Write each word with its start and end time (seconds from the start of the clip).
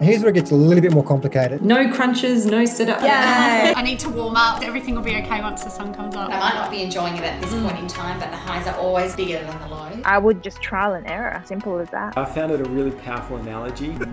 Here's 0.00 0.22
where 0.22 0.30
it 0.30 0.34
gets 0.34 0.50
a 0.50 0.54
little 0.54 0.80
bit 0.80 0.92
more 0.94 1.04
complicated. 1.04 1.60
No 1.62 1.92
crunches, 1.92 2.46
no 2.46 2.64
sit 2.64 2.88
up. 2.88 3.02
Yay! 3.02 3.08
I 3.76 3.82
need 3.82 3.98
to 4.00 4.08
warm 4.08 4.34
up. 4.34 4.62
Everything 4.62 4.94
will 4.94 5.02
be 5.02 5.14
okay 5.16 5.42
once 5.42 5.62
the 5.62 5.68
sun 5.68 5.92
comes 5.92 6.16
up. 6.16 6.30
I 6.30 6.38
might 6.38 6.54
not 6.54 6.70
be 6.70 6.80
enjoying 6.80 7.16
it 7.18 7.22
at 7.22 7.38
this 7.42 7.52
point 7.52 7.78
in 7.78 7.86
time, 7.86 8.18
but 8.18 8.30
the 8.30 8.36
highs 8.36 8.66
are 8.66 8.76
always 8.76 9.14
bigger 9.14 9.44
than 9.44 9.58
the 9.60 9.68
lows. 9.68 10.00
I 10.06 10.16
would 10.16 10.42
just 10.42 10.62
trial 10.62 10.94
and 10.94 11.06
error. 11.06 11.42
Simple 11.44 11.78
as 11.78 11.90
that. 11.90 12.16
I 12.16 12.24
found 12.24 12.50
it 12.50 12.60
a 12.60 12.70
really 12.70 12.92
powerful 12.92 13.36
analogy. 13.36 13.96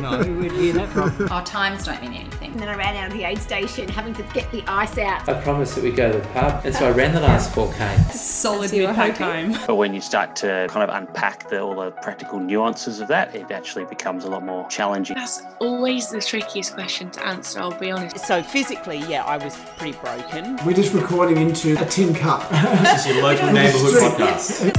No. 0.00 0.18
no, 0.18 0.32
we'd 0.32 0.52
hear 0.52 0.72
that 0.74 0.88
from. 0.88 1.28
Our 1.30 1.44
times 1.44 1.84
don't 1.84 2.00
mean 2.02 2.12
anything. 2.12 2.52
And 2.52 2.60
then 2.60 2.68
I 2.68 2.74
ran 2.74 2.96
out 2.96 3.08
of 3.08 3.12
the 3.12 3.24
aid 3.24 3.38
station 3.38 3.88
having 3.88 4.12
to 4.14 4.22
get 4.34 4.50
the 4.52 4.62
ice 4.66 4.98
out. 4.98 5.28
I 5.28 5.40
promised 5.40 5.74
that 5.76 5.84
we'd 5.84 5.96
go 5.96 6.12
to 6.12 6.18
the 6.18 6.26
pub, 6.28 6.64
and 6.64 6.74
so 6.74 6.86
I 6.88 6.90
ran 6.90 7.14
the 7.14 7.20
last 7.20 7.52
4K. 7.52 8.12
Solid 8.12 8.72
mid-pack 8.72 9.16
home. 9.16 9.54
Eh? 9.54 9.64
But 9.66 9.76
when 9.76 9.94
you 9.94 10.00
start 10.00 10.36
to 10.36 10.66
kind 10.70 10.88
of 10.88 10.94
unpack 10.94 11.48
the, 11.48 11.60
all 11.60 11.74
the 11.74 11.90
practical 11.90 12.38
nuances 12.38 13.00
of 13.00 13.08
that, 13.08 13.34
it 13.34 13.50
actually 13.50 13.84
becomes 13.86 14.09
a 14.18 14.28
lot 14.28 14.44
more 14.44 14.68
challenging. 14.68 15.16
That's 15.16 15.42
always 15.60 16.10
the 16.10 16.20
trickiest 16.20 16.74
question 16.74 17.10
to 17.12 17.24
answer, 17.24 17.60
I'll 17.60 17.78
be 17.78 17.92
honest. 17.92 18.18
So 18.26 18.42
physically, 18.42 18.98
yeah, 19.08 19.24
I 19.24 19.36
was 19.36 19.56
pretty 19.76 19.96
broken. 19.98 20.58
We're 20.66 20.74
just 20.74 20.92
recording 20.92 21.36
into 21.36 21.80
a 21.80 21.86
tin 21.86 22.12
cup. 22.12 22.48
this 22.82 23.06
is 23.06 23.14
your 23.14 23.22
local 23.22 23.46
neighbourhood 23.52 23.94
podcast. 23.94 24.76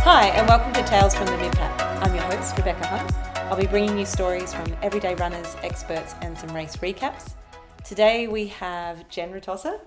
Hi, 0.00 0.26
and 0.30 0.48
welcome 0.48 0.72
to 0.72 0.82
Tales 0.82 1.14
from 1.14 1.26
the 1.26 1.32
Midpack. 1.32 1.80
I'm 2.04 2.14
your 2.14 2.24
host, 2.24 2.56
Rebecca 2.56 2.84
Hunt. 2.86 3.12
I'll 3.50 3.56
be 3.56 3.66
bringing 3.68 3.96
you 3.96 4.06
stories 4.06 4.52
from 4.52 4.76
everyday 4.82 5.14
runners, 5.14 5.56
experts, 5.62 6.16
and 6.22 6.36
some 6.36 6.52
race 6.52 6.76
recaps. 6.78 7.34
Today 7.84 8.26
we 8.26 8.48
have 8.48 9.08
Jen 9.08 9.32
Ratossa, 9.32 9.78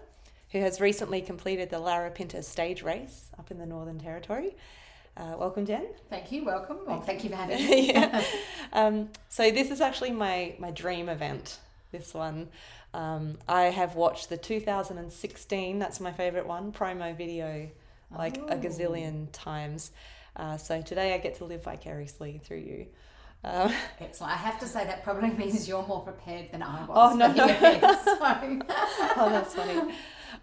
who 0.52 0.59
has 0.59 0.80
recently 0.80 1.21
completed 1.21 1.69
the 1.69 1.81
Larapinta 1.81 2.44
stage 2.44 2.81
race 2.81 3.30
up 3.38 3.52
in 3.52 3.57
the 3.57 3.66
Northern 3.66 3.99
Territory. 3.99 4.55
Uh, 5.17 5.35
welcome, 5.38 5.66
Jen. 5.66 5.88
Thank 6.12 6.31
you. 6.31 6.45
Welcome. 6.45 6.77
Well, 6.85 7.02
thank 7.02 7.23
you 7.23 7.31
for 7.31 7.35
having 7.38 7.58
me. 7.70 7.91
yeah. 7.91 8.23
Um, 8.73 9.09
so 9.30 9.50
this 9.50 9.72
is 9.72 9.80
actually 9.80 10.11
my 10.11 10.55
my 10.59 10.72
dream 10.72 11.08
event. 11.09 11.58
This 11.91 12.14
one, 12.14 12.50
um, 12.94 13.38
I 13.47 13.64
have 13.64 13.95
watched 13.95 14.28
the 14.30 14.36
2016. 14.38 15.80
That's 15.80 16.00
my 16.02 16.11
favorite 16.11 16.45
one. 16.45 16.73
Promo 16.73 17.16
video, 17.17 17.69
like 18.16 18.38
Oh. 18.39 18.47
a 18.47 18.56
gazillion 18.58 19.28
times. 19.31 19.91
Uh, 20.36 20.58
so 20.58 20.81
today 20.81 21.14
I 21.14 21.17
get 21.17 21.36
to 21.36 21.45
live 21.45 21.63
vicariously 21.63 22.41
through 22.44 22.58
you. 22.58 22.88
Um, 23.44 23.72
Excellent. 24.02 24.34
I 24.34 24.36
have 24.36 24.59
to 24.59 24.67
say 24.67 24.84
that 24.86 25.03
probably 25.03 25.30
means 25.30 25.67
you're 25.67 25.88
more 25.88 26.02
prepared 26.02 26.52
than 26.52 26.61
I 26.61 26.86
was. 26.86 27.13
Oh, 27.13 27.16
no, 27.16 27.31
no. 27.31 27.45
event, 27.45 27.81
so. 28.03 28.17
oh, 29.16 29.30
that's 29.31 29.56
funny. 29.56 29.94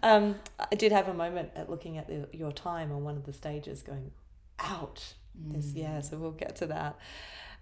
Um, 0.01 0.35
I 0.71 0.75
did 0.75 0.91
have 0.91 1.07
a 1.07 1.13
moment 1.13 1.51
at 1.55 1.69
looking 1.69 1.97
at 1.99 2.07
the, 2.07 2.27
your 2.35 2.51
time 2.51 2.91
on 2.91 3.03
one 3.03 3.15
of 3.15 3.25
the 3.25 3.33
stages, 3.33 3.83
going, 3.83 4.11
"Ouch!" 4.59 5.13
This, 5.33 5.73
yeah. 5.73 6.01
So 6.01 6.17
we'll 6.17 6.31
get 6.31 6.55
to 6.57 6.67
that. 6.67 6.97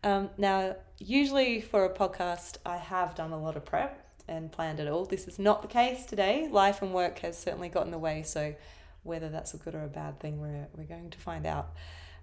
Um, 0.03 0.29
now, 0.37 0.75
usually 0.99 1.61
for 1.61 1.85
a 1.85 1.89
podcast, 1.89 2.57
I 2.65 2.77
have 2.77 3.15
done 3.15 3.31
a 3.31 3.41
lot 3.41 3.55
of 3.55 3.65
prep 3.65 4.05
and 4.27 4.51
planned 4.51 4.79
it 4.79 4.87
all. 4.87 5.05
This 5.05 5.27
is 5.27 5.39
not 5.39 5.61
the 5.61 5.67
case 5.67 6.05
today. 6.05 6.47
Life 6.49 6.81
and 6.81 6.93
work 6.93 7.19
has 7.19 7.37
certainly 7.37 7.69
got 7.69 7.85
in 7.85 7.91
the 7.91 7.97
way. 7.97 8.23
So, 8.23 8.55
whether 9.03 9.29
that's 9.29 9.53
a 9.53 9.57
good 9.57 9.75
or 9.75 9.83
a 9.83 9.87
bad 9.87 10.19
thing, 10.19 10.39
we're 10.39 10.67
we're 10.75 10.83
going 10.83 11.09
to 11.09 11.17
find 11.17 11.45
out. 11.45 11.73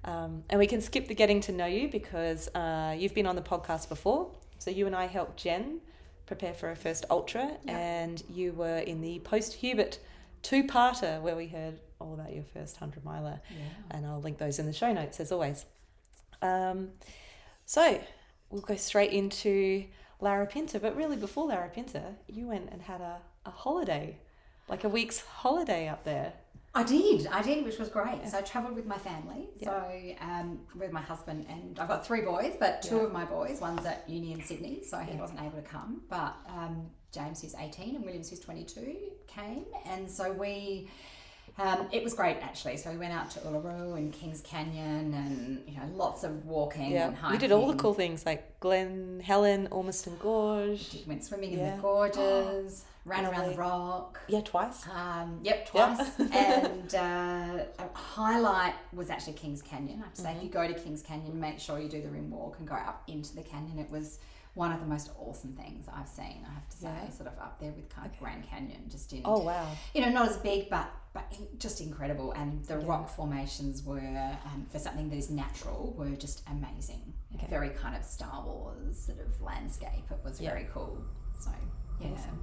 Um, 0.05 0.45
and 0.49 0.59
we 0.59 0.67
can 0.67 0.81
skip 0.81 1.09
the 1.09 1.15
getting 1.15 1.41
to 1.43 1.53
know 1.53 1.67
you 1.67 1.89
because 1.89 2.49
uh, 2.55 2.95
you've 2.97 3.15
been 3.15 3.27
on 3.27 3.37
the 3.37 3.43
podcast 3.43 3.89
before. 3.89 4.31
So 4.59 4.71
you 4.71 4.87
and 4.87 4.97
I 4.97 5.07
helped 5.07 5.43
Jen 5.43 5.81
prepare 6.27 6.55
for 6.55 6.69
her 6.69 6.77
first 6.77 7.05
ultra, 7.11 7.57
and 7.67 8.23
you 8.31 8.53
were 8.53 8.79
in 8.79 9.01
the 9.01 9.19
post 9.21 9.55
Hubert 9.55 9.99
two 10.43 10.65
parter 10.65 11.21
where 11.21 11.37
we 11.37 11.47
heard 11.49 11.79
all 12.01 12.15
about 12.15 12.33
your 12.35 12.45
first 12.45 12.81
100 12.81 13.05
miler. 13.05 13.41
And 13.91 14.07
I'll 14.07 14.21
link 14.21 14.39
those 14.39 14.59
in 14.59 14.67
the 14.67 14.73
show 14.73 14.93
notes 14.93 15.21
as 15.21 15.31
always. 15.33 15.65
Um, 16.43 16.91
so 17.67 18.01
we'll 18.51 18.63
go 18.63 18.77
straight 18.77 19.13
into 19.13 19.85
Larapinta, 20.21 20.81
but 20.81 20.97
really 20.97 21.17
before 21.17 21.49
Larapinta, 21.49 22.15
you 22.29 22.47
went 22.49 22.71
and 22.73 22.83
had 22.83 23.01
a, 23.01 23.19
a 23.47 23.51
holiday, 23.51 24.19
like 24.69 24.85
a 24.85 24.89
week's 24.89 25.21
holiday 25.21 25.89
up 25.89 26.05
there. 26.05 26.33
I 26.73 26.85
did, 26.85 27.27
I 27.27 27.43
did, 27.43 27.65
which 27.65 27.79
was 27.79 27.89
great. 27.89 28.29
So 28.29 28.39
I 28.39 28.43
travelled 28.43 28.77
with 28.77 28.87
my 28.87 28.97
family. 28.99 29.49
So 29.63 29.85
um, 30.21 30.61
with 30.79 30.93
my 30.93 31.01
husband 31.01 31.47
and 31.49 31.77
I've 31.81 31.89
got 31.89 32.07
three 32.07 32.21
boys, 32.21 32.55
but 32.61 32.81
two 32.81 32.97
Yeah. 32.99 33.03
of 33.05 33.13
my 33.13 33.25
boys, 33.25 33.61
one's 33.61 33.85
at 33.85 34.09
uni 34.09 34.33
in 34.33 34.43
Sydney, 34.43 34.83
so 34.89 34.99
he 34.99 35.17
wasn't 35.19 35.41
able 35.41 35.61
to 35.61 35.63
come. 35.63 36.03
But 36.09 36.37
um, 36.49 36.87
James, 37.13 37.43
who's 37.43 37.55
eighteen, 37.57 37.97
and 37.97 38.05
Williams, 38.05 38.31
who's 38.31 38.41
twenty-two, 38.41 38.97
came, 39.27 39.65
and 39.87 40.11
so 40.11 40.33
we. 40.33 40.89
Um, 41.59 41.89
it 41.93 42.03
was 42.05 42.15
great 42.15 42.37
actually. 42.41 42.77
So 42.79 42.91
we 42.91 42.97
went 42.97 43.13
out 43.13 43.31
to 43.33 43.41
Uluru 43.41 43.97
and 43.99 44.13
Kings 44.13 44.41
Canyon, 44.41 45.13
and 45.13 45.63
you 45.67 45.77
know 45.77 45.85
lots 45.95 46.23
of 46.25 46.47
walking 46.47 46.93
Yeah, 46.93 47.09
and 47.09 47.17
hiking. 47.17 47.33
we 47.33 47.39
did 47.39 47.53
all 47.53 47.67
the 47.67 47.77
cool 47.77 47.93
things 47.93 48.25
like 48.25 48.59
Glen 48.61 49.21
Helen, 49.23 49.67
Ormiston 49.71 50.17
Gorge. 50.21 50.99
Went 51.07 51.25
swimming 51.25 51.53
in 51.53 51.59
the 51.59 51.83
gorges, 51.83 52.85
ran 53.05 53.27
around 53.27 53.51
the 53.51 53.57
rock. 53.59 54.21
Yeah, 54.29 54.41
twice. 54.43 54.87
Um, 54.89 55.41
yep, 55.43 55.69
Yeah. 55.75 55.87
twice. 55.97 56.21
and 56.33 56.95
uh, 56.95 57.65
a 57.79 57.89
highlight 57.99 58.75
was 58.95 59.11
actually 59.11 59.35
Kings 59.35 59.61
Canyon. 59.61 60.03
I 60.05 60.09
say, 60.15 60.33
if 60.37 60.43
you 60.45 60.49
go 60.49 60.67
to 60.67 60.73
Kings 60.75 61.03
Canyon, 61.03 61.39
make 61.39 61.59
sure 61.59 61.79
you 61.81 61.89
do 61.89 62.01
the 62.01 62.09
rim 62.11 62.31
walk 62.31 62.57
and 62.61 62.67
go 62.67 62.77
up 62.77 63.03
into 63.09 63.35
the 63.35 63.43
canyon. 63.43 63.79
It 63.81 63.91
was 63.91 64.19
one 64.61 64.73
of 64.73 64.81
the 64.81 64.87
most 64.87 65.09
awesome 65.19 65.55
things 65.55 65.87
I've 65.91 66.07
seen. 66.21 66.39
I 66.51 66.53
have 66.53 66.69
to 66.69 66.77
say, 66.77 66.89
Yeah. 67.05 67.09
sort 67.11 67.29
of 67.33 67.39
up 67.39 67.59
there 67.61 67.73
with 67.73 67.89
kind 67.89 68.07
of 68.11 68.13
Grand 68.19 68.43
Canyon, 68.51 68.83
just 68.91 69.13
in. 69.15 69.23
Oh 69.25 69.41
wow! 69.51 69.67
You 69.95 70.03
know, 70.03 70.11
not 70.19 70.29
as 70.29 70.37
big, 70.37 70.69
but 70.69 70.87
but 71.15 71.27
just 71.59 71.81
incredible. 71.81 72.33
And 72.33 72.63
the 72.67 72.79
rock 72.79 73.09
formations 73.09 73.83
were, 73.83 73.99
um, 74.49 74.67
for 74.71 74.79
something 74.79 75.09
that 75.11 75.17
is 75.17 75.29
natural, 75.31 75.95
were 75.99 76.11
just 76.27 76.43
amazing. 76.57 77.05
Okay. 77.35 77.47
Very 77.49 77.71
kind 77.71 77.97
of 77.97 78.05
Star 78.05 78.45
Wars 78.45 78.97
sort 79.07 79.19
of 79.27 79.41
landscape. 79.41 80.07
It 80.11 80.21
was 80.23 80.41
Yeah. 80.41 80.51
very 80.51 80.67
cool. 80.75 80.95
So 81.41 81.51
yeah. 82.01 82.11
Awesome. 82.13 82.39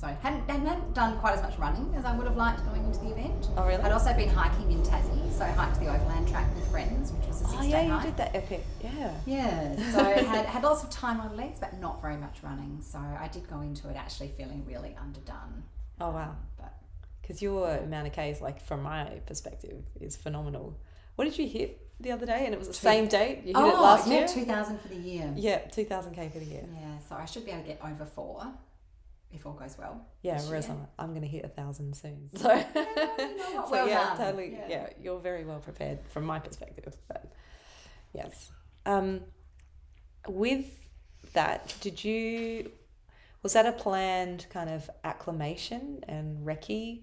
So 0.00 0.06
hadn't, 0.06 0.48
hadn't 0.48 0.94
done 0.94 1.18
quite 1.18 1.34
as 1.34 1.42
much 1.42 1.58
running 1.58 1.92
as 1.94 2.06
I 2.06 2.16
would 2.16 2.26
have 2.26 2.36
liked 2.36 2.64
going 2.64 2.82
into 2.86 3.00
the 3.00 3.10
event. 3.10 3.48
Oh, 3.58 3.66
really? 3.66 3.82
I'd 3.82 3.92
also 3.92 4.14
been 4.14 4.30
hiking 4.30 4.72
in 4.72 4.82
Tassie, 4.82 5.30
so 5.30 5.44
I 5.44 5.48
hiked 5.50 5.78
the 5.78 5.88
overland 5.94 6.26
track 6.26 6.54
with 6.54 6.66
friends, 6.70 7.12
which 7.12 7.26
was 7.28 7.42
a 7.42 7.44
Oh 7.44 7.50
six 7.50 7.66
yeah, 7.66 7.82
you 7.82 7.92
hike. 7.92 8.06
did 8.06 8.16
that 8.16 8.34
epic. 8.34 8.64
Yeah. 8.82 9.14
Yeah, 9.26 9.76
so 9.92 10.02
had 10.26 10.46
had 10.46 10.62
lots 10.62 10.82
of 10.82 10.88
time 10.88 11.20
on 11.20 11.36
legs, 11.36 11.58
but 11.60 11.78
not 11.80 12.00
very 12.00 12.16
much 12.16 12.38
running. 12.42 12.78
So 12.80 12.98
I 12.98 13.28
did 13.30 13.46
go 13.50 13.60
into 13.60 13.90
it 13.90 13.96
actually 13.96 14.28
feeling 14.28 14.64
really 14.66 14.96
underdone. 14.98 15.64
Oh 16.00 16.10
wow. 16.12 16.30
Um, 16.30 16.36
but 16.56 16.72
Because 17.20 17.42
your 17.42 17.68
amount 17.76 18.06
of 18.06 18.12
Ks, 18.14 18.40
like 18.40 18.62
from 18.62 18.82
my 18.82 19.04
perspective, 19.26 19.84
is 20.00 20.16
phenomenal. 20.16 20.78
What 21.16 21.26
did 21.26 21.36
you 21.36 21.46
hit 21.46 21.78
the 22.00 22.12
other 22.12 22.24
day? 22.24 22.46
And 22.46 22.54
it 22.54 22.58
was 22.58 22.68
the 22.68 22.72
same 22.72 23.06
date. 23.06 23.40
You 23.44 23.48
hit 23.52 23.56
it 23.68 23.74
oh, 23.76 23.82
last 23.82 24.08
Oh, 24.08 24.10
yeah, 24.12 24.18
year. 24.20 24.28
two 24.28 24.46
thousand 24.46 24.80
for 24.80 24.88
the 24.88 24.96
year. 24.96 25.30
Yeah, 25.36 25.58
two 25.58 25.84
thousand 25.84 26.14
K 26.14 26.30
for 26.30 26.38
the 26.38 26.46
year. 26.46 26.64
Yeah, 26.74 26.98
so 27.06 27.16
I 27.16 27.26
should 27.26 27.44
be 27.44 27.50
able 27.50 27.64
to 27.64 27.68
get 27.68 27.80
over 27.84 28.06
four 28.06 28.46
if 29.32 29.46
all 29.46 29.52
goes 29.52 29.76
well. 29.78 30.06
Yeah, 30.22 30.40
whereas 30.42 30.66
year. 30.68 30.76
I'm, 30.98 31.04
I'm 31.04 31.10
going 31.10 31.22
to 31.22 31.28
hit 31.28 31.44
a 31.44 31.48
thousand 31.48 31.94
soon. 31.94 32.28
So, 32.36 32.48
what, 32.56 32.68
so 32.74 33.70
well 33.70 33.88
yeah, 33.88 34.08
done. 34.08 34.16
totally. 34.16 34.52
Yeah. 34.52 34.66
Yeah. 34.68 34.88
you're 35.00 35.20
very 35.20 35.44
well 35.44 35.60
prepared 35.60 36.00
from 36.10 36.24
my 36.24 36.38
perspective. 36.38 36.94
But 37.08 37.32
yes, 38.12 38.50
um, 38.86 39.20
with 40.28 40.66
that, 41.32 41.74
did 41.80 42.02
you 42.02 42.70
was 43.42 43.54
that 43.54 43.66
a 43.66 43.72
planned 43.72 44.46
kind 44.50 44.68
of 44.68 44.90
acclimation 45.02 46.04
and 46.06 46.46
recce 46.46 47.02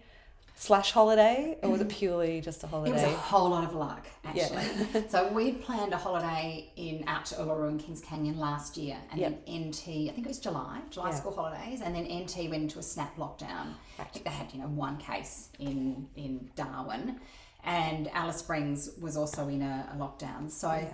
slash 0.59 0.91
holiday, 0.91 1.55
or 1.61 1.69
was 1.69 1.81
it 1.81 1.87
mm-hmm. 1.87 1.97
purely 1.97 2.41
just 2.41 2.63
a 2.63 2.67
holiday? 2.67 2.89
It 2.89 2.95
was 2.95 3.03
a 3.03 3.15
whole 3.15 3.49
lot 3.49 3.63
of 3.63 3.75
luck, 3.75 4.07
Yeah. 4.33 4.49
actually. 4.51 5.07
so 5.09 5.31
we'd 5.31 5.61
planned 5.61 5.93
a 5.93 5.97
holiday 5.97 6.71
in 6.75 7.03
out 7.07 7.25
to 7.27 7.35
Uluru 7.35 7.69
and 7.69 7.79
Kings 7.79 8.01
Canyon 8.01 8.39
last 8.39 8.75
year, 8.75 8.97
and 9.11 9.21
Yep. 9.21 9.45
then 9.45 9.67
NT, 9.67 10.09
I 10.09 10.13
think 10.13 10.25
it 10.25 10.27
was 10.27 10.39
July, 10.39 10.81
July 10.89 11.11
Yeah. 11.11 11.15
school 11.15 11.35
holidays, 11.35 11.81
and 11.81 11.95
then 11.95 12.05
NT 12.05 12.49
went 12.49 12.63
into 12.63 12.79
a 12.79 12.83
snap 12.83 13.15
lockdown. 13.17 13.75
I 13.99 14.05
think 14.05 14.25
they 14.25 14.31
had 14.31 14.51
you 14.51 14.59
know 14.59 14.67
one 14.67 14.97
case 14.97 15.49
in 15.59 16.09
in 16.15 16.49
Darwin, 16.55 17.19
and 17.63 18.09
Alice 18.11 18.37
Springs 18.37 18.89
was 18.99 19.15
also 19.15 19.47
in 19.49 19.61
a, 19.61 19.89
a 19.93 19.95
lockdown. 19.95 20.49
So 20.49 20.89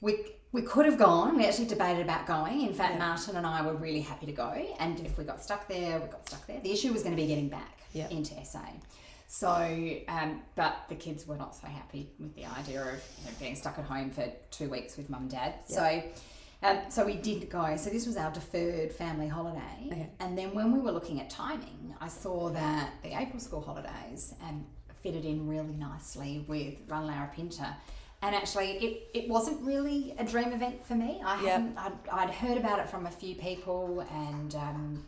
we 0.00 0.26
we 0.52 0.62
could 0.62 0.86
have 0.86 0.96
gone. 0.96 1.36
We 1.36 1.44
actually 1.44 1.66
debated 1.66 2.02
about 2.02 2.24
going. 2.28 2.62
In 2.62 2.72
fact, 2.72 3.00
Martin 3.00 3.34
and 3.34 3.46
I 3.46 3.66
were 3.66 3.74
really 3.74 4.00
happy 4.00 4.26
to 4.26 4.32
go. 4.32 4.50
And 4.78 5.00
if 5.00 5.18
we 5.18 5.24
got 5.24 5.42
stuck 5.42 5.66
there, 5.66 5.98
we 5.98 6.06
got 6.06 6.28
stuck 6.28 6.46
there. 6.46 6.60
The 6.60 6.72
issue 6.72 6.92
was 6.92 7.02
going 7.02 7.16
to 7.16 7.20
be 7.20 7.28
getting 7.28 7.48
back 7.48 7.79
Yeah. 7.92 8.08
into 8.08 8.34
SA. 8.44 8.60
So, 9.26 9.48
um, 10.08 10.42
but 10.56 10.76
the 10.88 10.96
kids 10.96 11.26
were 11.26 11.36
not 11.36 11.54
so 11.54 11.68
happy 11.68 12.10
with 12.18 12.34
the 12.34 12.46
idea 12.46 12.80
of 12.82 12.88
you 13.18 13.26
know, 13.26 13.30
being 13.38 13.54
stuck 13.54 13.78
at 13.78 13.84
home 13.84 14.10
for 14.10 14.24
two 14.50 14.68
weeks 14.68 14.96
with 14.96 15.08
mum 15.08 15.22
and 15.22 15.30
dad. 15.30 15.54
So, 15.68 16.02
um, 16.64 16.78
so 16.88 17.06
we 17.06 17.14
did 17.14 17.48
go. 17.48 17.76
So 17.76 17.90
this 17.90 18.06
was 18.06 18.16
our 18.16 18.32
deferred 18.32 18.92
family 18.92 19.28
holiday. 19.28 19.86
Okay. 19.86 20.10
And 20.18 20.36
then 20.36 20.52
when 20.52 20.72
we 20.72 20.80
were 20.80 20.90
looking 20.90 21.20
at 21.20 21.30
timing, 21.30 21.94
I 22.00 22.08
saw 22.08 22.48
that 22.50 22.90
the 23.04 23.16
April 23.16 23.38
school 23.38 23.60
holidays 23.60 24.34
um, 24.42 24.66
fitted 25.02 25.24
in 25.24 25.46
really 25.46 25.76
nicely 25.76 26.44
with 26.48 26.74
Run 26.88 27.06
Larapinta. 27.06 27.74
And 28.22 28.34
actually, 28.34 28.72
it, 28.72 29.08
it 29.14 29.28
wasn't 29.30 29.62
really 29.62 30.14
a 30.18 30.24
dream 30.24 30.52
event 30.52 30.84
for 30.84 30.94
me. 30.96 31.22
I 31.24 31.42
Yeah. 31.42 31.50
hadn't, 31.52 31.78
I'd, 31.78 31.92
I'd 32.12 32.30
heard 32.30 32.58
about 32.58 32.80
it 32.80 32.88
from 32.90 33.06
a 33.06 33.10
few 33.10 33.36
people 33.36 34.04
and 34.12 34.54
um, 34.56 35.04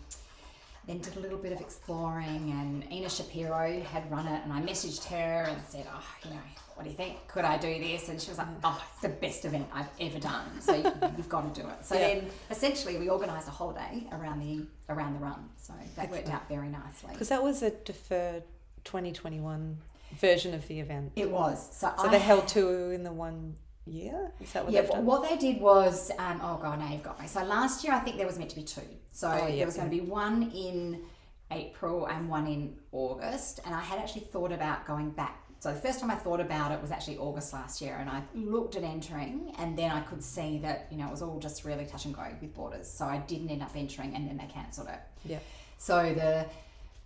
then 0.87 0.99
did 0.99 1.17
a 1.17 1.21
little 1.21 1.39
bit 1.39 1.53
of 1.53 1.61
exploring, 1.61 2.51
and 2.61 2.91
Ina 2.93 3.09
Shapiro 3.09 3.81
had 3.83 4.11
run 4.11 4.27
it, 4.27 4.41
and 4.45 4.53
I 4.53 4.61
messaged 4.61 5.05
her 5.05 5.45
and 5.49 5.61
said, 5.69 5.87
"Oh, 5.93 6.05
you 6.25 6.31
know, 6.31 6.41
what 6.75 6.85
do 6.85 6.91
you 6.91 6.97
think? 6.97 7.17
Could 7.29 7.45
I 7.45 7.57
do 7.57 7.79
this?" 7.79 8.09
And 8.09 8.21
she 8.21 8.31
was 8.31 8.39
like, 8.39 8.49
"Oh, 8.65 8.83
it's 8.93 9.03
the 9.03 9.09
best 9.11 9.45
event 9.45 9.67
I've 9.73 9.89
ever 10.01 10.19
done, 10.19 10.61
so 10.61 10.75
you- 10.75 10.83
you've 11.17 11.29
got 11.29 11.55
to 11.55 11.61
do 11.63 11.69
it." 11.69 11.85
So 11.85 11.95
Yeah. 11.95 12.09
then, 12.15 12.31
essentially, 12.51 12.99
we 12.99 13.09
organised 13.11 13.47
a 13.49 13.53
holiday 13.53 14.07
around 14.13 14.41
the 14.41 14.67
around 14.93 15.15
the 15.15 15.21
run, 15.21 15.49
so 15.57 15.73
that 15.97 16.11
worked 16.11 16.29
out 16.29 16.49
very 16.49 16.69
nicely. 16.69 17.11
Because 17.13 17.29
that 17.29 17.43
was 17.43 17.63
a 17.63 17.71
deferred 17.71 18.43
2021 18.85 19.79
version 20.19 20.53
of 20.55 20.67
the 20.69 20.81
event. 20.81 21.13
It 21.17 21.31
was. 21.31 21.75
So, 21.77 21.93
So 21.97 22.09
I 22.09 22.11
they 22.11 22.19
held 22.19 22.49
two 22.49 22.91
in 22.91 23.05
the 23.05 23.13
one 23.13 23.57
year? 23.87 24.33
Is 24.41 24.53
that 24.53 24.65
what 24.65 24.73
yeah, 24.73 24.83
they've 24.83 25.05
what 25.05 25.29
they 25.29 25.37
did 25.37 25.61
was, 25.61 26.11
um, 26.19 26.41
oh 26.43 26.59
god, 26.61 26.79
now 26.79 26.91
you've 26.91 27.03
got 27.03 27.21
me. 27.21 27.27
So 27.27 27.43
last 27.45 27.85
year, 27.85 27.93
I 27.93 28.01
think 28.01 28.17
there 28.17 28.27
was 28.27 28.39
meant 28.39 28.51
to 28.51 28.57
be 28.57 28.63
two. 28.63 28.83
So 29.11 29.29
Oh, 29.29 29.47
yeah, 29.47 29.57
there 29.57 29.67
was 29.67 29.77
going 29.77 29.91
to 29.91 29.95
be 29.97 30.01
one 30.01 30.51
in 30.53 31.03
April 31.51 32.07
and 32.07 32.29
one 32.29 32.47
in 32.47 32.77
August, 32.93 33.61
and 33.67 33.75
I 33.75 33.81
had 33.81 33.99
actually 33.99 34.23
thought 34.23 34.53
about 34.53 34.87
going 34.87 35.11
back. 35.11 35.39
So 35.59 35.73
the 35.73 35.79
first 35.79 36.01
time 36.01 36.11
I 36.11 36.17
thought 36.17 36.41
about 36.41 36.73
it 36.73 36.81
was 36.83 36.91
actually 36.91 37.19
August 37.19 37.53
last 37.53 37.81
year, 37.81 37.97
and 38.01 38.11
I 38.11 38.23
looked 38.35 38.75
at 38.75 38.83
entering, 38.83 39.55
and 39.59 39.77
then 39.79 39.91
I 39.91 40.01
could 40.01 40.23
see 40.23 40.59
that 40.59 40.89
you 40.91 40.99
know 40.99 41.09
it 41.09 41.11
was 41.11 41.23
all 41.23 41.39
just 41.39 41.65
really 41.65 41.85
touch 41.87 42.05
and 42.05 42.15
go 42.15 42.27
with 42.41 42.55
borders. 42.55 42.89
So 42.89 43.05
I 43.05 43.19
didn't 43.19 43.51
end 43.51 43.63
up 43.63 43.73
entering, 43.77 44.15
and 44.15 44.29
then 44.29 44.37
they 44.39 44.47
cancelled 44.47 44.89
it. 44.89 45.01
Yeah. 45.25 45.39
So 45.79 46.15
the 46.15 46.47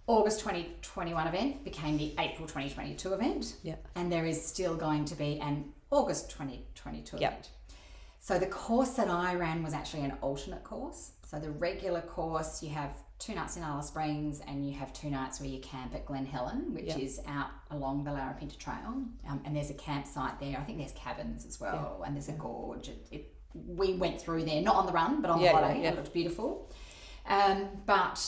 August 0.07 0.41
2021 0.41 1.27
event 1.27 1.65
became 1.65 1.99
the 1.99 2.15
April 2.19 2.47
2022 2.47 3.13
event. 3.13 3.57
Yeah. 3.63 3.75
And 3.97 4.11
there 4.11 4.25
is 4.25 4.45
still 4.45 4.77
going 4.77 5.05
to 5.07 5.17
be 5.17 5.41
an 5.41 5.73
August 5.97 6.31
2022 6.31 7.17
Yep. 7.19 7.45
So 8.21 8.39
the 8.39 8.47
course 8.47 8.91
that 8.95 9.09
I 9.09 9.35
ran 9.37 9.63
was 9.63 9.73
actually 9.73 10.03
an 10.03 10.15
alternate 10.21 10.65
course. 10.65 11.13
So 11.31 11.39
the 11.39 11.51
regular 11.51 12.01
course, 12.01 12.61
you 12.63 12.71
have 12.71 12.91
two 13.21 13.35
nights 13.35 13.57
in 13.57 13.63
Alice 13.63 13.87
Springs 13.87 14.41
and 14.49 14.67
you 14.69 14.75
have 14.77 14.93
two 14.93 15.11
nights 15.11 15.41
where 15.41 15.49
you 15.49 15.61
camp 15.61 15.95
at 15.95 16.05
Glen 16.07 16.27
Helen, 16.27 16.75
which 16.75 16.87
Yep. 16.87 16.99
is 16.99 17.21
out 17.29 17.51
along 17.71 18.03
the 18.05 18.11
Larapinta 18.11 18.59
Trail. 18.59 19.05
Um, 19.29 19.41
and 19.45 19.55
there's 19.57 19.71
a 19.71 19.75
campsite 19.75 20.39
there. 20.41 20.57
I 20.59 20.65
think 20.65 20.79
there's 20.79 20.93
cabins 20.93 21.47
as 21.47 21.61
well, 21.61 22.03
and 22.05 22.15
there's 22.17 22.29
a 22.29 22.33
gorge. 22.33 22.89
It, 22.89 23.07
it, 23.13 23.33
we 23.55 23.95
went 23.95 24.21
through 24.21 24.45
there, 24.45 24.61
not 24.61 24.75
on 24.77 24.87
the 24.87 24.93
run, 24.93 25.23
but 25.23 25.31
on 25.31 25.41
Yeah, 25.41 25.53
the 25.53 25.59
holiday. 25.59 25.83
yeah. 25.83 25.91
It 25.91 25.97
looked 25.97 26.13
beautiful. 26.13 26.71
Um, 27.27 27.69
but 27.87 28.19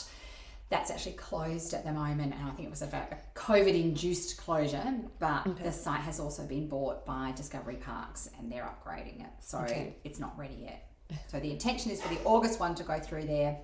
that's 0.69 0.91
actually 0.91 1.13
closed 1.13 1.73
at 1.73 1.83
the 1.83 1.91
moment, 1.91 2.33
and 2.33 2.47
I 2.47 2.51
think 2.51 2.67
it 2.67 2.69
was 2.69 2.83
a, 2.83 3.17
COVID-induced 3.35 4.37
closure. 4.37 4.83
But 5.19 5.47
Okay. 5.47 5.63
the 5.63 5.71
site 5.71 6.01
has 6.01 6.19
also 6.19 6.45
been 6.45 6.67
bought 6.67 7.05
by 7.05 7.31
Discovery 7.35 7.77
Parks, 7.77 8.29
and 8.37 8.51
they're 8.51 8.63
upgrading 8.63 9.21
it, 9.21 9.31
so 9.39 9.59
Okay. 9.59 9.95
it's 10.03 10.19
not 10.19 10.37
ready 10.37 10.55
yet. 10.61 10.91
So 11.27 11.39
the 11.39 11.51
intention 11.51 11.91
is 11.91 12.01
for 12.01 12.13
the 12.13 12.21
August 12.23 12.59
one 12.59 12.75
to 12.75 12.83
go 12.83 12.99
through 12.99 13.25
there. 13.25 13.57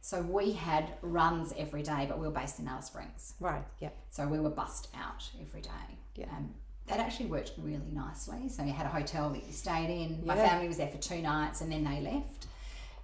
So 0.00 0.22
we 0.22 0.52
had 0.52 0.92
runs 1.02 1.52
every 1.56 1.82
day, 1.82 2.06
but 2.08 2.18
we 2.18 2.26
were 2.26 2.32
based 2.32 2.58
in 2.60 2.68
Alice 2.68 2.86
Springs, 2.86 3.34
Right, 3.40 3.64
yeah. 3.80 3.90
so 4.10 4.26
we 4.28 4.38
were 4.38 4.50
bussed 4.50 4.88
out 4.96 5.28
every 5.40 5.62
day. 5.62 5.98
Yeah. 6.14 6.26
Um, 6.30 6.54
that 6.86 6.98
actually 7.00 7.26
worked 7.26 7.52
really 7.58 7.90
nicely. 7.92 8.48
So 8.48 8.62
you 8.64 8.72
had 8.72 8.86
a 8.86 8.88
hotel 8.90 9.30
that 9.30 9.44
you 9.46 9.52
stayed 9.52 9.88
in. 9.90 10.18
Yeah. 10.18 10.34
My 10.34 10.36
family 10.36 10.68
was 10.68 10.76
there 10.76 10.88
for 10.88 10.98
two 10.98 11.22
nights, 11.22 11.60
and 11.60 11.70
then 11.72 11.84
they 11.84 12.00
left. 12.00 12.46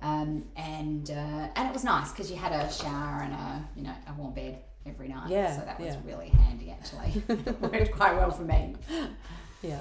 Um, 0.01 0.45
and 0.57 1.11
uh, 1.11 1.49
and 1.57 1.69
it 1.69 1.73
was 1.73 1.85
nice 1.85 2.13
because 2.13 2.31
you 2.31 2.37
had 2.37 2.53
a 2.53 2.73
shower 2.73 3.23
and 3.23 3.35
a 3.35 3.69
you 3.75 3.83
know 3.83 3.95
a 4.07 4.13
warm 4.13 4.35
bed 4.35 4.59
every 4.87 5.09
night. 5.09 5.31
Yeah, 5.31 5.59
so 5.59 5.65
that 5.65 5.81
was 5.81 5.95
yeah. 5.95 6.01
really 6.05 6.29
handy 6.29 6.71
actually. 6.71 7.23
it 7.29 7.61
worked 7.61 7.93
quite 7.93 8.15
well 8.15 8.31
for 8.31 8.45
me. 8.45 8.77
Yeah. 9.63 9.81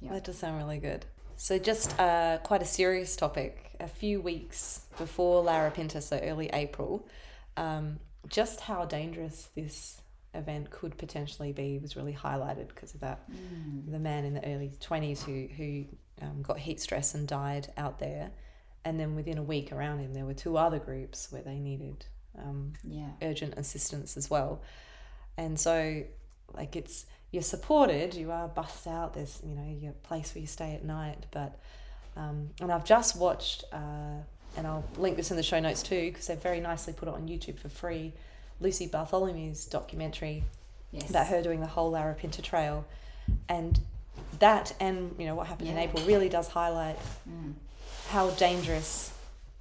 Yeah. 0.00 0.12
That 0.12 0.24
does 0.24 0.38
sound 0.38 0.58
really 0.58 0.78
good. 0.78 1.04
So, 1.36 1.58
just 1.58 1.98
uh, 1.98 2.38
quite 2.42 2.62
a 2.62 2.66
serious 2.66 3.16
topic. 3.16 3.76
A 3.80 3.88
few 3.88 4.20
weeks 4.20 4.82
before 4.96 5.44
Larapinta, 5.44 6.02
so 6.02 6.18
early 6.18 6.50
April, 6.52 7.06
um, 7.56 8.00
just 8.28 8.60
how 8.60 8.84
dangerous 8.84 9.48
this 9.54 10.00
event 10.34 10.70
could 10.70 10.98
potentially 10.98 11.52
be 11.52 11.78
was 11.78 11.96
really 11.96 12.12
highlighted 12.12 12.68
because 12.68 12.94
of 12.94 13.00
that. 13.00 13.20
The 13.88 13.98
man 13.98 14.24
in 14.24 14.34
the 14.34 14.44
early 14.44 14.72
20s 14.80 15.22
who, 15.22 15.46
who 15.56 15.84
um, 16.20 16.42
got 16.42 16.58
heat 16.58 16.80
stress 16.80 17.14
and 17.14 17.26
died 17.26 17.72
out 17.76 17.98
there. 17.98 18.30
And 18.84 18.98
then 18.98 19.14
within 19.14 19.36
a 19.38 19.42
week 19.42 19.72
around 19.72 19.98
him, 19.98 20.14
there 20.14 20.24
were 20.24 20.34
two 20.34 20.56
other 20.56 20.78
groups 20.78 21.30
where 21.30 21.42
they 21.42 21.58
needed 21.58 22.06
um, 22.38 22.72
Yeah. 22.84 23.10
urgent 23.22 23.54
assistance 23.58 24.16
as 24.16 24.30
well. 24.30 24.60
And 25.36 25.58
so, 25.58 26.04
like, 26.54 26.76
it's 26.76 27.06
you're 27.30 27.42
supported, 27.42 28.14
you 28.14 28.30
are 28.30 28.48
bussed 28.48 28.86
out. 28.86 29.12
There's 29.14 29.40
you 29.44 29.54
know 29.54 29.76
your 29.80 29.92
place 29.92 30.34
where 30.34 30.40
you 30.40 30.46
stay 30.46 30.74
at 30.74 30.84
night, 30.84 31.26
but 31.30 31.58
um, 32.16 32.50
and 32.60 32.72
I've 32.72 32.84
just 32.84 33.16
watched, 33.16 33.64
uh, 33.72 34.22
and 34.56 34.66
I'll 34.66 34.84
link 34.96 35.16
this 35.16 35.30
in 35.30 35.36
the 35.36 35.42
show 35.42 35.60
notes 35.60 35.82
too 35.82 36.10
because 36.10 36.26
they've 36.26 36.42
very 36.42 36.60
nicely 36.60 36.92
put 36.94 37.06
it 37.08 37.14
on 37.14 37.28
YouTube 37.28 37.58
for 37.58 37.68
free. 37.68 38.12
Lucy 38.60 38.88
Bartholomew's 38.88 39.66
documentary 39.66 40.42
Yes. 40.90 41.10
about 41.10 41.26
her 41.26 41.42
doing 41.42 41.60
the 41.60 41.66
whole 41.66 41.92
Larapinta 41.92 42.42
Trail, 42.42 42.86
and 43.48 43.78
that 44.38 44.74
and 44.80 45.14
you 45.18 45.26
know 45.26 45.34
what 45.34 45.46
happened 45.48 45.68
in 45.68 45.76
April 45.78 46.02
really 46.06 46.28
does 46.30 46.48
highlight 46.48 46.98
Mm. 47.28 47.54
How 48.08 48.30
dangerous 48.30 49.12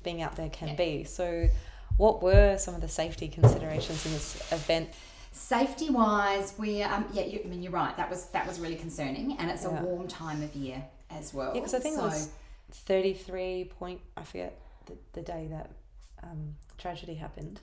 being 0.04 0.22
out 0.22 0.36
there 0.36 0.50
can 0.50 0.70
Yeah. 0.70 0.76
be. 0.76 1.04
So, 1.04 1.50
what 1.98 2.22
were 2.22 2.58
some 2.58 2.76
of 2.76 2.82
the 2.82 2.88
safety 2.88 3.28
considerations 3.28 4.06
in 4.06 4.12
this 4.14 4.52
event? 4.52 4.90
Safety 5.32 5.90
wise, 5.90 6.54
we 6.58 6.82
um, 6.84 7.06
yeah, 7.14 7.24
you, 7.24 7.42
I 7.44 7.48
mean 7.48 7.62
you're 7.62 7.72
right. 7.72 7.96
That 7.98 8.10
was 8.10 8.26
that 8.30 8.48
was 8.48 8.60
really 8.60 8.76
concerning, 8.76 9.38
and 9.38 9.52
it's 9.52 9.64
Yeah. 9.64 9.80
a 9.80 9.84
warm 9.84 10.08
time 10.08 10.42
of 10.42 10.56
year 10.56 10.84
as 11.10 11.34
well. 11.34 11.50
Yeah, 11.54 11.60
because 11.62 11.74
I 11.74 11.80
think 11.80 11.96
so, 11.96 12.02
it 12.02 12.06
was 12.06 12.30
33 12.72 13.66
point, 13.80 14.02
I 14.16 14.24
forget 14.24 14.60
the, 14.86 14.94
the 15.14 15.22
day 15.22 15.48
that 15.52 15.72
um, 16.24 16.56
tragedy 16.78 17.16
happened, 17.16 17.60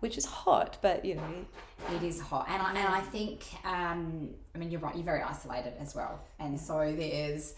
which 0.00 0.16
is 0.18 0.24
hot, 0.24 0.78
but 0.82 1.04
you 1.04 1.14
know, 1.14 1.34
It 1.92 2.02
is 2.02 2.20
hot, 2.20 2.46
and 2.48 2.60
I, 2.62 2.70
and 2.70 2.94
I 2.94 3.00
think 3.00 3.42
um, 3.64 4.30
I 4.54 4.58
mean 4.58 4.70
you're 4.70 4.80
right. 4.80 4.94
You're 4.94 5.04
very 5.04 5.22
isolated 5.22 5.74
as 5.80 5.94
well, 5.94 6.20
and 6.38 6.58
so 6.60 6.92
there's 6.94 7.54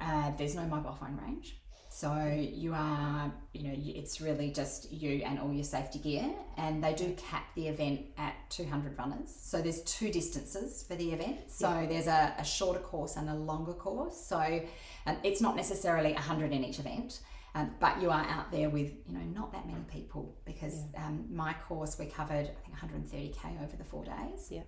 uh, 0.00 0.30
there's 0.36 0.54
no 0.54 0.62
mobile 0.66 0.92
phone 1.00 1.18
range. 1.26 1.56
So 1.96 2.12
you 2.52 2.74
are, 2.74 3.32
you 3.54 3.62
know, 3.68 3.74
it's 3.74 4.20
really 4.20 4.50
just 4.50 4.92
you 4.92 5.22
and 5.24 5.38
all 5.38 5.50
your 5.50 5.64
safety 5.64 5.98
gear, 5.98 6.30
and 6.58 6.84
they 6.84 6.92
do 6.92 7.14
cap 7.14 7.46
the 7.54 7.68
event 7.68 8.02
at 8.18 8.34
200 8.50 8.98
runners. 8.98 9.34
So 9.40 9.62
there's 9.62 9.80
two 9.84 10.10
distances 10.12 10.84
for 10.86 10.94
the 10.94 11.12
event. 11.12 11.50
So 11.50 11.70
Yeah. 11.70 11.86
there's 11.86 12.06
a, 12.06 12.34
a 12.38 12.44
shorter 12.44 12.80
course 12.80 13.16
and 13.16 13.30
a 13.30 13.34
longer 13.34 13.72
course. 13.72 14.14
So 14.14 14.60
um, 15.06 15.16
it's 15.24 15.40
not 15.40 15.56
necessarily 15.56 16.12
100 16.12 16.52
in 16.52 16.64
each 16.64 16.78
event. 16.80 17.20
Um, 17.54 17.70
but 17.80 18.02
you 18.02 18.10
are 18.10 18.26
out 18.26 18.52
there 18.52 18.68
with 18.68 18.92
you 19.06 19.14
know 19.16 19.24
not 19.34 19.50
that 19.52 19.66
many 19.66 19.82
people 19.90 20.36
because 20.44 20.82
um, 20.98 21.24
my 21.30 21.54
course 21.66 21.98
we 21.98 22.04
covered 22.04 22.50
I 22.50 22.86
think 22.86 23.06
130k 23.08 23.64
over 23.64 23.74
the 23.74 23.84
four 23.84 24.04
days. 24.04 24.48
Yeah. 24.50 24.64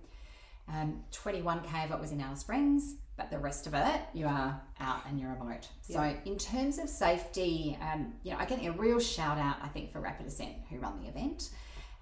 Um, 0.73 1.03
21k 1.11 1.85
of 1.85 1.91
it 1.91 1.99
was 1.99 2.11
in 2.11 2.21
Alice 2.21 2.41
Springs, 2.41 2.95
but 3.17 3.31
the 3.31 3.39
rest 3.39 3.67
of 3.67 3.73
it 3.73 4.01
you 4.13 4.27
are 4.27 4.61
out 4.79 5.01
and 5.07 5.19
you're 5.19 5.33
remote. 5.33 5.67
So 5.81 6.15
in 6.25 6.37
terms 6.37 6.77
of 6.77 6.89
safety, 6.89 7.77
um, 7.81 8.13
you 8.23 8.31
know, 8.31 8.37
I 8.37 8.45
get 8.45 8.63
a 8.63 8.71
real 8.71 8.99
shout 8.99 9.37
out 9.37 9.57
I 9.63 9.67
think 9.67 9.91
for 9.91 9.99
Rapid 9.99 10.27
Ascent 10.27 10.53
who 10.69 10.77
run 10.79 11.01
the 11.01 11.07
event. 11.07 11.49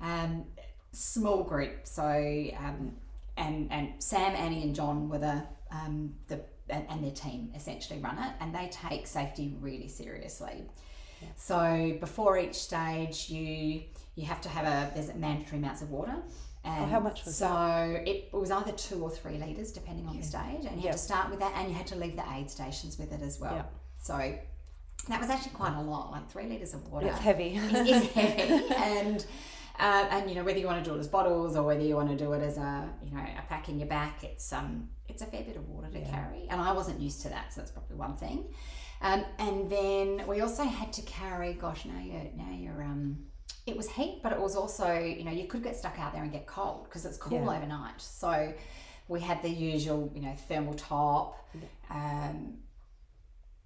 Um, 0.02 0.46
small 0.92 1.44
group, 1.44 1.88
so 1.88 2.04
um, 2.04 2.94
and 3.38 3.72
and 3.72 3.94
Sam, 4.00 4.36
Annie, 4.36 4.64
and 4.64 4.76
John 4.76 5.10
were 5.10 5.20
the 5.20 5.44
um, 5.72 6.14
the 6.28 6.42
and, 6.70 6.86
and 6.90 7.04
their 7.04 7.12
team 7.12 7.52
essentially 7.56 8.00
run 8.00 8.18
it, 8.18 8.34
and 8.40 8.54
they 8.54 8.70
take 8.72 9.08
safety 9.08 9.56
really 9.60 9.88
seriously. 9.88 10.66
So 11.36 11.98
before 12.00 12.38
each 12.38 12.56
stage, 12.56 13.30
you 13.30 13.84
you 14.16 14.26
have 14.26 14.42
to 14.42 14.50
have 14.50 14.66
a 14.66 14.94
there's 14.94 15.14
mandatory 15.16 15.58
amounts 15.58 15.82
of 15.82 15.92
water. 15.92 16.16
And 16.68 16.84
Oh, 16.84 16.88
how 16.88 17.00
much 17.00 17.24
was 17.26 17.34
it? 17.36 17.38
so 17.38 18.04
it 18.06 18.34
was 18.34 18.52
either 18.52 18.74
two 18.74 19.02
or 19.02 19.10
three 19.10 19.38
liters 19.38 19.72
depending 19.72 20.06
on 20.08 20.18
the 20.18 20.24
stage, 20.24 20.66
and 20.66 20.76
you 20.78 20.82
Yeah. 20.84 20.88
had 20.88 20.92
to 20.94 20.98
start 20.98 21.30
with 21.30 21.40
that, 21.40 21.54
and 21.56 21.70
you 21.70 21.76
had 21.76 21.88
to 21.88 21.96
leave 21.96 22.16
the 22.16 22.26
aid 22.34 22.50
stations 22.50 22.98
with 23.00 23.12
it 23.14 23.22
as 23.22 23.40
well. 23.40 23.54
Yeah. 23.56 23.64
So 24.02 24.18
that 25.08 25.22
was 25.22 25.30
actually 25.30 25.54
quite 25.54 25.76
a 25.78 25.82
lot, 25.82 26.12
like 26.12 26.30
three 26.30 26.46
liters 26.48 26.74
of 26.74 26.92
water. 26.92 27.08
It's 27.08 27.20
heavy. 27.20 27.56
is, 27.56 27.74
is 27.74 28.08
heavy, 28.12 28.66
and 28.76 29.26
uh, 29.80 30.08
and 30.10 30.30
you 30.30 30.36
know 30.36 30.44
whether 30.44 30.60
you 30.60 30.66
want 30.68 30.84
to 30.84 30.90
do 30.90 30.96
it 30.96 31.00
as 31.00 31.08
bottles 31.08 31.56
or 31.56 31.64
whether 31.64 31.82
you 31.82 31.96
want 31.96 32.10
to 32.10 32.18
do 32.18 32.34
it 32.34 32.42
as 32.44 32.58
a 32.58 32.90
you 33.02 33.12
know 33.12 33.22
a 33.22 33.42
pack 33.48 33.70
in 33.70 33.80
your 33.80 33.88
back, 33.88 34.24
it's 34.24 34.52
um 34.52 34.90
it's 35.08 35.22
a 35.22 35.26
fair 35.26 35.44
bit 35.44 35.56
of 35.56 35.68
water 35.70 35.90
to 35.90 36.00
Yeah. 36.00 36.10
carry, 36.12 36.48
and 36.50 36.60
I 36.60 36.74
wasn't 36.74 37.00
used 37.00 37.22
to 37.22 37.30
that, 37.30 37.54
so 37.54 37.62
that's 37.62 37.72
probably 37.72 37.96
one 37.96 38.18
thing. 38.18 38.46
Um, 39.00 39.24
and 39.38 39.70
then 39.70 40.26
we 40.28 40.42
also 40.42 40.64
had 40.64 40.92
to 40.94 41.02
carry. 41.04 41.54
Gosh, 41.54 41.86
now 41.86 42.00
you're 42.02 42.24
now 42.36 42.52
you're 42.52 42.84
um. 42.84 43.27
It 43.68 43.76
was 43.78 43.90
heat, 43.90 44.22
but 44.24 44.32
it 44.32 44.40
was 44.40 44.56
also 44.56 44.98
you 44.98 45.24
know 45.24 45.32
you 45.32 45.46
could 45.48 45.62
get 45.64 45.76
stuck 45.76 46.00
out 46.00 46.14
there 46.14 46.24
and 46.24 46.32
get 46.32 46.48
cold 46.48 46.86
because 46.86 47.06
it's 47.06 47.18
cool 47.18 47.44
Yeah. 47.46 47.56
overnight. 47.58 48.00
So 48.02 48.54
we 49.08 49.20
had 49.20 49.42
the 49.44 49.50
usual 49.50 50.12
you 50.16 50.22
know 50.22 50.34
thermal 50.48 50.74
top. 50.74 51.48
Um, 51.90 52.58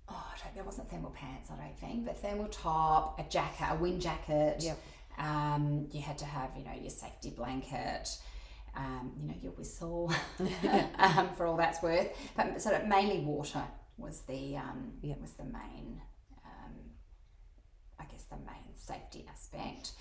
oh, 0.09 0.25
I 0.35 0.37
don't, 0.43 0.55
there 0.55 0.63
wasn't 0.63 0.89
thermal 0.89 1.11
pants, 1.11 1.49
I 1.51 1.55
don't 1.63 1.77
think, 1.79 2.05
but 2.05 2.17
thermal 2.21 2.47
top, 2.47 3.19
a 3.19 3.23
jacket, 3.29 3.67
a 3.71 3.75
wind 3.75 4.01
jacket. 4.01 4.57
Yep. 4.59 4.77
Um, 5.17 5.87
you 5.91 6.01
had 6.01 6.17
to 6.19 6.25
have, 6.25 6.49
you 6.57 6.63
know, 6.63 6.73
your 6.79 6.89
safety 6.89 7.29
blanket, 7.31 8.09
um, 8.75 9.11
you 9.19 9.27
know, 9.27 9.35
your 9.41 9.51
whistle, 9.53 10.11
um, 10.97 11.29
for 11.35 11.45
all 11.45 11.57
that's 11.57 11.81
worth. 11.83 12.09
But 12.35 12.61
sort 12.61 12.75
of 12.75 12.87
mainly 12.87 13.19
water 13.19 13.63
was 13.97 14.21
the 14.21 14.57
um, 14.57 14.93
Yep. 15.01 15.21
was 15.21 15.33
the 15.33 15.43
main, 15.43 16.01
the 18.29 18.37
main 18.37 18.75
safety 18.75 19.25
aspect. 19.29 19.91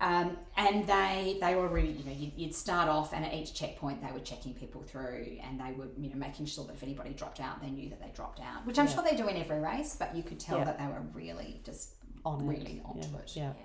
Um, 0.00 0.36
and 0.56 0.86
they 0.86 1.36
they 1.40 1.54
were 1.54 1.68
really 1.68 1.90
you 1.92 2.04
know 2.04 2.12
you'd, 2.16 2.32
you'd 2.36 2.54
start 2.54 2.88
off 2.88 3.12
and 3.12 3.24
at 3.24 3.34
each 3.34 3.52
checkpoint 3.52 4.02
they 4.02 4.10
were 4.12 4.20
checking 4.20 4.54
people 4.54 4.80
through 4.82 5.36
and 5.42 5.60
they 5.60 5.72
were 5.72 5.88
you 5.98 6.08
know 6.08 6.16
making 6.16 6.46
sure 6.46 6.64
that 6.66 6.74
if 6.74 6.82
anybody 6.82 7.10
dropped 7.10 7.40
out 7.40 7.60
they 7.60 7.68
knew 7.68 7.90
that 7.90 8.00
they 8.00 8.10
dropped 8.14 8.40
out 8.40 8.64
which 8.64 8.78
I'm 8.78 8.86
Yeah. 8.86 8.94
sure 8.94 9.02
they 9.04 9.16
do 9.16 9.28
in 9.28 9.36
every 9.36 9.60
race 9.60 9.96
but 9.98 10.16
you 10.16 10.22
could 10.22 10.40
tell 10.40 10.58
Yeah. 10.58 10.64
that 10.64 10.78
they 10.78 10.86
were 10.86 11.02
really 11.12 11.60
just 11.64 11.94
On 12.24 12.40
it, 12.40 12.44
really 12.48 12.80
onto 12.84 13.08
yeah, 13.34 13.50
it 13.50 13.56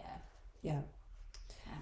yeah. 0.63 0.71
Yeah. 0.73 0.81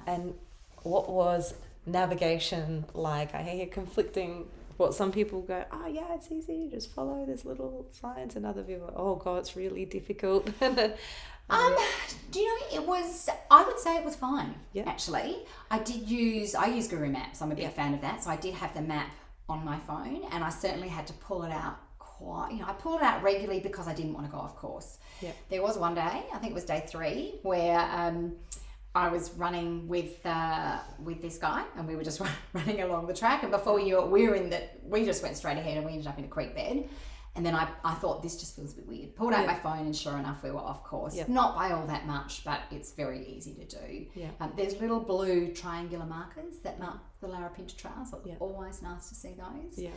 And 0.05 0.35
what 0.83 1.09
was 1.09 1.55
navigation 1.87 2.85
like? 2.93 3.33
I 3.33 3.41
hear 3.41 3.65
conflicting. 3.67 4.45
What 4.77 4.93
some 4.93 5.11
people 5.13 5.41
go, 5.41 5.63
oh 5.71 5.87
yeah, 5.87 6.13
it's 6.15 6.29
easy. 6.31 6.67
Just 6.69 6.93
follow 6.93 7.25
this 7.25 7.45
little 7.45 7.87
signs, 7.91 8.35
and 8.35 8.45
other 8.45 8.61
people, 8.61 8.91
oh 8.93 9.15
god, 9.15 9.37
it's 9.37 9.55
really 9.55 9.85
difficult. 9.85 10.49
Um, 11.49 11.75
do 12.31 12.39
you 12.39 12.47
know 12.47 12.81
it 12.81 12.87
was? 12.87 13.29
I 13.51 13.63
would 13.63 13.79
say 13.79 13.97
it 13.97 14.05
was 14.05 14.15
fine. 14.15 14.55
Yeah. 14.73 14.83
Actually, 14.87 15.37
I 15.69 15.79
did 15.79 16.09
use 16.09 16.55
I 16.55 16.67
use 16.67 16.87
Guru 16.87 17.09
Maps. 17.09 17.41
I'm 17.41 17.51
a 17.51 17.55
big 17.55 17.71
fan 17.71 17.93
of 17.93 18.01
that. 18.01 18.23
So 18.23 18.29
I 18.29 18.35
did 18.35 18.53
have 18.55 18.73
the 18.73 18.81
map 18.81 19.11
on 19.47 19.63
my 19.63 19.79
phone, 19.79 20.23
and 20.31 20.43
I 20.43 20.49
certainly 20.49 20.87
had 20.87 21.05
to 21.07 21.13
pull 21.13 21.43
it 21.43 21.51
out 21.51 21.77
quite. 21.99 22.51
You 22.51 22.59
know, 22.59 22.65
I 22.67 22.73
pulled 22.73 23.01
it 23.01 23.03
out 23.03 23.21
regularly 23.21 23.59
because 23.59 23.87
I 23.87 23.93
didn't 23.93 24.13
want 24.13 24.25
to 24.25 24.31
go 24.31 24.39
off 24.39 24.55
course. 24.55 24.97
Yeah. 25.21 25.31
There 25.49 25.61
was 25.61 25.77
one 25.77 25.95
day, 25.95 26.01
I 26.33 26.37
think 26.39 26.51
it 26.51 26.55
was 26.55 26.65
day 26.65 26.83
three, 26.87 27.35
where 27.43 27.79
um, 27.79 28.33
I 28.95 29.09
was 29.09 29.31
running 29.31 29.87
with 29.87 30.25
uh, 30.25 30.79
with 31.03 31.21
this 31.21 31.37
guy, 31.37 31.63
and 31.77 31.87
we 31.87 31.95
were 31.95 32.03
just 32.03 32.21
running 32.53 32.81
along 32.81 33.07
the 33.07 33.13
track. 33.13 33.43
And 33.43 33.51
before 33.51 33.75
we 33.75 33.83
knew 33.83 33.99
it, 33.99 34.07
we 34.07 34.27
were 34.27 34.35
in 34.35 34.49
the. 34.49 34.63
We 34.83 35.05
just 35.05 35.21
went 35.21 35.37
straight 35.37 35.57
ahead, 35.57 35.77
and 35.77 35.85
we 35.85 35.91
ended 35.91 36.07
up 36.07 36.17
in 36.17 36.25
a 36.25 36.29
creek 36.29 36.55
bed. 36.55 36.89
And 37.35 37.45
then 37.45 37.53
I, 37.53 37.67
I 37.83 37.93
thought 37.95 38.23
this 38.23 38.37
just 38.39 38.55
feels 38.55 38.71
a 38.73 38.77
bit 38.77 38.87
weird. 38.87 39.15
Pulled 39.15 39.33
out 39.33 39.41
Yeah. 39.41 39.47
my 39.47 39.55
phone, 39.55 39.79
and 39.85 39.95
sure 39.95 40.17
enough, 40.17 40.41
we 40.41 40.51
were 40.51 40.59
off 40.59 40.83
course. 40.85 41.15
Yeah. 41.15 41.25
Not 41.27 41.55
by 41.55 41.71
all 41.71 41.85
that 41.87 42.07
much, 42.07 42.45
but 42.45 42.61
it's 42.71 42.93
very 42.93 43.27
easy 43.27 43.53
to 43.55 43.65
do. 43.65 44.05
Yeah. 44.15 44.29
Um, 44.39 44.53
there's 44.55 44.79
little 44.79 45.01
blue 45.01 45.53
triangular 45.53 46.05
markers 46.05 46.59
that 46.63 46.79
mark 46.79 46.99
the 47.19 47.27
Larapinta 47.27 47.75
Trail, 47.75 48.05
so 48.09 48.21
always 48.39 48.81
nice 48.81 49.09
to 49.09 49.15
see 49.15 49.33
those. 49.37 49.77
Yes. 49.77 49.93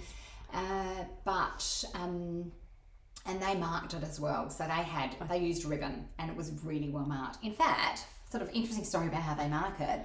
Uh, 0.53 1.05
but 1.25 1.85
um, 1.95 2.51
and 3.27 3.41
they 3.41 3.55
marked 3.55 3.95
it 3.95 4.03
as 4.03 4.19
well. 4.19 4.51
So 4.51 4.65
they 4.65 4.71
had 4.71 5.15
they 5.29 5.39
used 5.39 5.65
ribbon, 5.65 6.09
and 6.19 6.31
it 6.31 6.37
was 6.37 6.51
really 6.65 6.89
well 6.91 7.07
marked. 7.07 7.45
In 7.45 7.53
fact, 7.53 8.05
sort 8.31 8.43
of 8.43 8.51
interesting 8.53 8.85
story 8.85 9.07
about 9.07 9.23
how 9.23 9.35
they 9.35 9.49
mark 9.49 9.81
it 9.81 10.01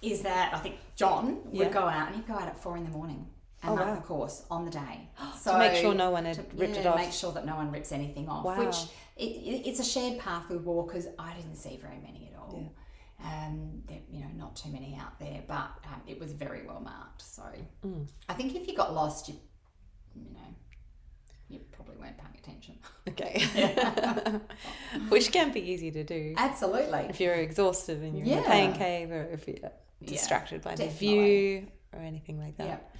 is 0.00 0.22
that 0.22 0.52
I 0.54 0.58
think 0.58 0.76
John 0.96 1.40
would 1.46 1.54
Yeah. 1.54 1.68
go 1.70 1.80
out 1.88 2.08
and 2.08 2.16
he'd 2.16 2.26
go 2.26 2.34
out 2.34 2.48
at 2.48 2.58
four 2.58 2.76
in 2.76 2.84
the 2.84 2.90
morning 2.90 3.26
and 3.62 3.70
Oh, 3.70 3.74
wow. 3.74 3.94
the 3.94 4.00
course 4.00 4.44
on 4.50 4.64
the 4.64 4.70
day. 4.70 5.08
To 5.44 5.58
make 5.58 5.74
sure 5.76 5.94
no 5.94 6.10
one 6.10 6.24
had 6.24 6.38
ripped 6.58 6.76
it 6.76 6.84
yeah, 6.84 6.90
off. 6.90 6.96
Make 6.96 7.12
sure 7.12 7.32
that 7.32 7.44
no 7.46 7.56
one 7.56 7.70
rips 7.72 7.92
anything 7.92 8.28
off. 8.28 8.44
Wow. 8.44 8.58
Which 8.58 8.76
it, 9.16 9.24
it, 9.24 9.68
it's 9.68 9.80
a 9.80 9.84
shared 9.84 10.18
path 10.20 10.48
with 10.48 10.62
walkers. 10.62 11.06
I 11.18 11.34
didn't 11.34 11.56
see 11.56 11.76
very 11.76 11.98
many 11.98 12.30
at 12.32 12.38
all. 12.38 12.72
Um, 13.24 13.82
there, 13.88 13.98
you 14.10 14.20
know, 14.20 14.30
not 14.36 14.56
too 14.56 14.70
many 14.70 14.98
out 15.00 15.18
there, 15.20 15.42
but 15.46 15.70
um, 15.84 16.00
it 16.08 16.18
was 16.18 16.32
very 16.32 16.66
well 16.66 16.80
marked. 16.80 17.22
So 17.22 17.42
Mm. 17.86 18.08
I 18.28 18.34
think 18.34 18.54
if 18.56 18.66
you 18.68 18.76
got 18.76 18.94
lost, 18.94 19.28
you, 19.28 19.34
you 20.16 20.30
know, 20.32 20.40
you 21.48 21.60
probably 21.72 21.96
weren't 21.96 22.16
paying 22.18 22.36
attention. 22.38 22.78
Okay. 23.08 23.44
Which 25.08 25.30
can 25.32 25.52
be 25.52 25.60
easy 25.60 25.90
to 25.90 26.04
do. 26.04 26.34
Absolutely. 26.36 27.06
If 27.10 27.20
you're 27.20 27.34
exhausted 27.34 28.00
and 28.00 28.16
you're 28.16 28.38
in 28.38 28.44
a 28.44 28.46
pain 28.48 28.72
cave 28.72 29.10
or 29.10 29.24
if 29.32 29.46
you're 29.48 29.70
distracted 30.04 30.62
by 30.62 30.74
the 30.76 30.86
view 30.88 31.66
or 31.92 31.98
anything 32.00 32.38
like 32.40 32.56
that. 32.58 32.90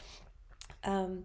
Um, 0.85 1.25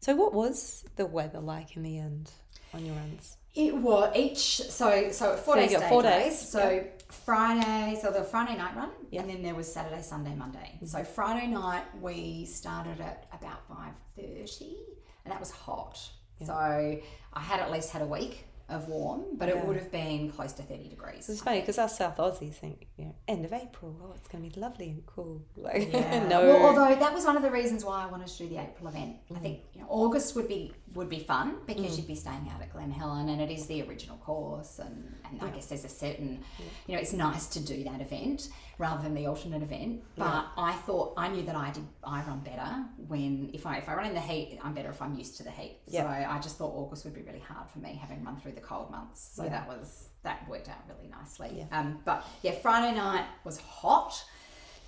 so, 0.00 0.14
what 0.14 0.32
was 0.32 0.84
the 0.96 1.06
weather 1.06 1.40
like 1.40 1.76
in 1.76 1.82
the 1.82 1.98
end 1.98 2.30
on 2.72 2.84
your 2.84 2.94
runs? 2.94 3.36
It 3.54 3.74
was 3.74 4.12
each 4.14 4.38
so 4.70 5.10
so 5.10 5.36
four 5.36 5.54
So 5.56 5.60
you 5.60 5.68
days. 5.68 5.78
got 5.78 5.88
four 5.88 6.02
days, 6.02 6.24
race. 6.26 6.48
So 6.48 6.84
Friday, 7.10 7.98
so 8.00 8.10
the 8.12 8.22
Friday 8.22 8.56
night 8.56 8.76
run, 8.76 8.90
and 9.12 9.28
then 9.28 9.42
there 9.42 9.54
was 9.54 9.72
Saturday, 9.72 10.02
Sunday, 10.02 10.34
Monday. 10.34 10.72
Mm-hmm. 10.76 10.86
So 10.86 11.02
Friday 11.02 11.48
night 11.48 11.84
we 12.00 12.44
started 12.44 13.00
at 13.00 13.26
about 13.32 13.66
five 13.66 13.94
thirty, 14.16 14.76
and 15.24 15.32
that 15.32 15.40
was 15.40 15.50
hot. 15.50 15.98
So 16.44 16.52
I 16.54 17.40
had 17.40 17.58
at 17.58 17.72
least 17.72 17.90
had 17.90 18.02
a 18.02 18.06
week 18.06 18.46
of 18.68 18.86
warm, 18.88 19.22
but 19.34 19.48
Yeah. 19.48 19.56
it 19.58 19.64
would 19.66 19.76
have 19.76 19.90
been 19.90 20.30
close 20.30 20.52
to 20.54 20.62
thirty 20.62 20.88
degrees. 20.88 21.28
It's 21.28 21.40
funny 21.40 21.60
because 21.60 21.78
us 21.78 21.96
South 21.96 22.16
Aussies 22.18 22.54
think, 22.54 22.86
you 22.96 23.06
know, 23.06 23.14
end 23.26 23.44
of 23.44 23.52
April, 23.52 23.96
oh, 24.02 24.12
it's 24.14 24.28
going 24.28 24.44
to 24.44 24.54
be 24.54 24.60
lovely 24.60 24.90
and 24.90 25.06
cool. 25.06 25.42
Like, 25.56 25.92
Yeah. 25.92 26.26
no. 26.28 26.40
Well, 26.46 26.66
although 26.66 26.94
that 26.94 27.12
was 27.14 27.24
one 27.24 27.36
of 27.36 27.42
the 27.42 27.50
reasons 27.50 27.84
why 27.84 28.02
I 28.02 28.06
wanted 28.06 28.28
to 28.28 28.38
do 28.38 28.48
the 28.48 28.58
April 28.60 28.88
event. 28.88 29.16
Mm. 29.30 29.36
I 29.36 29.40
think 29.40 29.60
you 29.74 29.80
know, 29.80 29.86
August 29.88 30.36
would 30.36 30.48
be 30.48 30.72
would 30.98 31.08
be 31.08 31.20
fun 31.20 31.56
because 31.66 31.92
Mm. 31.92 31.96
you'd 31.96 32.06
be 32.06 32.14
staying 32.14 32.50
out 32.52 32.60
at 32.60 32.72
Glen 32.72 32.90
Helen 32.90 33.28
and 33.30 33.40
it 33.40 33.50
is 33.50 33.66
the 33.66 33.82
original 33.82 34.16
course 34.18 34.78
and, 34.78 35.14
and 35.30 35.40
I 35.42 35.48
guess 35.50 35.66
there's 35.66 35.84
a 35.84 35.88
certain 35.88 36.44
you 36.86 36.94
know 36.94 37.00
it's 37.00 37.12
nice 37.12 37.46
to 37.48 37.60
do 37.60 37.84
that 37.84 38.00
event 38.00 38.48
rather 38.78 39.02
than 39.02 39.14
the 39.14 39.26
alternate 39.26 39.62
event. 39.62 40.02
But 40.16 40.24
Yeah. 40.24 40.44
I 40.56 40.72
thought 40.72 41.14
I 41.16 41.28
knew 41.28 41.42
that 41.44 41.56
I 41.56 41.70
did 41.70 41.86
I 42.04 42.22
run 42.22 42.40
better 42.40 42.84
when 43.06 43.50
if 43.54 43.64
I 43.66 43.78
if 43.78 43.88
I 43.88 43.94
run 43.94 44.06
in 44.06 44.14
the 44.14 44.20
heat 44.20 44.58
I'm 44.62 44.74
better 44.74 44.90
if 44.90 45.00
I'm 45.00 45.14
used 45.14 45.36
to 45.38 45.42
the 45.44 45.50
heat. 45.52 45.78
So 45.90 46.04
I 46.06 46.38
just 46.42 46.56
thought 46.58 46.72
August 46.74 47.04
would 47.04 47.14
be 47.14 47.22
really 47.22 47.40
hard 47.52 47.70
for 47.70 47.78
me 47.78 47.98
having 48.00 48.22
run 48.24 48.36
through 48.40 48.52
the 48.52 48.60
cold 48.60 48.90
months. 48.90 49.20
So 49.36 49.44
Yeah. 49.44 49.50
that 49.50 49.68
was 49.68 50.08
that 50.24 50.46
worked 50.48 50.68
out 50.68 50.82
really 50.88 51.08
nicely. 51.08 51.50
Yeah. 51.58 51.78
Um, 51.78 52.00
but 52.04 52.24
yeah, 52.42 52.52
Friday 52.60 52.94
night 52.96 53.24
was 53.44 53.58
hot. 53.60 54.24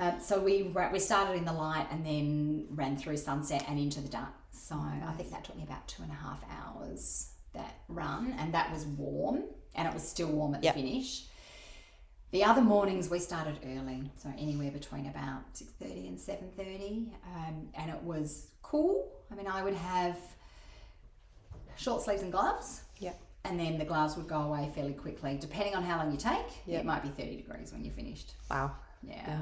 Um, 0.01 0.19
so 0.21 0.41
we 0.41 0.63
we 0.93 0.99
started 0.99 1.35
in 1.37 1.45
the 1.45 1.53
light 1.53 1.87
and 1.93 2.05
then 2.05 2.67
ran 2.71 2.97
through 2.97 3.19
sunset 3.19 3.65
and 3.69 3.79
into 3.79 4.01
the 4.01 4.09
dark. 4.09 4.31
So 4.71 4.77
I 4.77 5.13
think 5.17 5.33
that 5.33 5.43
took 5.43 5.57
me 5.57 5.65
about 5.65 5.89
two 5.89 6.05
and 6.05 6.13
a 6.13 6.15
half 6.15 6.45
hours 6.49 7.33
that 7.55 7.81
run, 7.89 8.37
and 8.39 8.55
that 8.55 8.73
was 8.73 8.87
warm, 8.87 9.43
and 9.75 9.89
it 9.89 9.93
was 9.93 10.09
still 10.09 10.29
warm 10.29 10.55
at 10.55 10.63
Yep. 10.63 10.75
the 10.77 10.83
finish. 10.83 11.27
The 12.31 12.45
other 12.45 12.61
mornings 12.63 13.11
we 13.11 13.19
started 13.19 13.59
early, 13.65 14.13
so 14.17 14.29
anywhere 14.39 14.71
between 14.71 15.07
about 15.07 15.43
six 15.55 15.73
thirty 15.73 16.07
and 16.07 16.21
seven 16.21 16.53
thirty, 16.57 17.13
um, 17.35 17.69
and 17.75 17.91
it 17.91 18.01
was 18.05 18.53
cool. 18.63 19.11
I 19.33 19.35
mean, 19.35 19.49
I 19.49 19.65
would 19.65 19.75
have 19.75 20.17
short 21.77 22.03
sleeves 22.03 22.23
and 22.23 22.31
gloves. 22.31 22.83
Yep. 23.01 23.21
And 23.43 23.59
then 23.59 23.77
the 23.77 23.85
gloves 23.85 24.17
would 24.17 24.29
go 24.29 24.43
away 24.43 24.71
fairly 24.73 24.93
quickly, 24.95 25.37
depending 25.41 25.75
on 25.75 25.83
how 25.83 25.97
long 25.97 26.13
you 26.13 26.17
take. 26.17 26.47
Yep. 26.67 26.83
It 26.83 26.87
might 26.87 27.03
be 27.03 27.09
thirty 27.09 27.35
degrees 27.39 27.73
when 27.73 27.85
you're 27.85 27.93
finished. 27.95 28.35
Wow. 28.49 28.77
Yeah. 29.03 29.15
Yeah. 29.27 29.41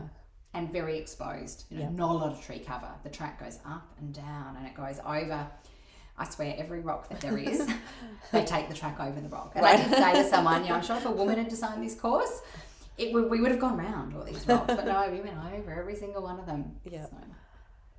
And 0.55 0.73
very 0.73 0.99
exposed. 0.99 1.65
You 1.71 1.79
know, 1.79 1.83
Yeah. 1.85 1.91
not 1.91 2.11
a 2.11 2.15
lot 2.19 2.33
of 2.33 2.43
tree 2.45 2.59
cover. 2.59 2.89
The 3.03 3.11
track 3.11 3.39
goes 3.39 3.59
up 3.67 3.87
and 4.01 4.13
down 4.15 4.57
and 4.57 4.67
it 4.67 4.75
goes 4.75 4.99
over. 5.05 5.47
I 6.21 6.25
swear, 6.29 6.55
every 6.59 6.81
rock 6.81 7.09
that 7.11 7.21
there 7.21 7.39
is, 7.39 7.69
they 8.33 8.45
take 8.45 8.69
the 8.69 8.75
track 8.75 8.99
over 8.99 9.21
the 9.21 9.29
rock. 9.29 9.53
And 9.55 9.65
I 9.65 9.77
did 9.77 9.93
say 9.93 10.13
to 10.23 10.25
someone, 10.31 10.63
you 10.65 10.71
know, 10.71 10.77
I'm 10.77 10.83
sure 10.83 10.97
if 10.97 11.05
a 11.07 11.11
woman 11.13 11.37
had 11.39 11.49
designed 11.49 11.83
this 11.85 11.95
course, 11.95 12.41
it 12.97 13.13
would, 13.13 13.31
we 13.31 13.41
would 13.41 13.53
have 13.53 13.61
gone 13.61 13.77
round 13.77 14.17
all 14.17 14.25
these 14.25 14.45
rocks. 14.49 14.67
But 14.75 14.85
no, 14.87 15.09
we 15.13 15.21
went 15.21 15.37
over 15.55 15.73
every 15.73 15.95
single 15.95 16.23
one 16.23 16.41
of 16.41 16.47
them. 16.47 16.73
Yeah. 16.85 17.05
So. 17.05 17.17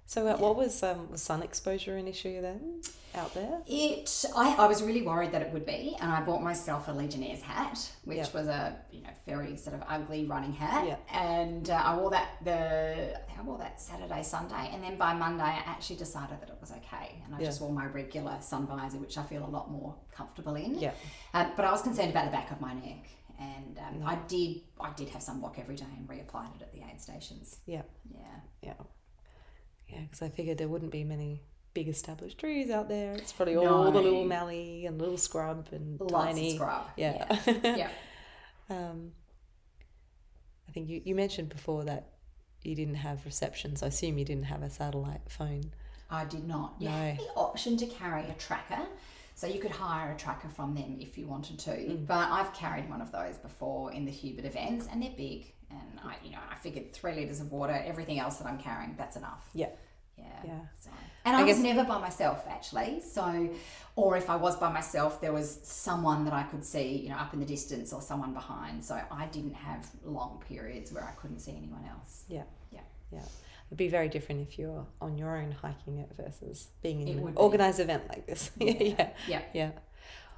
So, 0.09 0.25
uh, 0.25 0.37
what 0.37 0.55
was 0.55 0.81
um, 0.81 1.11
was 1.11 1.21
sun 1.21 1.43
exposure 1.43 1.95
an 1.95 2.07
issue 2.07 2.41
then 2.41 2.81
out 3.13 3.31
there? 3.35 3.59
It, 3.67 4.25
I, 4.35 4.55
I 4.55 4.65
was 4.65 4.81
really 4.81 5.03
worried 5.03 5.31
that 5.33 5.43
it 5.43 5.53
would 5.53 5.67
be, 5.67 5.95
and 6.01 6.11
I 6.11 6.19
bought 6.21 6.41
myself 6.41 6.87
a 6.87 6.91
Legionnaires 6.91 7.43
hat, 7.43 7.77
which 8.05 8.17
Yep. 8.17 8.33
was 8.33 8.47
a 8.47 8.75
you 8.91 9.03
know 9.03 9.09
very 9.27 9.55
sort 9.55 9.75
of 9.75 9.83
ugly 9.87 10.25
running 10.25 10.53
hat, 10.53 10.87
Yep. 10.87 11.07
and 11.13 11.69
uh, 11.69 11.73
I 11.75 11.95
wore 11.95 12.09
that 12.09 12.29
the 12.43 13.19
I 13.19 13.39
I 13.39 13.43
wore 13.43 13.59
that 13.59 13.79
Saturday 13.79 14.23
Sunday, 14.23 14.71
and 14.73 14.83
then 14.83 14.97
by 14.97 15.13
Monday 15.13 15.43
I 15.43 15.61
actually 15.67 15.97
decided 15.97 16.41
that 16.41 16.49
it 16.49 16.57
was 16.59 16.71
okay, 16.71 17.21
and 17.23 17.35
I 17.35 17.39
Yeah. 17.41 17.45
just 17.45 17.61
wore 17.61 17.71
my 17.71 17.85
regular 17.85 18.35
sun 18.41 18.65
visor, 18.65 18.97
which 18.97 19.15
I 19.15 19.21
feel 19.23 19.45
a 19.45 19.51
lot 19.57 19.69
more 19.69 19.93
comfortable 20.11 20.55
in. 20.55 20.79
Yeah. 20.79 20.93
Um, 21.35 21.51
but 21.55 21.65
I 21.65 21.71
was 21.71 21.83
concerned 21.83 22.09
about 22.09 22.25
the 22.25 22.31
back 22.31 22.49
of 22.49 22.59
my 22.59 22.73
neck, 22.73 23.05
and 23.39 23.77
um, 23.77 23.99
Yeah. 24.01 24.07
I 24.07 24.15
did 24.27 24.61
I 24.81 24.91
did 24.93 25.09
have 25.09 25.21
sunblock 25.21 25.59
every 25.59 25.75
day 25.75 25.85
and 25.95 26.07
reapplied 26.09 26.55
it 26.55 26.63
at 26.63 26.71
the 26.73 26.79
aid 26.81 26.99
stations. 26.99 27.59
Yeah. 27.67 27.83
Yeah. 28.11 28.39
Yeah. 28.63 28.73
Yeah, 29.89 30.01
because 30.01 30.21
I 30.21 30.29
figured 30.29 30.57
there 30.57 30.67
wouldn't 30.67 30.91
be 30.91 31.03
many 31.03 31.41
big 31.73 31.87
established 31.87 32.37
trees 32.39 32.69
out 32.69 32.89
there. 32.89 33.13
It's 33.13 33.31
probably 33.31 33.55
all 33.55 33.91
the 33.91 34.01
little 34.01 34.25
mallee 34.25 34.85
and 34.85 34.99
little 34.99 35.17
scrub 35.17 35.67
and 35.71 35.99
Lots 35.99 36.13
tiny. 36.13 36.55
scrub, 36.55 36.87
Yeah. 36.95 37.25
Yeah. 37.63 37.89
um, 38.69 39.11
I 40.67 40.71
think 40.71 40.89
you, 40.89 41.01
you 41.03 41.15
mentioned 41.15 41.49
before 41.49 41.83
that 41.85 42.09
you 42.63 42.75
didn't 42.75 42.95
have 42.95 43.25
reception, 43.25 43.75
so 43.75 43.85
I 43.85 43.89
assume 43.89 44.17
you 44.17 44.25
didn't 44.25 44.45
have 44.45 44.61
a 44.61 44.69
satellite 44.69 45.21
phone. 45.29 45.71
I 46.09 46.25
did 46.25 46.47
not. 46.47 46.75
You 46.79 46.89
No. 46.89 46.95
had 46.95 47.17
the 47.19 47.29
option 47.35 47.77
to 47.77 47.85
carry 47.85 48.23
a 48.25 48.33
tracker. 48.33 48.81
So 49.35 49.47
you 49.47 49.59
could 49.61 49.71
hire 49.71 50.11
a 50.11 50.17
tracker 50.17 50.49
from 50.49 50.75
them 50.75 50.97
if 50.99 51.17
you 51.17 51.25
wanted 51.25 51.59
to. 51.59 51.71
Mm. 51.71 52.05
But 52.05 52.29
I've 52.29 52.51
carried 52.53 52.89
one 52.89 52.99
of 52.99 53.11
those 53.13 53.37
before 53.37 53.93
in 53.93 54.03
the 54.03 54.11
Hubert 54.11 54.43
events 54.43 54.87
and 54.91 55.01
they're 55.01 55.13
big. 55.15 55.53
And 55.71 55.99
I 56.03 56.15
you 56.23 56.31
know, 56.31 56.39
I 56.51 56.55
figured 56.55 56.91
three 56.91 57.13
litres 57.15 57.39
of 57.39 57.51
water, 57.51 57.81
everything 57.85 58.19
else 58.19 58.37
that 58.37 58.47
I'm 58.47 58.59
carrying, 58.59 58.95
that's 58.97 59.15
enough. 59.15 59.49
Yeah. 59.53 59.69
Yeah. 60.17 60.25
Yeah. 60.43 60.59
So, 60.79 60.89
and 61.25 61.35
I, 61.35 61.41
I 61.41 61.43
was 61.43 61.59
never 61.59 61.83
by 61.83 61.97
myself 61.99 62.45
actually. 62.49 63.01
So, 63.01 63.49
or 63.95 64.17
if 64.17 64.29
I 64.29 64.35
was 64.35 64.57
by 64.57 64.71
myself, 64.71 65.21
there 65.21 65.33
was 65.33 65.59
someone 65.63 66.25
that 66.25 66.33
I 66.33 66.43
could 66.43 66.63
see, 66.63 66.97
you 66.97 67.09
know, 67.09 67.15
up 67.15 67.33
in 67.33 67.39
the 67.39 67.45
distance 67.45 67.93
or 67.93 68.01
someone 68.01 68.33
behind. 68.33 68.83
So 68.83 68.99
I 69.11 69.25
didn't 69.27 69.55
have 69.55 69.89
long 70.03 70.43
periods 70.47 70.91
where 70.91 71.03
I 71.03 71.11
couldn't 71.11 71.39
see 71.39 71.55
anyone 71.55 71.85
else. 71.89 72.23
Yeah. 72.27 72.43
Yeah. 72.71 72.81
Yeah. 73.11 73.21
It'd 73.67 73.77
be 73.77 73.87
very 73.87 74.09
different 74.09 74.41
if 74.41 74.57
you're 74.57 74.85
on 74.99 75.17
your 75.17 75.37
own 75.37 75.51
hiking 75.51 75.99
it 75.99 76.09
versus 76.17 76.69
being 76.81 77.07
in 77.07 77.19
an 77.19 77.33
organized 77.35 77.79
event 77.79 78.07
like 78.09 78.25
this. 78.25 78.51
yeah. 78.59 79.09
Yeah. 79.27 79.41
Yeah. 79.53 79.71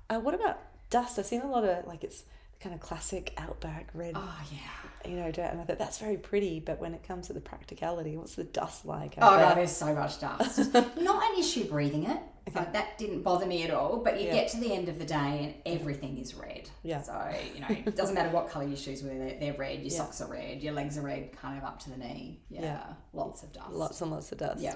Uh, 0.09 0.19
what 0.19 0.33
about 0.33 0.59
dust? 0.89 1.17
I've 1.17 1.25
seen 1.25 1.41
a 1.41 1.49
lot 1.49 1.63
of 1.63 1.87
like 1.87 2.03
it's 2.03 2.25
kind 2.61 2.75
of 2.75 2.81
classic 2.81 3.33
outback 3.37 3.89
red. 3.93 4.13
Oh 4.15 4.39
yeah. 4.51 5.09
You 5.09 5.17
know, 5.17 5.31
dirt, 5.31 5.49
and 5.51 5.59
I 5.59 5.63
thought 5.63 5.79
that's 5.79 5.97
very 5.97 6.17
pretty, 6.17 6.59
but 6.59 6.79
when 6.79 6.93
it 6.93 7.01
comes 7.03 7.27
to 7.27 7.33
the 7.33 7.41
practicality, 7.41 8.15
what's 8.17 8.35
the 8.35 8.43
dust 8.43 8.85
like? 8.85 9.15
Oh 9.17 9.21
god, 9.37 9.57
there's 9.57 9.71
so 9.75 9.93
much 9.95 10.19
dust. 10.21 10.71
Not 10.73 11.33
an 11.33 11.39
issue 11.39 11.63
breathing 11.65 12.03
it. 12.05 12.17
Like, 12.53 12.73
that 12.73 12.97
didn't 12.97 13.21
bother 13.21 13.45
me 13.45 13.63
at 13.63 13.71
all. 13.71 13.97
But 14.03 14.19
you 14.19 14.27
Yeah. 14.27 14.33
get 14.33 14.49
to 14.49 14.57
the 14.57 14.73
end 14.73 14.89
of 14.89 14.99
the 14.99 15.05
day 15.05 15.55
and 15.65 15.79
everything 15.79 16.17
is 16.17 16.33
red. 16.35 16.69
Yeah. 16.83 17.01
So 17.01 17.13
you 17.55 17.61
know, 17.61 17.67
it 17.85 17.95
doesn't 17.95 18.13
matter 18.15 18.29
what 18.29 18.49
color 18.49 18.67
your 18.67 18.77
shoes 18.77 19.01
were. 19.03 19.09
They're, 19.09 19.37
they're 19.39 19.53
red. 19.53 19.79
Your 19.79 19.89
Yeah. 19.89 19.97
socks 19.97 20.21
are 20.21 20.27
red. 20.31 20.61
Your 20.61 20.73
legs 20.73 20.97
are 20.97 21.01
red, 21.01 21.31
kind 21.35 21.57
of 21.57 21.63
up 21.63 21.79
to 21.83 21.89
the 21.89 21.97
knee. 21.97 22.41
Yeah. 22.49 22.61
Yeah. 22.61 22.83
Lots 23.13 23.41
of 23.43 23.53
dust. 23.53 23.71
Lots 23.71 24.01
and 24.01 24.11
lots 24.11 24.31
of 24.31 24.37
dust. 24.39 24.61
Yeah. 24.61 24.75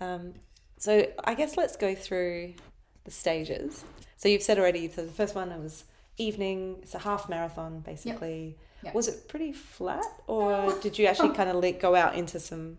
Um, 0.00 0.34
so 0.78 1.06
I 1.24 1.34
guess 1.34 1.56
let's 1.56 1.76
go 1.76 1.94
through 1.94 2.54
the 3.04 3.10
stages. 3.10 3.84
So 4.16 4.28
you've 4.28 4.42
said 4.42 4.58
already. 4.58 4.88
So 4.88 5.04
the 5.04 5.12
first 5.12 5.34
one 5.34 5.48
was 5.62 5.84
evening. 6.18 6.78
It's 6.82 6.94
a 6.94 6.98
half 6.98 7.28
marathon 7.28 7.80
basically. 7.80 8.56
Yep. 8.82 8.94
Was 8.94 9.08
it 9.08 9.28
pretty 9.28 9.52
flat, 9.52 10.04
or 10.28 10.52
uh, 10.52 10.72
did 10.80 10.98
you 10.98 11.06
actually 11.06 11.30
kind 11.34 11.50
of 11.50 11.56
le- 11.56 11.72
go 11.72 11.96
out 11.96 12.14
into 12.14 12.38
some 12.38 12.78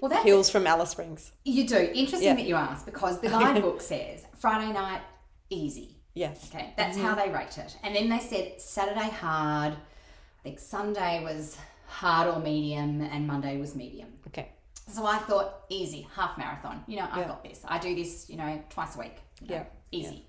Well, 0.00 0.08
that's 0.08 0.24
hills 0.24 0.50
from 0.50 0.66
Alice 0.66 0.90
Springs? 0.90 1.30
You 1.44 1.66
do. 1.66 1.76
Interesting 1.78 2.22
Yeah. 2.22 2.34
that 2.34 2.46
you 2.46 2.56
ask 2.56 2.84
because 2.84 3.20
the 3.20 3.28
guidebook 3.38 3.80
says 3.80 4.26
Friday 4.36 4.72
night 4.72 5.00
easy. 5.48 5.96
Yes. 6.14 6.50
Okay, 6.52 6.72
that's 6.76 6.98
how 6.98 7.14
mm-hmm. 7.14 7.30
they 7.30 7.36
rate 7.38 7.56
it. 7.56 7.76
And 7.84 7.94
then 7.94 8.08
they 8.08 8.18
said 8.18 8.60
Saturday 8.60 9.08
hard. 9.10 9.72
I 9.74 10.42
think 10.42 10.58
Sunday 10.58 11.22
was 11.24 11.56
hard 11.86 12.26
or 12.28 12.40
medium, 12.40 13.00
and 13.00 13.26
Monday 13.26 13.58
was 13.58 13.74
medium. 13.76 14.08
Okay. 14.26 14.48
So 14.88 15.06
I 15.06 15.18
thought 15.18 15.62
easy, 15.68 16.06
half 16.16 16.36
marathon. 16.36 16.82
You 16.88 16.96
know, 16.96 17.08
I 17.10 17.20
Yeah. 17.20 17.28
got 17.28 17.44
this. 17.44 17.60
I 17.66 17.78
do 17.78 17.94
this, 17.94 18.28
you 18.28 18.36
know, 18.36 18.60
twice 18.70 18.96
a 18.96 18.98
week. 18.98 19.16
you 19.40 19.48
know, 19.48 19.54
Yeah. 19.54 19.64
Easy. 19.92 20.26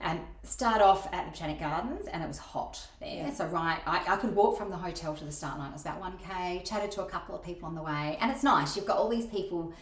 And 0.00 0.20
start 0.44 0.80
off 0.80 1.12
at 1.12 1.24
the 1.24 1.30
Botanic 1.32 1.58
Gardens, 1.58 2.06
and 2.06 2.22
it 2.22 2.26
was 2.28 2.38
hot 2.38 2.80
there. 3.00 3.08
Yeah. 3.26 3.32
So 3.32 3.46
right, 3.46 3.80
I, 3.84 4.04
I 4.14 4.16
could 4.16 4.32
walk 4.34 4.56
from 4.56 4.70
the 4.70 4.76
hotel 4.76 5.14
to 5.16 5.24
the 5.24 5.32
start 5.32 5.58
line. 5.58 5.70
It 5.70 5.72
was 5.72 5.82
about 5.82 5.98
one 5.98 6.16
k. 6.18 6.62
Chatted 6.64 6.92
to 6.92 7.02
a 7.02 7.06
couple 7.06 7.34
of 7.34 7.42
people 7.42 7.66
on 7.66 7.74
the 7.74 7.82
way, 7.82 8.16
and 8.20 8.30
it's 8.30 8.44
nice. 8.44 8.76
You've 8.76 8.86
got 8.86 8.96
all 8.98 9.08
these 9.08 9.26
people, 9.26 9.72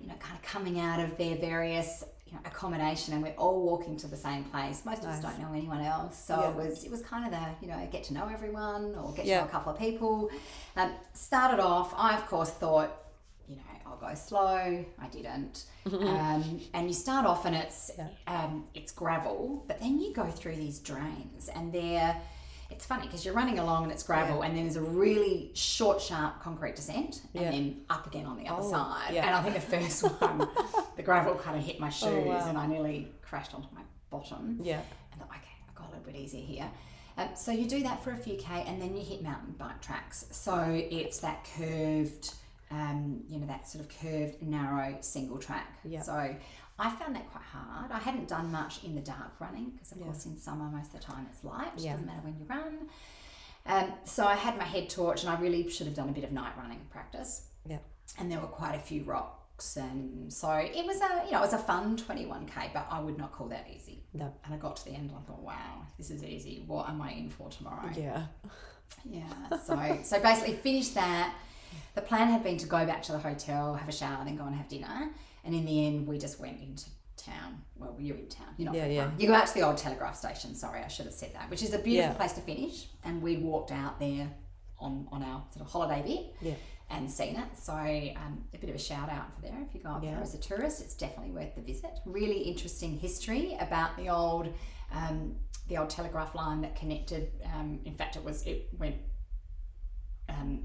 you 0.00 0.06
know, 0.08 0.14
kind 0.20 0.36
of 0.36 0.42
coming 0.42 0.78
out 0.80 1.00
of 1.00 1.16
their 1.16 1.36
various 1.36 2.04
you 2.26 2.34
know, 2.34 2.40
accommodation, 2.44 3.14
and 3.14 3.22
we're 3.22 3.32
all 3.38 3.62
walking 3.62 3.96
to 3.98 4.06
the 4.06 4.16
same 4.18 4.44
place. 4.44 4.84
Most 4.84 5.02
of 5.02 5.08
us 5.08 5.20
don't 5.22 5.38
know 5.40 5.52
anyone 5.54 5.80
else, 5.80 6.22
so 6.22 6.38
Yeah. 6.40 6.50
it 6.50 6.56
was 6.56 6.84
it 6.84 6.90
was 6.90 7.00
kind 7.00 7.24
of 7.24 7.30
the 7.30 7.64
you 7.66 7.72
know 7.72 7.88
get 7.90 8.04
to 8.04 8.12
know 8.14 8.28
everyone 8.30 8.94
or 8.96 9.14
get 9.14 9.24
to 9.24 9.30
know 9.36 9.44
a 9.44 9.48
couple 9.48 9.72
of 9.72 9.78
people. 9.78 10.30
Um, 10.76 10.92
started 11.14 11.58
off, 11.62 11.94
I 11.96 12.16
of 12.18 12.26
course 12.26 12.50
thought, 12.50 12.90
you 13.48 13.56
know, 13.56 13.62
go 14.08 14.14
slow. 14.14 14.84
I 14.98 15.06
didn't. 15.10 15.64
um, 15.92 16.60
and 16.72 16.88
you 16.88 16.94
start 16.94 17.26
off 17.26 17.44
and 17.44 17.54
it's 17.54 17.90
um, 18.26 18.64
it's 18.74 18.92
gravel, 18.92 19.64
but 19.68 19.80
then 19.80 20.00
you 20.00 20.12
go 20.14 20.26
through 20.30 20.56
these 20.56 20.78
drains 20.80 21.48
and 21.54 21.72
they're 21.72 22.16
it's 22.70 22.86
funny 22.86 23.06
because 23.06 23.24
you're 23.24 23.34
running 23.34 23.58
along 23.58 23.84
and 23.84 23.92
it's 23.92 24.02
gravel 24.02 24.42
and 24.42 24.56
then 24.56 24.64
there's 24.64 24.76
a 24.76 24.80
really 24.82 25.50
short, 25.54 26.00
sharp 26.00 26.40
concrete 26.42 26.74
descent 26.74 27.20
and 27.34 27.42
Yeah. 27.44 27.50
then 27.50 27.82
up 27.90 28.06
again 28.06 28.26
on 28.26 28.36
the 28.36 28.48
other 28.48 28.62
Oh, 28.64 28.70
side. 28.70 29.12
yeah. 29.12 29.26
And 29.26 29.36
I 29.36 29.42
think 29.42 29.54
the 29.54 29.60
first 29.78 30.02
one, 30.20 30.48
the 30.96 31.02
gravel 31.02 31.34
kind 31.36 31.56
of 31.58 31.64
hit 31.64 31.78
my 31.78 31.90
shoes 31.90 32.08
Oh, 32.10 32.20
wow. 32.22 32.48
and 32.48 32.56
I 32.58 32.66
nearly 32.66 33.12
crashed 33.22 33.54
onto 33.54 33.68
my 33.74 33.82
bottom. 34.10 34.58
Yeah. 34.62 34.80
And 35.12 35.20
thought, 35.20 35.28
okay, 35.30 35.40
I've 35.68 35.74
got 35.74 35.88
a 35.88 35.90
little 35.90 36.04
bit 36.04 36.16
easier 36.16 36.44
here. 36.44 36.70
Um, 37.18 37.28
so 37.36 37.52
you 37.52 37.68
do 37.68 37.82
that 37.84 38.02
for 38.02 38.10
a 38.10 38.16
few 38.16 38.36
k, 38.36 38.64
and 38.66 38.80
then 38.82 38.96
you 38.96 39.04
hit 39.04 39.22
mountain 39.22 39.54
bike 39.56 39.80
tracks. 39.80 40.26
So 40.32 40.58
it's 40.90 41.20
that 41.20 41.46
curved, 41.56 42.34
um, 42.74 43.22
you 43.28 43.38
know, 43.38 43.46
that 43.46 43.68
sort 43.68 43.84
of 43.84 43.90
curved, 44.00 44.42
narrow 44.42 44.96
single 45.00 45.38
track. 45.38 45.78
Yeah. 45.84 46.02
So 46.02 46.12
I 46.84 46.90
found 46.98 47.14
that 47.16 47.30
quite 47.30 47.44
hard. 47.44 47.92
I 47.92 47.98
hadn't 47.98 48.28
done 48.28 48.50
much 48.50 48.82
in 48.84 48.94
the 48.94 49.00
dark 49.00 49.32
running 49.40 49.70
because, 49.70 49.92
of 49.92 49.98
Yeah. 49.98 50.04
course, 50.06 50.26
in 50.26 50.36
summer 50.36 50.64
most 50.64 50.86
of 50.94 51.00
the 51.00 51.06
time 51.12 51.26
it's 51.30 51.44
light. 51.44 51.72
Yeah. 51.76 51.92
Doesn't 51.92 52.06
matter 52.06 52.20
when 52.24 52.36
you 52.38 52.46
run. 52.46 52.74
Um, 53.66 53.92
so 54.04 54.26
I 54.26 54.34
had 54.34 54.58
my 54.58 54.64
head 54.64 54.90
torch, 54.90 55.22
and 55.22 55.30
I 55.34 55.40
really 55.40 55.68
should 55.70 55.86
have 55.86 55.96
done 55.96 56.08
a 56.08 56.12
bit 56.12 56.24
of 56.24 56.32
night 56.32 56.52
running 56.58 56.80
practice 56.90 57.32
Yeah. 57.64 57.78
and 58.18 58.30
there 58.30 58.40
were 58.40 58.48
quite 58.60 58.74
a 58.74 58.80
few 58.80 59.04
rocks 59.04 59.76
and 59.76 60.32
so 60.32 60.50
it 60.50 60.84
was 60.84 61.00
a 61.00 61.10
you 61.26 61.30
know 61.32 61.38
it 61.38 61.46
was 61.48 61.52
a 61.52 61.58
fun 61.58 61.96
21k 61.96 62.72
but 62.74 62.84
i 62.90 62.98
would 62.98 63.16
not 63.16 63.30
call 63.30 63.46
that 63.46 63.64
easy 63.74 64.02
No. 64.12 64.26
and 64.44 64.52
i 64.52 64.56
got 64.56 64.74
to 64.78 64.84
the 64.84 64.90
end 64.90 65.10
and 65.10 65.16
i 65.18 65.22
thought 65.28 65.42
wow 65.42 65.74
this 65.96 66.10
is 66.10 66.24
easy 66.24 66.64
what 66.66 66.88
am 66.88 67.00
i 67.00 67.12
in 67.12 67.30
for 67.30 67.48
tomorrow 67.50 67.88
Yeah. 67.96 68.24
yeah 69.04 69.56
so 69.64 69.98
so 70.02 70.20
basically 70.20 70.56
finished 70.56 70.94
that 70.94 71.34
the 71.94 72.00
plan 72.00 72.28
had 72.28 72.42
been 72.42 72.58
to 72.58 72.66
go 72.66 72.84
back 72.86 73.02
to 73.02 73.12
the 73.12 73.18
hotel 73.18 73.74
have 73.74 73.88
a 73.88 73.92
shower 73.92 74.24
then 74.24 74.36
go 74.36 74.44
and 74.44 74.54
have 74.54 74.68
dinner 74.68 75.10
and 75.44 75.54
in 75.54 75.64
the 75.64 75.86
end 75.86 76.06
we 76.06 76.18
just 76.18 76.38
went 76.40 76.60
into 76.60 76.84
town 77.16 77.62
well 77.76 77.94
you're 77.98 78.16
in 78.16 78.28
town 78.28 78.48
you're 78.56 78.66
not 78.66 78.74
Yeah, 78.74 78.86
yeah. 78.86 79.10
you 79.18 79.26
go 79.28 79.34
out 79.34 79.46
to 79.46 79.54
the 79.54 79.62
old 79.62 79.76
telegraph 79.76 80.16
station 80.16 80.54
sorry 80.54 80.80
i 80.82 80.88
should 80.88 81.06
have 81.06 81.14
said 81.14 81.32
that 81.34 81.48
which 81.50 81.62
is 81.62 81.72
a 81.72 81.78
beautiful 81.78 82.12
Yeah. 82.12 82.16
place 82.16 82.32
to 82.32 82.40
finish 82.40 82.88
and 83.04 83.22
we 83.22 83.36
walked 83.36 83.70
out 83.70 83.98
there 84.00 84.28
on 84.78 85.06
on 85.12 85.22
our 85.22 85.42
sort 85.52 85.64
of 85.64 85.70
holiday 85.72 86.02
bit 86.02 86.26
Yeah. 86.42 86.54
and 86.90 87.10
seen 87.10 87.36
it. 87.36 87.48
So 87.56 87.72
um, 87.72 88.44
a 88.52 88.58
bit 88.58 88.68
of 88.68 88.76
a 88.76 88.78
shout 88.78 89.08
out 89.08 89.34
for 89.34 89.42
there. 89.42 89.56
If 89.66 89.74
you 89.74 89.80
go 89.80 89.90
up 89.90 90.02
Yeah. 90.04 90.10
there 90.14 90.20
as 90.22 90.34
a 90.34 90.38
tourist, 90.38 90.80
it's 90.82 90.94
definitely 90.94 91.30
worth 91.30 91.54
the 91.54 91.62
visit. 91.62 91.92
Really 92.04 92.40
interesting 92.40 92.98
history 92.98 93.56
about 93.60 93.96
the 93.96 94.08
old 94.10 94.52
um, 94.92 95.36
the 95.68 95.78
old 95.78 95.88
telegraph 95.90 96.34
line 96.34 96.60
that 96.62 96.74
connected. 96.76 97.30
Um, 97.54 97.80
in 97.86 97.94
fact, 97.94 98.16
it 98.16 98.24
was 98.24 98.44
it 98.46 98.68
went 98.78 98.96
um, 100.28 100.64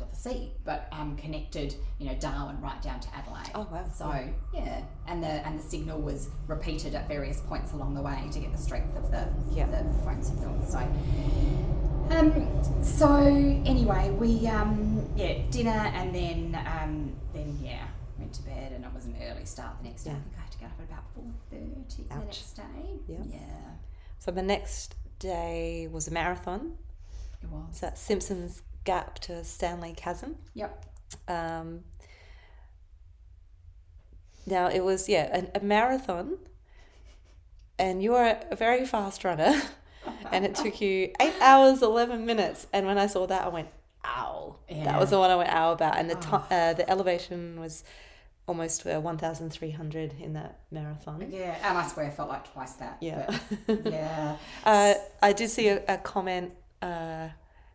under 0.00 0.10
the 0.10 0.16
sea, 0.16 0.52
but 0.64 0.88
um, 0.92 1.16
connected 1.16 1.74
you 1.98 2.06
know 2.06 2.14
Darwin 2.16 2.60
right 2.60 2.80
down 2.82 3.00
to 3.00 3.08
Adelaide. 3.14 3.50
Oh, 3.54 3.66
wow. 3.70 3.84
So 3.94 4.28
yeah, 4.54 4.82
and 5.06 5.22
the 5.22 5.28
and 5.46 5.58
the 5.58 5.62
signal 5.62 6.00
was 6.00 6.28
repeated 6.46 6.94
at 6.94 7.08
various 7.08 7.40
points 7.40 7.72
along 7.72 7.94
the 7.94 8.02
way 8.02 8.28
to 8.32 8.38
get 8.38 8.52
the 8.52 8.58
strength 8.58 8.96
of 8.96 9.10
the 9.10 9.28
Yeah. 9.52 9.66
the 9.66 9.84
phone 10.04 10.22
signal. 10.22 10.62
So. 10.66 10.78
Um, 12.10 12.32
so 12.82 13.16
anyway, 13.66 14.10
we 14.10 14.46
um, 14.46 15.06
yeah 15.14 15.42
dinner 15.50 15.70
and 15.70 16.14
then 16.14 16.54
um, 16.66 17.12
then 17.34 17.58
yeah 17.62 17.86
went 18.18 18.32
to 18.34 18.42
bed 18.42 18.72
and 18.72 18.84
it 18.84 18.90
was 18.94 19.04
an 19.04 19.14
early 19.22 19.44
start 19.44 19.76
the 19.82 19.88
next 19.88 20.04
day. 20.04 20.10
Yeah. 20.12 20.16
I 20.16 20.20
think 20.22 20.34
I 20.38 20.40
had 20.40 20.50
to 20.52 20.58
get 20.58 20.66
up 20.66 20.78
at 20.80 20.84
about 20.86 21.04
four 21.14 21.24
thirty 21.50 22.08
the 22.08 22.14
next 22.24 22.52
day. 22.56 22.62
Yeah. 23.06 23.16
yeah, 23.30 23.38
So 24.18 24.30
the 24.30 24.42
next 24.42 24.94
day 25.18 25.86
was 25.92 26.08
a 26.08 26.10
marathon. 26.10 26.78
it 27.42 27.50
was. 27.50 27.66
It's 27.70 27.82
at 27.82 27.98
Simpsons 27.98 28.62
Gap 28.88 29.18
to 29.18 29.32
Standley 29.42 29.94
Chasm. 29.94 30.36
Yep. 30.54 30.86
Um, 31.28 31.80
now 34.46 34.68
it 34.68 34.82
was 34.82 35.10
yeah 35.10 35.42
a, 35.54 35.58
a 35.58 35.62
marathon, 35.62 36.38
and 37.78 38.02
you 38.02 38.14
are 38.14 38.40
a 38.50 38.56
very 38.56 38.86
fast 38.86 39.24
runner, 39.24 39.60
and 40.32 40.46
it 40.46 40.54
took 40.54 40.80
you 40.80 41.12
eight 41.20 41.34
hours 41.42 41.82
eleven 41.82 42.24
minutes. 42.24 42.66
And 42.72 42.86
when 42.86 42.96
I 42.96 43.08
saw 43.08 43.26
that, 43.26 43.44
I 43.44 43.48
went, 43.48 43.68
"Ow!" 44.06 44.56
That 44.70 44.98
was 44.98 45.10
the 45.10 45.18
one 45.18 45.30
I 45.30 45.36
went 45.36 45.50
ow 45.50 45.72
about. 45.72 45.98
And 45.98 46.08
the 46.08 46.16
Oh. 46.16 46.20
ti 46.48 46.54
uh, 46.54 46.72
the 46.72 46.88
elevation 46.88 47.60
was 47.60 47.84
almost 48.46 48.86
uh, 48.86 48.98
one 49.00 49.18
thousand 49.18 49.50
three 49.50 49.72
hundred 49.72 50.14
in 50.18 50.32
that 50.32 50.60
marathon. 50.70 51.26
Yeah, 51.30 51.58
and 51.62 51.76
I 51.76 51.86
swear 51.86 52.06
I 52.06 52.10
felt 52.10 52.30
like 52.30 52.50
twice 52.54 52.72
that. 52.82 52.96
Yeah. 53.02 53.38
but, 53.66 53.84
yeah. 53.92 54.36
Uh, 54.64 54.94
I 55.20 55.34
did 55.34 55.50
see 55.50 55.68
a, 55.68 55.82
a 55.86 55.98
comment. 55.98 56.52
Uh, 56.80 57.28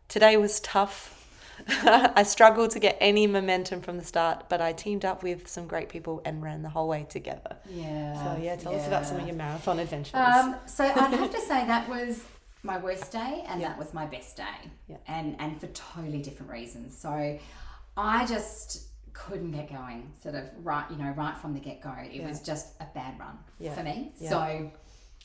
Today 0.08 0.36
was 0.36 0.60
tough. 0.60 1.10
I 1.68 2.24
struggled 2.24 2.70
to 2.72 2.78
get 2.80 2.96
any 3.00 3.26
momentum 3.26 3.80
from 3.80 3.96
the 3.96 4.04
start, 4.04 4.48
but 4.48 4.60
I 4.60 4.72
teamed 4.72 5.04
up 5.04 5.22
with 5.22 5.48
some 5.48 5.66
great 5.66 5.88
people 5.88 6.20
and 6.24 6.42
ran 6.42 6.62
the 6.62 6.68
whole 6.68 6.88
way 6.88 7.06
together. 7.08 7.56
Yeah. 7.70 8.14
So 8.36 8.42
yeah, 8.42 8.56
tell 8.56 8.74
us 8.74 8.86
about 8.86 9.06
some 9.06 9.18
of 9.20 9.26
your 9.26 9.36
marathon 9.36 9.78
adventures. 9.78 10.14
Um, 10.14 10.56
so 10.66 10.84
I'd 10.96 11.14
have 11.14 11.30
to 11.30 11.40
say 11.40 11.64
that 11.66 11.88
was 11.88 12.22
my 12.62 12.78
worst 12.78 13.12
day 13.12 13.44
and 13.48 13.62
that 13.62 13.78
was 13.78 13.94
my 13.94 14.04
best 14.06 14.36
day. 14.36 14.70
Yeah. 14.88 14.96
And 15.06 15.36
and 15.38 15.60
for 15.60 15.68
totally 15.68 16.22
different 16.22 16.50
reasons. 16.50 16.96
So 16.98 17.38
I 17.96 18.26
just 18.26 18.88
couldn't 19.12 19.52
get 19.52 19.70
going, 19.70 20.10
sort 20.20 20.34
of 20.34 20.44
right, 20.62 20.84
you 20.90 20.96
know, 20.96 21.10
right 21.16 21.38
from 21.38 21.54
the 21.54 21.60
get 21.60 21.80
go. 21.80 21.94
It 22.02 22.14
Yeah. 22.14 22.28
was 22.28 22.40
just 22.40 22.74
a 22.80 22.86
bad 22.94 23.18
run 23.18 23.38
Yeah. 23.60 23.74
for 23.74 23.84
me. 23.84 24.12
Yeah. 24.18 24.30
So 24.30 24.70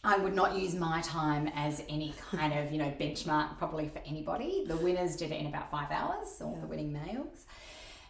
I 0.03 0.17
would 0.17 0.33
not 0.33 0.55
use 0.55 0.75
my 0.75 1.01
time 1.01 1.51
as 1.53 1.83
any 1.89 2.13
kind 2.31 2.53
of, 2.53 2.71
you 2.71 2.77
know, 2.77 2.93
benchmark 2.99 3.57
probably 3.57 3.89
for 3.89 4.01
anybody. 4.05 4.63
The 4.65 4.77
winners 4.77 5.17
did 5.17 5.31
it 5.31 5.41
in 5.41 5.47
about 5.47 5.69
five 5.69 5.91
hours, 5.91 6.41
or 6.41 6.57
the 6.61 6.67
winning 6.67 6.93
males. 6.93 7.45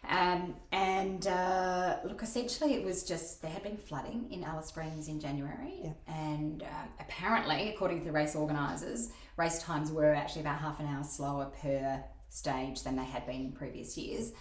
Um, 0.07 0.55
and 0.71 1.25
uh, 1.27 1.97
look, 2.05 2.21
essentially, 2.21 2.73
it 2.75 2.85
was 2.85 3.03
just 3.03 3.41
there 3.41 3.51
had 3.51 3.63
been 3.63 3.77
flooding 3.77 4.27
in 4.31 4.43
Alice 4.43 4.67
Springs 4.67 5.07
in 5.07 5.19
January, 5.19 5.91
and 6.07 6.63
um, 6.63 6.89
apparently, 6.99 7.69
according 7.73 7.99
to 7.99 8.05
the 8.05 8.11
race 8.11 8.35
organisers, 8.35 9.09
race 9.35 9.61
times 9.61 9.91
were 9.91 10.13
actually 10.13 10.41
about 10.41 10.59
half 10.59 10.79
an 10.79 10.87
hour 10.87 11.03
slower 11.03 11.51
per 11.61 12.03
stage 12.29 12.83
than 12.83 12.95
they 12.95 13.03
had 13.03 13.25
been 13.25 13.41
in 13.41 13.51
previous 13.51 13.97
years. 13.97 14.31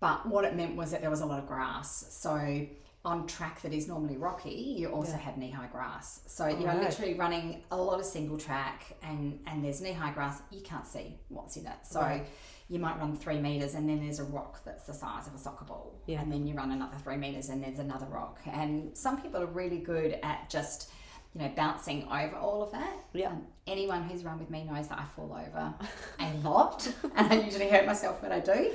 But 0.00 0.26
what 0.26 0.44
it 0.44 0.56
meant 0.56 0.76
was 0.76 0.90
that 0.90 1.00
there 1.00 1.10
was 1.10 1.20
a 1.20 1.26
lot 1.26 1.38
of 1.38 1.46
grass. 1.46 2.06
So 2.10 2.66
on 3.04 3.26
track 3.26 3.62
that 3.62 3.72
is 3.72 3.88
normally 3.88 4.16
rocky, 4.18 4.50
you 4.50 4.88
also 4.90 5.12
Yeah. 5.12 5.18
had 5.18 5.38
knee 5.38 5.50
high 5.50 5.68
grass. 5.68 6.20
So 6.26 6.44
Oh, 6.44 6.48
you 6.48 6.64
are 6.66 6.74
right. 6.74 6.82
literally 6.82 7.14
running 7.14 7.62
a 7.70 7.76
lot 7.76 7.98
of 7.98 8.04
single 8.04 8.36
track, 8.36 8.96
and 9.02 9.40
and 9.46 9.64
there's 9.64 9.80
knee 9.80 9.92
high 9.92 10.12
grass. 10.12 10.42
You 10.50 10.60
can't 10.60 10.86
see 10.86 11.18
what's 11.28 11.56
in 11.56 11.66
it. 11.66 11.78
So 11.82 12.00
Right. 12.00 12.26
you 12.68 12.78
might 12.78 12.98
run 12.98 13.16
three 13.16 13.40
meters, 13.40 13.74
and 13.74 13.88
then 13.88 14.00
there's 14.00 14.18
a 14.18 14.24
rock 14.24 14.62
that's 14.64 14.84
the 14.84 14.92
size 14.94 15.26
of 15.26 15.34
a 15.34 15.38
soccer 15.38 15.64
ball, 15.64 15.94
Yeah. 16.06 16.20
and 16.20 16.30
then 16.30 16.46
you 16.46 16.54
run 16.54 16.70
another 16.72 16.96
three 16.98 17.16
meters, 17.16 17.48
and 17.48 17.64
there's 17.64 17.78
another 17.78 18.06
rock. 18.06 18.38
And 18.46 18.96
some 18.96 19.20
people 19.22 19.40
are 19.42 19.46
really 19.46 19.78
good 19.78 20.18
at 20.22 20.50
just 20.50 20.90
you 21.32 21.40
know, 21.42 21.48
bouncing 21.54 22.02
over 22.10 22.34
all 22.34 22.60
of 22.60 22.72
that. 22.72 22.92
Yeah. 23.12 23.28
Um, 23.30 23.46
anyone 23.68 24.02
who's 24.02 24.24
run 24.24 24.40
with 24.40 24.50
me 24.50 24.64
knows 24.64 24.88
that 24.88 24.98
I 24.98 25.04
fall 25.14 25.32
over 25.32 25.74
a 26.18 26.34
lot, 26.42 26.92
and 27.14 27.32
I 27.32 27.36
usually 27.36 27.68
hurt 27.68 27.86
myself 27.86 28.20
when 28.20 28.32
I 28.32 28.40
do. 28.40 28.72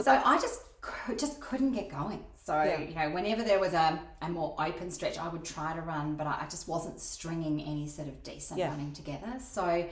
So 0.00 0.12
I 0.24 0.38
just 0.38 0.60
just 1.16 1.40
couldn't 1.40 1.72
get 1.72 1.88
going. 1.90 2.24
So 2.48 2.62
Yeah. 2.62 2.80
you 2.80 2.94
know, 2.94 3.10
whenever 3.10 3.42
there 3.42 3.60
was 3.60 3.74
a, 3.74 4.00
a 4.22 4.28
more 4.30 4.54
open 4.58 4.90
stretch, 4.90 5.18
I 5.18 5.28
would 5.28 5.44
try 5.44 5.74
to 5.74 5.82
run, 5.82 6.14
but 6.14 6.26
I, 6.26 6.44
I 6.44 6.46
just 6.48 6.66
wasn't 6.66 6.98
stringing 6.98 7.60
any 7.60 7.86
sort 7.86 8.08
of 8.08 8.22
decent 8.22 8.58
Yeah. 8.58 8.70
running 8.70 8.92
together. 8.94 9.34
So. 9.38 9.86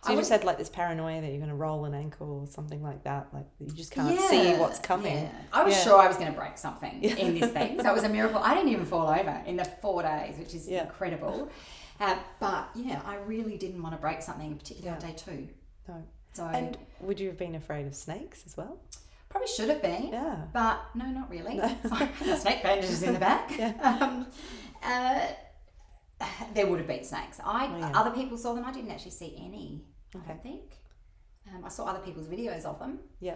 So 0.00 0.10
I 0.10 0.12
you 0.12 0.18
just 0.20 0.30
had 0.30 0.44
like 0.44 0.56
this 0.56 0.70
paranoia 0.70 1.20
that 1.20 1.26
you're 1.26 1.38
going 1.38 1.50
to 1.50 1.54
roll 1.56 1.84
an 1.84 1.92
ankle 1.92 2.30
or 2.40 2.46
something 2.46 2.82
like 2.82 3.02
that. 3.04 3.26
Like 3.34 3.44
you 3.58 3.66
just 3.66 3.90
can't 3.90 4.14
Yeah, 4.14 4.28
see 4.30 4.54
what's 4.54 4.78
coming. 4.78 5.24
yeah. 5.24 5.30
I 5.52 5.64
was 5.64 5.74
Yeah. 5.74 5.82
sure 5.84 5.98
I 5.98 6.06
was 6.08 6.16
going 6.16 6.32
to 6.32 6.38
break 6.38 6.56
something 6.56 7.02
in 7.02 7.38
this 7.38 7.50
thing. 7.52 7.82
So 7.82 7.90
it 7.90 7.94
was 7.94 8.04
a 8.04 8.08
miracle. 8.08 8.40
I 8.42 8.54
didn't 8.54 8.70
even 8.70 8.86
fall 8.86 9.08
over 9.08 9.42
in 9.44 9.56
the 9.56 9.64
four 9.66 10.02
days, 10.02 10.38
which 10.38 10.54
is 10.54 10.66
incredible. 10.68 11.50
Uh, 12.00 12.16
but 12.40 12.70
yeah, 12.76 13.02
I 13.04 13.16
really 13.16 13.58
didn't 13.58 13.82
want 13.82 13.94
to 13.96 14.00
break 14.00 14.22
something, 14.22 14.56
particularly 14.56 14.94
on 14.96 15.00
day 15.06 15.14
two. 15.14 15.48
No. 15.88 16.02
So 16.32 16.44
And 16.46 16.78
would 17.00 17.18
you 17.20 17.26
have 17.28 17.36
been 17.36 17.56
afraid 17.56 17.86
of 17.86 17.94
snakes 17.96 18.44
as 18.46 18.56
well? 18.56 18.78
Probably 19.28 19.48
should 19.48 19.68
have 19.68 19.82
been. 19.82 20.08
Yeah. 20.08 20.36
But 20.52 20.80
no, 20.94 21.06
not 21.06 21.30
really. 21.30 21.54
No. 21.54 21.68
Snake 22.36 22.62
bandages 22.62 23.02
in 23.02 23.12
the 23.14 23.18
back. 23.20 23.50
Um, 23.82 24.26
uh, 24.82 25.26
there 26.54 26.66
would 26.66 26.78
have 26.78 26.86
been 26.88 27.04
snakes. 27.04 27.40
I 27.44 27.66
Oh, 27.66 27.78
yeah. 27.78 27.92
other 27.94 28.10
people 28.10 28.36
saw 28.38 28.54
them. 28.54 28.64
I 28.64 28.72
didn't 28.72 28.90
actually 28.90 29.10
see 29.12 29.36
any. 29.44 29.84
I 30.14 30.26
don't 30.26 30.42
think. 30.42 30.62
Um, 31.54 31.64
I 31.64 31.68
saw 31.68 31.86
other 31.86 32.00
people's 32.00 32.26
videos 32.28 32.64
of 32.64 32.78
them. 32.78 32.98
Yeah. 33.20 33.34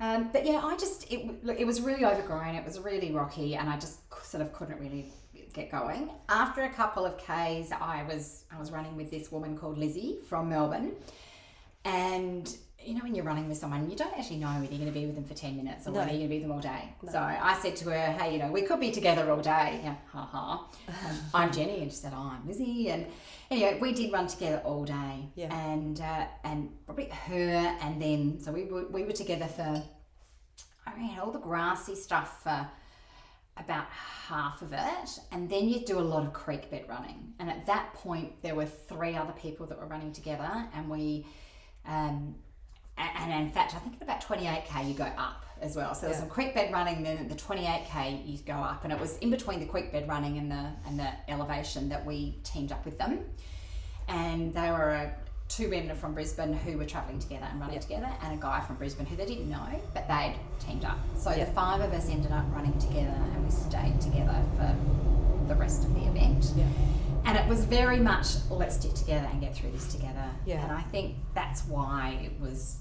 Um, 0.00 0.30
but 0.32 0.46
yeah, 0.46 0.60
I 0.64 0.76
just 0.76 1.12
it 1.12 1.44
look, 1.44 1.58
it 1.60 1.66
was 1.66 1.80
really 1.80 2.04
overgrown. 2.04 2.54
It 2.54 2.64
was 2.64 2.78
really 2.80 3.12
rocky, 3.12 3.54
and 3.56 3.68
I 3.68 3.78
just 3.78 3.98
sort 4.24 4.40
of 4.42 4.52
couldn't 4.52 4.80
really 4.80 5.12
get 5.52 5.70
going. 5.70 6.10
After 6.28 6.62
a 6.62 6.70
couple 6.70 7.04
of 7.04 7.18
k's, 7.18 7.70
I 7.72 8.04
was 8.08 8.44
I 8.54 8.58
was 8.58 8.70
running 8.70 8.96
with 8.96 9.10
this 9.10 9.30
woman 9.30 9.56
called 9.58 9.76
Lizzie 9.78 10.18
from 10.28 10.48
Melbourne, 10.48 10.92
and 11.84 12.54
you 12.84 12.94
know 12.94 13.00
when 13.02 13.14
you're 13.14 13.24
running 13.24 13.48
with 13.48 13.58
someone, 13.58 13.90
you 13.90 13.96
don't 13.96 14.12
actually 14.18 14.38
know 14.38 14.48
whether 14.48 14.64
you're 14.74 14.78
going 14.78 14.86
to 14.86 14.98
be 14.98 15.06
with 15.06 15.14
them 15.14 15.24
for 15.24 15.34
ten 15.34 15.56
minutes 15.56 15.86
or 15.86 15.90
No. 15.92 15.98
whether 16.00 16.10
you're 16.12 16.28
going 16.28 16.30
to 16.30 16.34
be 16.36 16.38
with 16.38 16.48
them 16.48 16.52
all 16.52 16.60
day. 16.60 16.94
No. 17.02 17.12
So 17.12 17.18
I 17.18 17.58
said 17.60 17.76
to 17.76 17.90
her, 17.90 18.12
"Hey, 18.12 18.32
you 18.32 18.38
know, 18.38 18.50
we 18.50 18.62
could 18.62 18.80
be 18.80 18.90
together 18.90 19.30
all 19.30 19.40
day." 19.40 19.80
Yeah, 19.84 19.96
ha 20.12 20.24
ha. 20.24 20.68
Um, 20.88 21.16
I'm 21.34 21.52
Jenny, 21.52 21.82
and 21.82 21.90
she 21.90 21.96
said, 21.98 22.12
"Oh, 22.14 22.32
I'm 22.34 22.46
Lizzie." 22.46 22.88
And 22.90 23.06
anyway, 23.50 23.78
we 23.80 23.92
did 23.92 24.12
run 24.12 24.26
together 24.26 24.60
all 24.64 24.84
day, 24.84 25.28
Yeah. 25.34 25.54
and 25.70 26.00
uh, 26.00 26.26
and 26.44 26.70
probably 26.86 27.08
her, 27.08 27.76
and 27.82 28.00
then 28.00 28.40
so 28.40 28.52
we 28.52 28.64
were 28.64 28.86
we 28.88 29.04
were 29.04 29.12
together 29.12 29.46
for 29.46 29.82
I 30.86 30.94
ran 30.96 31.18
all 31.20 31.30
the 31.30 31.38
grassy 31.38 31.94
stuff 31.94 32.42
for 32.42 32.66
about 33.56 33.84
half 33.90 34.62
of 34.62 34.72
it, 34.72 35.18
and 35.32 35.50
then 35.50 35.68
you 35.68 35.80
do 35.84 35.98
a 35.98 36.00
lot 36.00 36.24
of 36.24 36.32
creek 36.32 36.70
bed 36.70 36.86
running. 36.88 37.34
And 37.38 37.50
at 37.50 37.66
that 37.66 37.92
point, 37.92 38.40
there 38.40 38.54
were 38.54 38.64
three 38.64 39.14
other 39.16 39.32
people 39.34 39.66
that 39.66 39.78
were 39.78 39.86
running 39.86 40.12
together, 40.12 40.50
and 40.74 40.88
we, 40.88 41.26
um, 41.86 42.36
a- 43.00 43.20
and 43.20 43.46
in 43.46 43.50
fact, 43.50 43.74
I 43.74 43.78
think 43.78 43.96
at 43.96 44.02
about 44.02 44.20
twenty 44.20 44.46
eight 44.46 44.64
k 44.66 44.84
you 44.86 44.94
go 44.94 45.04
up 45.04 45.44
as 45.60 45.76
well. 45.76 45.94
So 45.94 46.06
there's 46.06 46.16
Yeah. 46.16 46.20
some 46.22 46.30
creek 46.30 46.54
bed 46.54 46.72
running, 46.72 47.02
then 47.02 47.18
at 47.18 47.28
the 47.28 47.34
twenty 47.34 47.66
eight 47.66 47.86
k 47.90 48.22
you 48.24 48.38
go 48.38 48.54
up, 48.54 48.84
and 48.84 48.92
it 48.92 48.98
was 49.00 49.16
in 49.18 49.30
between 49.30 49.60
the 49.60 49.66
creek 49.66 49.92
bed 49.92 50.08
running 50.08 50.38
and 50.38 50.50
the 50.50 50.70
and 50.86 50.98
the 50.98 51.10
elevation 51.28 51.88
that 51.90 52.04
we 52.06 52.38
teamed 52.44 52.72
up 52.72 52.84
with 52.84 52.98
them, 52.98 53.24
and 54.08 54.54
they 54.54 54.70
were. 54.70 54.90
Uh, 54.92 55.10
Two 55.48 55.68
women 55.68 55.96
from 55.96 56.14
Brisbane 56.14 56.52
who 56.52 56.78
were 56.78 56.84
travelling 56.84 57.18
together 57.18 57.44
and 57.50 57.60
running 57.60 57.80
together, 57.80 58.08
and 58.22 58.32
a 58.32 58.40
guy 58.40 58.60
from 58.60 58.76
Brisbane 58.76 59.04
who 59.04 59.16
they 59.16 59.26
didn't 59.26 59.50
know, 59.50 59.66
but 59.92 60.06
they'd 60.06 60.36
teamed 60.60 60.84
up. 60.84 60.96
So 61.16 61.32
Yeah. 61.32 61.44
the 61.46 61.50
five 61.50 61.80
of 61.80 61.92
us 61.92 62.08
ended 62.08 62.30
up 62.30 62.44
running 62.54 62.78
together, 62.78 63.08
and 63.10 63.44
we 63.44 63.50
stayed 63.50 64.00
together 64.00 64.40
for 64.56 64.76
the 65.48 65.56
rest 65.56 65.82
of 65.82 65.92
the 65.94 66.06
event. 66.06 66.52
Yeah. 66.54 66.66
And 67.24 67.36
it 67.36 67.48
was 67.48 67.64
very 67.64 67.98
much 67.98 68.48
let's 68.48 68.76
stick 68.76 68.94
together 68.94 69.26
and 69.32 69.40
get 69.40 69.52
through 69.56 69.72
this 69.72 69.92
together. 69.92 70.30
Yeah. 70.46 70.62
And 70.62 70.70
I 70.70 70.82
think 70.82 71.16
that's 71.34 71.64
why 71.66 72.20
it 72.22 72.40
was 72.40 72.78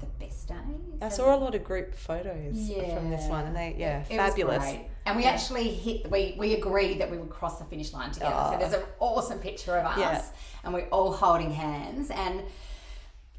the 0.00 0.06
best 0.24 0.48
day. 0.48 0.54
I 1.00 1.08
saw 1.08 1.34
a 1.34 1.38
lot 1.38 1.54
of 1.54 1.64
group 1.64 1.94
photos 1.94 2.56
from 2.94 3.10
this 3.10 3.26
one, 3.28 3.46
and 3.46 3.54
they 3.56 3.74
yeah, 3.78 4.00
It 4.08 4.16
was 4.18 4.30
fabulous. 4.30 4.58
great. 4.62 4.86
And 5.06 5.16
we 5.16 5.22
Yeah. 5.24 5.30
actually 5.30 5.68
hit. 5.74 6.10
We 6.10 6.34
we 6.38 6.54
agreed 6.54 7.00
that 7.00 7.10
we 7.10 7.18
would 7.18 7.30
cross 7.30 7.58
the 7.58 7.64
finish 7.64 7.92
line 7.92 8.10
together. 8.12 8.34
Oh. 8.36 8.52
So 8.52 8.58
there's 8.58 8.72
an 8.74 8.82
awesome 8.98 9.38
picture 9.38 9.76
of 9.76 9.86
us, 9.86 9.98
Yeah. 9.98 10.22
and 10.64 10.74
we're 10.74 10.88
all 10.88 11.12
holding 11.12 11.52
hands, 11.52 12.10
and 12.10 12.42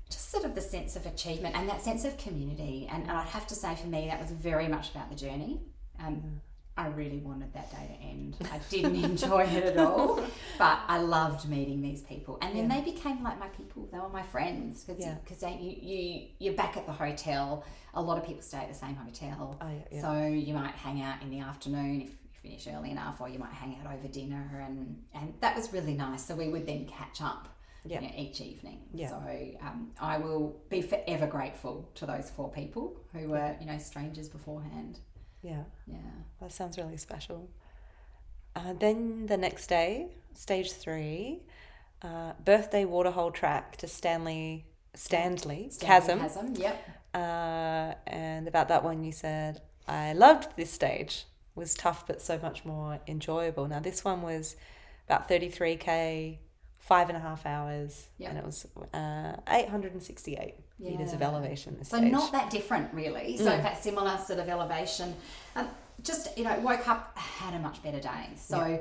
just 0.10 0.30
sort 0.32 0.44
of 0.46 0.56
the 0.56 0.62
sense 0.62 0.96
of 0.96 1.06
achievement 1.06 1.56
and 1.56 1.70
that 1.70 1.82
sense 1.82 2.04
of 2.04 2.18
community. 2.18 2.88
And, 2.92 3.04
and 3.04 3.12
I'd 3.12 3.28
have 3.30 3.48
to 3.48 3.56
say, 3.56 3.76
for 3.76 3.88
me, 3.88 4.08
that 4.08 4.20
was 4.20 4.32
very 4.32 4.68
much 4.68 4.92
about 4.92 5.10
the 5.10 5.16
journey. 5.16 5.62
Um, 6.00 6.42
I 6.82 6.88
really 6.88 7.20
wanted 7.20 7.54
that 7.54 7.72
day 7.72 7.88
to 7.96 8.04
end. 8.06 8.36
I 8.52 8.60
didn't 8.70 9.04
enjoy 9.12 9.44
it 9.44 9.64
at 9.64 9.78
all, 9.78 10.24
but 10.58 10.80
I 10.88 10.98
loved 11.00 11.48
meeting 11.48 11.82
these 11.82 12.02
people, 12.02 12.38
and 12.42 12.56
then 12.56 12.70
Yeah. 12.70 12.76
they 12.82 12.92
became 12.92 13.24
like 13.24 13.40
my 13.40 13.48
people. 13.50 13.88
They 13.92 14.00
were 14.00 14.10
my 14.10 14.24
friends 14.24 14.84
because 14.84 15.04
Yeah. 15.42 15.60
you, 15.60 15.76
you 15.82 16.28
you're 16.40 16.54
back 16.56 16.78
at 16.78 16.86
the 16.86 16.92
hotel. 16.94 17.64
A 17.94 18.02
lot 18.02 18.18
of 18.18 18.26
people 18.26 18.42
stay 18.42 18.60
at 18.60 18.70
the 18.70 18.74
same 18.86 18.96
hotel, 18.96 19.58
Oh, 19.62 19.68
yeah. 19.92 20.02
so 20.02 20.28
you 20.28 20.54
might 20.54 20.76
hang 20.76 21.02
out 21.02 21.22
in 21.22 21.30
the 21.30 21.40
afternoon 21.40 22.02
if 22.02 22.10
you 22.10 22.18
finish 22.42 22.68
early 22.68 22.92
enough, 22.92 23.22
or 23.22 23.30
you 23.30 23.38
might 23.38 23.52
hang 23.54 23.78
out 23.80 23.94
over 23.94 24.08
dinner, 24.08 24.64
and 24.66 25.04
and 25.14 25.34
that 25.42 25.56
was 25.56 25.72
really 25.74 25.94
nice. 25.94 26.26
So 26.26 26.36
we 26.36 26.48
would 26.50 26.66
then 26.66 26.86
catch 26.88 27.22
up. 27.22 27.48
Yeah. 27.84 28.00
you 28.00 28.08
know, 28.10 28.14
each 28.16 28.42
evening. 28.42 28.80
Yeah. 28.94 29.10
So 29.10 29.16
um, 29.62 29.90
I 30.00 30.20
will 30.20 30.56
be 30.70 30.84
forever 30.84 31.26
grateful 31.26 31.90
to 31.96 32.06
those 32.06 32.30
four 32.30 32.52
people 32.52 32.96
who 33.12 33.30
were, 33.30 33.56
you 33.60 33.66
know, 33.66 33.80
strangers 33.80 34.30
beforehand. 34.30 35.00
Yeah. 35.42 35.64
Yeah. 35.88 35.98
That 36.40 36.52
sounds 36.52 36.78
really 36.78 36.98
special. 36.98 37.50
Uh, 38.56 38.74
then 38.74 39.28
the 39.28 39.38
next 39.38 39.68
day, 39.68 40.08
stage 40.34 40.72
three, 40.72 41.42
uh, 42.02 42.34
birthday 42.44 42.86
waterhole 42.86 43.32
track 43.32 43.78
to 43.78 43.88
Standley 43.88 44.64
Standley, 44.96 45.68
Standley 45.68 45.80
Chasm. 45.80 46.20
Chasm, 46.20 46.54
yep. 46.56 46.90
Uh, 47.14 47.94
and 48.08 48.48
about 48.48 48.68
that 48.68 48.84
one, 48.84 49.04
you 49.04 49.12
said, 49.14 49.62
I 49.88 50.12
loved 50.14 50.56
this 50.58 50.70
stage. 50.72 51.26
It 51.56 51.60
was 51.60 51.74
tough, 51.74 52.06
but 52.08 52.22
so 52.22 52.38
much 52.42 52.66
more 52.66 53.00
enjoyable. 53.08 53.68
Now, 53.68 53.80
this 53.80 54.04
one 54.04 54.22
was 54.22 54.56
about 55.08 55.30
33k, 55.30 56.40
five 56.78 57.08
and 57.10 57.18
a 57.18 57.22
half 57.22 57.46
hours, 57.46 58.08
Yep. 58.18 58.30
and 58.30 58.40
it 58.40 58.46
was 58.46 58.66
uh, 58.94 59.36
868 60.84 60.92
meters 61.00 61.14
of 61.14 61.22
elevation. 61.22 61.84
So 61.84 61.98
stage. 61.98 62.12
not 62.12 62.32
that 62.32 62.50
different, 62.50 62.94
really. 62.94 63.38
So 63.38 63.46
Mm. 63.46 63.56
in 63.58 63.62
fact, 63.64 63.84
similar 63.84 64.18
sort 64.18 64.40
of 64.40 64.50
elevation. 64.50 65.16
Um, 65.56 65.68
just 66.04 66.36
you 66.38 66.44
know, 66.44 66.60
woke 66.60 66.88
up 66.88 67.18
had 67.18 67.54
a 67.54 67.60
much 67.60 67.82
better 67.84 68.00
day. 68.00 68.30
So 68.36 68.66
Yeah. 68.66 68.78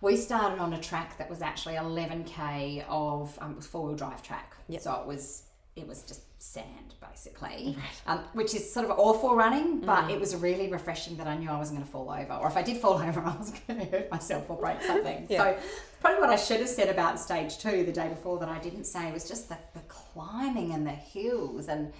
we 0.00 0.16
started 0.16 0.58
on 0.58 0.72
a 0.72 0.80
track 0.80 1.16
that 1.18 1.30
was 1.30 1.40
actually 1.42 1.74
11k 1.76 2.84
of 2.88 3.38
um, 3.40 3.60
four 3.60 3.86
wheel 3.86 3.96
drive 3.96 4.22
track. 4.22 4.54
Yep. 4.68 4.80
So 4.82 4.92
it 5.00 5.06
was 5.06 5.43
it 5.76 5.86
was 5.88 6.02
just 6.02 6.20
sand 6.40 6.94
basically, 7.00 7.76
um, 8.06 8.20
which 8.32 8.54
is 8.54 8.72
sort 8.72 8.88
of 8.88 8.96
awful 8.98 9.34
running, 9.34 9.80
but 9.80 10.04
Mm. 10.04 10.12
it 10.12 10.20
was 10.20 10.34
really 10.36 10.68
refreshing 10.70 11.16
that 11.16 11.26
I 11.26 11.36
knew 11.36 11.48
I 11.50 11.56
wasn't 11.58 11.78
going 11.78 11.86
to 11.86 11.90
fall 11.92 12.10
over, 12.10 12.34
or 12.34 12.46
if 12.46 12.56
I 12.56 12.62
did 12.62 12.76
fall 12.78 12.94
over, 13.08 13.20
I 13.20 13.36
was 13.36 13.50
going 13.66 13.80
to 13.80 13.86
hurt 13.86 14.10
myself 14.10 14.48
or 14.48 14.56
break 14.56 14.80
something. 14.82 15.26
Yeah. 15.28 15.38
So 15.56 15.62
probably 16.00 16.20
what 16.20 16.30
I 16.30 16.36
should 16.36 16.60
have 16.60 16.68
said 16.68 16.88
about 16.88 17.18
stage 17.18 17.58
two 17.58 17.84
the 17.84 17.92
day 17.92 18.08
before 18.08 18.38
that 18.40 18.48
I 18.48 18.58
didn't 18.58 18.84
say 18.84 19.10
was 19.12 19.26
just 19.28 19.48
the, 19.48 19.56
the 19.74 19.80
climbing 19.88 20.72
and 20.72 20.86
the 20.86 20.92
hills 20.92 21.68
and 21.68 21.92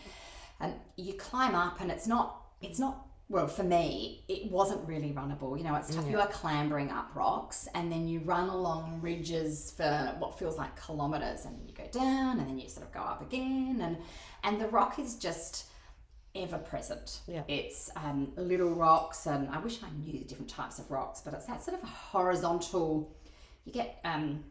and 0.61 0.75
you 0.97 1.15
climb 1.15 1.55
up 1.55 1.81
and 1.81 1.91
it's 1.91 2.07
not 2.07 2.43
it's 2.63 2.79
not 2.79 3.07
well 3.29 3.47
for 3.47 3.63
me 3.63 4.23
it 4.29 4.51
wasn't 4.51 4.87
really 4.87 5.13
runnable. 5.13 5.57
You 5.57 5.65
know 5.65 5.75
it's 5.77 5.95
tough. 5.95 6.09
You 6.09 6.21
are 6.21 6.27
clambering 6.29 6.91
up 6.91 7.11
rocks 7.15 7.69
and 7.75 7.91
then 7.91 8.07
you 8.07 8.21
run 8.21 8.49
along 8.49 9.01
ridges 9.03 9.73
for 9.77 10.15
what 10.19 10.39
feels 10.39 10.59
like 10.59 10.77
kilometers 10.81 11.45
and 11.45 11.59
you 11.69 11.75
go 11.75 11.87
down 11.91 12.39
and 12.39 12.49
then 12.49 12.59
you 12.59 12.69
sort 12.69 12.87
of 12.87 12.93
go 12.93 13.01
up 13.01 13.23
again 13.23 13.81
and 13.83 13.97
and 14.43 14.61
the 14.61 14.69
rock 14.69 14.99
is 14.99 15.17
just 15.17 15.67
ever 16.37 16.59
present. 16.59 17.21
Yeah. 17.29 17.43
it's 17.47 17.91
um, 17.95 18.33
little 18.37 18.71
rocks 18.75 19.27
and 19.27 19.49
i 19.51 19.59
wish 19.59 19.79
i 19.85 19.89
knew 20.05 20.19
the 20.19 20.25
different 20.25 20.51
types 20.51 20.81
of 20.81 20.91
rocks 20.91 21.21
but 21.25 21.33
it's 21.33 21.47
that 21.47 21.63
sort 21.63 21.81
of 21.81 21.89
horizontal 21.89 23.15
you 23.65 23.73
get 23.73 24.01
um 24.05 24.43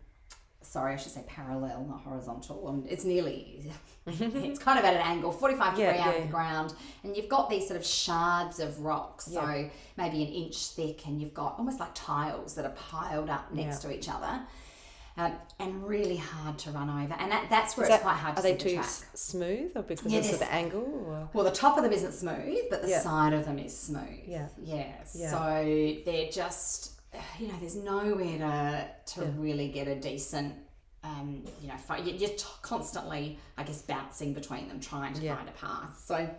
sorry 0.63 0.93
i 0.93 0.97
should 0.97 1.11
say 1.11 1.23
parallel 1.27 1.85
not 1.89 2.01
horizontal 2.01 2.67
and 2.69 2.85
it's 2.87 3.03
nearly 3.05 3.63
it's 4.07 4.59
kind 4.59 4.79
of 4.79 4.85
at 4.85 4.93
an 4.95 5.01
angle 5.01 5.31
45 5.31 5.77
Yeah, 5.79 5.85
degree 5.91 6.01
out 6.01 6.13
yeah, 6.13 6.21
of 6.21 6.27
the 6.27 6.31
ground 6.31 6.73
and 7.03 7.15
you've 7.15 7.29
got 7.29 7.49
these 7.49 7.67
sort 7.67 7.79
of 7.79 7.85
shards 7.85 8.59
of 8.59 8.79
rocks 8.79 9.29
Yeah. 9.31 9.41
so 9.41 9.69
maybe 9.97 10.23
an 10.23 10.29
inch 10.29 10.57
thick 10.69 11.05
and 11.07 11.21
you've 11.21 11.33
got 11.33 11.55
almost 11.57 11.79
like 11.79 11.91
tiles 11.93 12.55
that 12.55 12.65
are 12.65 12.71
piled 12.91 13.29
up 13.29 13.53
next 13.53 13.83
Yeah. 13.83 13.89
to 13.91 13.95
each 13.97 14.09
other 14.09 14.41
um, 15.15 15.33
and 15.59 15.87
really 15.87 16.17
hard 16.17 16.57
to 16.59 16.71
run 16.71 16.89
over 16.89 17.13
and 17.19 17.31
that, 17.31 17.45
that's 17.47 17.77
where 17.77 17.85
Is 17.85 17.93
it's 17.93 17.97
that- 17.99 18.01
quite 18.01 18.15
hard 18.17 18.35
to 18.35 18.39
Are 18.41 18.43
they 18.43 18.57
see 18.57 18.63
the 18.63 18.69
too 18.71 18.79
s- 18.79 19.05
smooth 19.13 19.71
or 19.75 19.83
because 19.83 20.11
Yeah, 20.11 20.21
of 20.21 20.39
the 20.39 20.51
angle? 20.51 20.81
Or? 21.07 21.29
well, 21.33 21.43
the 21.43 21.51
top 21.51 21.77
of 21.77 21.83
them 21.83 21.93
isn't 21.93 22.13
smooth, 22.13 22.57
but 22.71 22.81
the 22.81 22.89
Yeah. 22.89 22.99
side 23.01 23.33
of 23.33 23.45
them 23.45 23.59
is 23.59 23.77
smooth. 23.77 24.23
Yeah. 24.25 24.47
Yes. 24.63 25.15
Yeah. 25.15 25.29
So 25.29 26.01
they're 26.03 26.31
just, 26.31 26.92
you 27.39 27.47
know, 27.47 27.53
there's 27.59 27.75
nowhere 27.75 28.37
to 29.05 29.13
to 29.15 29.21
Yeah. 29.25 29.31
really 29.37 29.67
get 29.69 29.87
a 29.87 29.95
decent, 29.95 30.55
um, 31.03 31.43
you 31.61 31.67
know, 31.67 31.77
fi- 31.77 31.97
you- 31.97 32.13
you're 32.13 32.29
t- 32.29 32.45
constantly, 32.61 33.37
I 33.57 33.63
guess, 33.63 33.81
bouncing 33.81 34.33
between 34.33 34.67
them, 34.69 34.79
trying 34.79 35.13
to 35.15 35.21
Yeah. 35.21 35.35
find 35.35 35.47
a 35.49 35.51
path. 35.53 36.01
So 36.05 36.29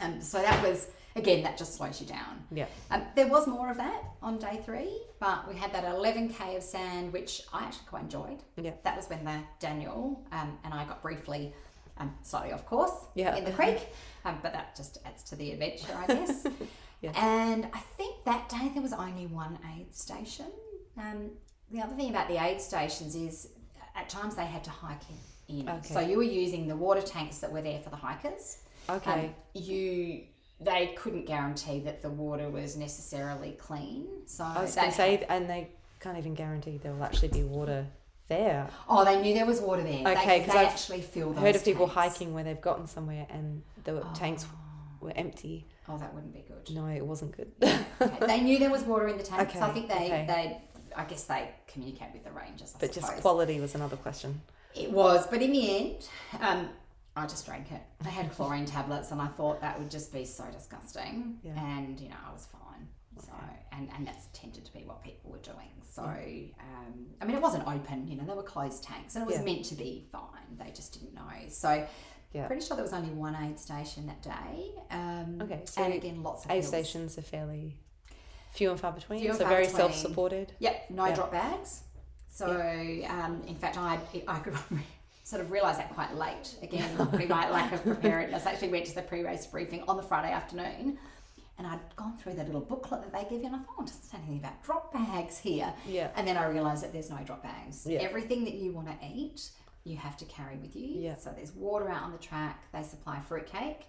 Um, 0.00 0.20
so 0.20 0.40
that 0.42 0.62
was 0.62 0.86
again 1.16 1.42
that 1.42 1.56
just 1.58 1.74
slows 1.74 2.00
you 2.00 2.06
down. 2.06 2.46
Yeah. 2.52 2.66
Um, 2.90 3.04
there 3.16 3.26
was 3.26 3.48
more 3.48 3.68
of 3.70 3.78
that 3.78 4.00
on 4.22 4.38
day 4.38 4.60
three, 4.64 5.00
but 5.18 5.48
we 5.48 5.56
had 5.56 5.72
that 5.72 5.82
11k 5.84 6.54
of 6.56 6.62
sand, 6.62 7.12
which 7.12 7.42
I 7.52 7.64
actually 7.64 7.86
quite 7.88 8.02
enjoyed. 8.04 8.40
Yeah. 8.56 8.72
That 8.84 8.96
was 8.96 9.08
when 9.08 9.24
the 9.24 9.40
Daniel 9.58 10.22
um, 10.30 10.56
and 10.62 10.72
I 10.72 10.84
got 10.84 11.02
briefly, 11.02 11.52
um, 11.96 12.16
slightly 12.22 12.52
off 12.52 12.64
course 12.66 12.92
Yeah. 13.14 13.34
in 13.34 13.44
the 13.44 13.50
creek, 13.52 13.88
um, 14.24 14.38
but 14.42 14.52
that 14.52 14.76
just 14.76 14.98
adds 15.04 15.24
to 15.24 15.34
the 15.36 15.50
adventure, 15.52 15.96
I 15.96 16.06
guess. 16.06 16.46
Yeah. 17.00 17.12
And 17.14 17.68
I 17.72 17.78
think 17.78 18.24
that 18.24 18.48
day 18.48 18.70
there 18.72 18.82
was 18.82 18.92
only 18.92 19.26
one 19.26 19.58
aid 19.76 19.94
station. 19.94 20.46
Um, 20.96 21.30
the 21.70 21.80
other 21.80 21.94
thing 21.94 22.10
about 22.10 22.28
the 22.28 22.42
aid 22.42 22.60
stations 22.60 23.14
is 23.14 23.48
at 23.94 24.08
times 24.08 24.34
they 24.34 24.46
had 24.46 24.64
to 24.64 24.70
hike 24.70 25.02
in. 25.48 25.60
in. 25.60 25.68
Okay. 25.68 25.94
So 25.94 26.00
you 26.00 26.16
were 26.16 26.22
using 26.22 26.66
the 26.66 26.76
water 26.76 27.02
tanks 27.02 27.38
that 27.38 27.52
were 27.52 27.62
there 27.62 27.78
for 27.80 27.90
the 27.90 27.96
hikers. 27.96 28.58
Okay. 28.88 29.10
Um, 29.10 29.34
you 29.54 30.24
they 30.60 30.88
couldn't 30.96 31.26
guarantee 31.26 31.80
that 31.80 32.02
the 32.02 32.10
water 32.10 32.48
was 32.50 32.76
necessarily 32.76 33.52
clean. 33.52 34.06
So 34.26 34.44
I 34.44 34.62
was 34.62 34.74
going 34.74 34.90
to 34.90 34.96
say, 34.96 35.24
and 35.28 35.48
they 35.48 35.68
can't 36.00 36.18
even 36.18 36.34
guarantee 36.34 36.80
there 36.82 36.92
will 36.92 37.04
actually 37.04 37.28
be 37.28 37.44
water 37.44 37.86
there. 38.28 38.68
Oh, 38.88 39.04
they 39.04 39.20
knew 39.20 39.34
there 39.34 39.46
was 39.46 39.60
water 39.60 39.82
there. 39.82 40.06
Okay, 40.06 40.40
because 40.40 40.54
I've 40.56 40.68
actually 40.68 41.00
heard 41.34 41.56
of 41.56 41.64
people 41.64 41.86
hiking 41.86 42.34
where 42.34 42.44
they've 42.44 42.60
gotten 42.60 42.86
somewhere 42.86 43.26
and 43.30 43.62
the 43.84 44.04
tanks 44.14 44.46
were 45.00 45.12
empty. 45.14 45.66
Oh, 45.88 45.96
that 45.98 46.12
wouldn't 46.14 46.34
be 46.34 46.44
good. 46.46 46.74
No, 46.74 46.86
it 46.86 47.04
wasn't 47.04 47.36
good. 47.36 47.50
Okay, 47.62 47.84
They 48.26 48.40
knew 48.40 48.58
there 48.58 48.70
was 48.70 48.82
water 48.82 49.08
in 49.08 49.16
the 49.16 49.24
tanks. 49.24 49.56
I 49.56 49.70
think 49.70 49.88
they, 49.88 49.94
okay. 49.94 50.24
they, 50.26 50.60
I 50.94 51.04
guess 51.04 51.24
they 51.24 51.50
communicate 51.66 52.08
with 52.12 52.24
the 52.24 52.30
rangers. 52.30 52.74
I 52.76 52.78
but 52.80 52.92
just 52.92 53.06
quality 53.18 53.60
was 53.60 53.74
another 53.74 53.96
question. 53.96 54.40
It 54.74 54.90
was, 54.92 55.26
but 55.26 55.40
in 55.42 55.52
the 55.52 55.76
end, 55.78 56.08
um, 56.40 56.68
I 57.16 57.26
just 57.26 57.46
drank 57.46 57.72
it. 57.72 57.80
I 58.04 58.08
had 58.10 58.30
chlorine 58.32 58.66
tablets, 58.76 59.10
and 59.10 59.20
I 59.20 59.28
thought 59.28 59.60
that 59.62 59.78
would 59.78 59.90
just 59.90 60.12
be 60.12 60.24
so 60.24 60.44
disgusting. 60.52 61.38
Yeah. 61.42 61.52
And 61.58 61.98
you 61.98 62.08
know, 62.10 62.16
I 62.28 62.32
was 62.32 62.46
fine. 62.46 62.86
So, 63.20 63.32
and 63.72 63.88
and 63.96 64.06
that's 64.06 64.26
tended 64.32 64.64
to 64.66 64.72
be 64.72 64.80
what 64.84 65.02
people 65.02 65.30
were 65.32 65.38
doing. 65.38 65.70
So, 65.90 66.02
um, 66.02 67.06
I 67.20 67.24
mean, 67.24 67.34
it 67.34 67.42
wasn't 67.42 67.66
open. 67.66 68.06
You 68.06 68.16
know, 68.16 68.24
they 68.24 68.34
were 68.34 68.42
closed 68.44 68.84
tanks, 68.84 69.16
and 69.16 69.24
it 69.24 69.26
was 69.26 69.38
Yeah. 69.38 69.44
meant 69.44 69.64
to 69.66 69.74
be 69.74 70.04
fine. 70.12 70.56
They 70.58 70.70
just 70.70 70.92
didn't 70.92 71.14
know. 71.14 71.22
So. 71.48 71.86
Yeah. 72.32 72.46
Pretty 72.46 72.64
sure 72.64 72.76
there 72.76 72.84
was 72.84 72.92
only 72.92 73.10
one 73.10 73.34
aid 73.36 73.58
station 73.58 74.06
that 74.06 74.22
day. 74.22 74.70
Um, 74.90 75.38
Okay, 75.42 75.62
so 75.64 75.82
and 75.82 75.94
again, 75.94 76.22
lots 76.22 76.44
of 76.44 76.50
aid 76.50 76.56
hills. 76.56 76.68
stations 76.68 77.16
are 77.18 77.22
fairly 77.22 77.76
few 78.52 78.70
and 78.70 78.78
far 78.78 78.92
between, 78.92 79.20
Few 79.20 79.32
so 79.32 79.38
far 79.40 79.48
very 79.48 79.64
between. 79.64 79.76
self-supported. 79.80 80.52
Yep, 80.58 80.90
no 80.90 81.06
Yeah. 81.06 81.14
drop 81.14 81.32
bags. 81.32 81.82
So, 82.30 82.46
um, 83.08 83.42
in 83.46 83.56
fact, 83.56 83.78
I 83.78 83.98
I 84.28 84.38
could 84.40 84.54
sort 85.24 85.40
of 85.42 85.50
realise 85.50 85.78
that 85.78 85.92
quite 85.94 86.14
late. 86.14 86.56
Again, 86.62 86.88
probably 86.96 87.26
my 87.26 87.48
lack 87.50 87.72
of 87.72 87.82
preparedness. 87.82 88.46
I 88.46 88.52
actually 88.52 88.68
went 88.68 88.86
to 88.86 88.94
the 88.94 89.02
pre-race 89.02 89.46
briefing 89.46 89.82
on 89.88 89.96
the 89.96 90.02
Friday 90.02 90.30
afternoon, 90.32 90.98
and 91.56 91.66
I'd 91.66 91.80
gone 91.96 92.16
through 92.18 92.34
that 92.34 92.46
little 92.46 92.60
booklet 92.60 93.02
that 93.02 93.12
they 93.12 93.22
give 93.28 93.40
you, 93.40 93.46
and 93.46 93.56
I 93.56 93.58
thought, 93.60 93.74
oh, 93.78 93.82
it 93.82 93.86
doesn't 93.86 94.02
say 94.02 94.18
anything 94.18 94.38
about 94.38 94.62
drop 94.62 94.92
bags 94.92 95.38
here. 95.38 95.72
Yeah. 95.86 96.10
And 96.14 96.28
then 96.28 96.36
I 96.36 96.46
realised 96.46 96.82
that 96.84 96.92
there's 96.92 97.10
no 97.10 97.18
drop 97.24 97.42
bags. 97.42 97.86
Yeah. 97.86 98.00
Everything 98.00 98.44
that 98.44 98.54
you 98.54 98.72
want 98.72 98.88
to 98.88 99.06
eat, 99.06 99.50
you 99.88 99.96
have 99.96 100.16
to 100.18 100.24
carry 100.26 100.56
with 100.56 100.76
you. 100.76 100.86
Yeah. 100.86 101.16
So 101.16 101.30
there's 101.34 101.52
water 101.52 101.88
out 101.88 102.02
on 102.02 102.12
the 102.12 102.18
track. 102.18 102.64
They 102.72 102.82
supply 102.82 103.20
fruitcake, 103.20 103.86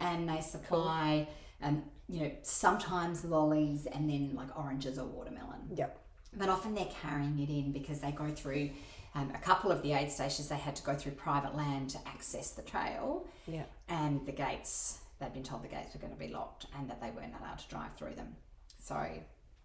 and 0.00 0.28
they 0.28 0.40
supply, 0.40 1.28
um, 1.62 1.84
you 2.08 2.20
know, 2.20 2.30
sometimes 2.42 3.24
lollies, 3.24 3.86
and 3.86 4.08
then 4.10 4.32
like 4.34 4.56
oranges 4.58 4.98
or 4.98 5.06
watermelon 5.06 5.60
Yep. 5.74 5.98
but 6.36 6.48
often 6.48 6.74
they're 6.74 6.88
carrying 7.02 7.38
it 7.38 7.48
in 7.48 7.72
because 7.72 8.00
they 8.00 8.12
go 8.12 8.28
through 8.30 8.70
um, 9.14 9.30
a 9.34 9.38
couple 9.38 9.70
of 9.72 9.80
the 9.82 9.92
aid 9.94 10.10
stations 10.12 10.48
they 10.48 10.56
had 10.56 10.76
to 10.76 10.82
go 10.82 10.94
through 10.94 11.12
private 11.12 11.56
land 11.56 11.88
to 11.90 11.98
access 12.06 12.50
the 12.50 12.62
trail 12.62 13.26
Yeah. 13.46 13.62
and 13.88 14.24
the 14.26 14.32
gates 14.32 14.98
they'd 15.18 15.32
been 15.32 15.42
told 15.42 15.64
the 15.64 15.68
gates 15.68 15.94
were 15.94 16.00
going 16.00 16.12
to 16.12 16.18
be 16.18 16.28
locked 16.28 16.66
and 16.78 16.90
that 16.90 17.00
they 17.00 17.10
weren't 17.10 17.32
allowed 17.40 17.58
to 17.58 17.68
drive 17.68 17.94
through 17.96 18.14
them 18.14 18.36
so 18.78 18.94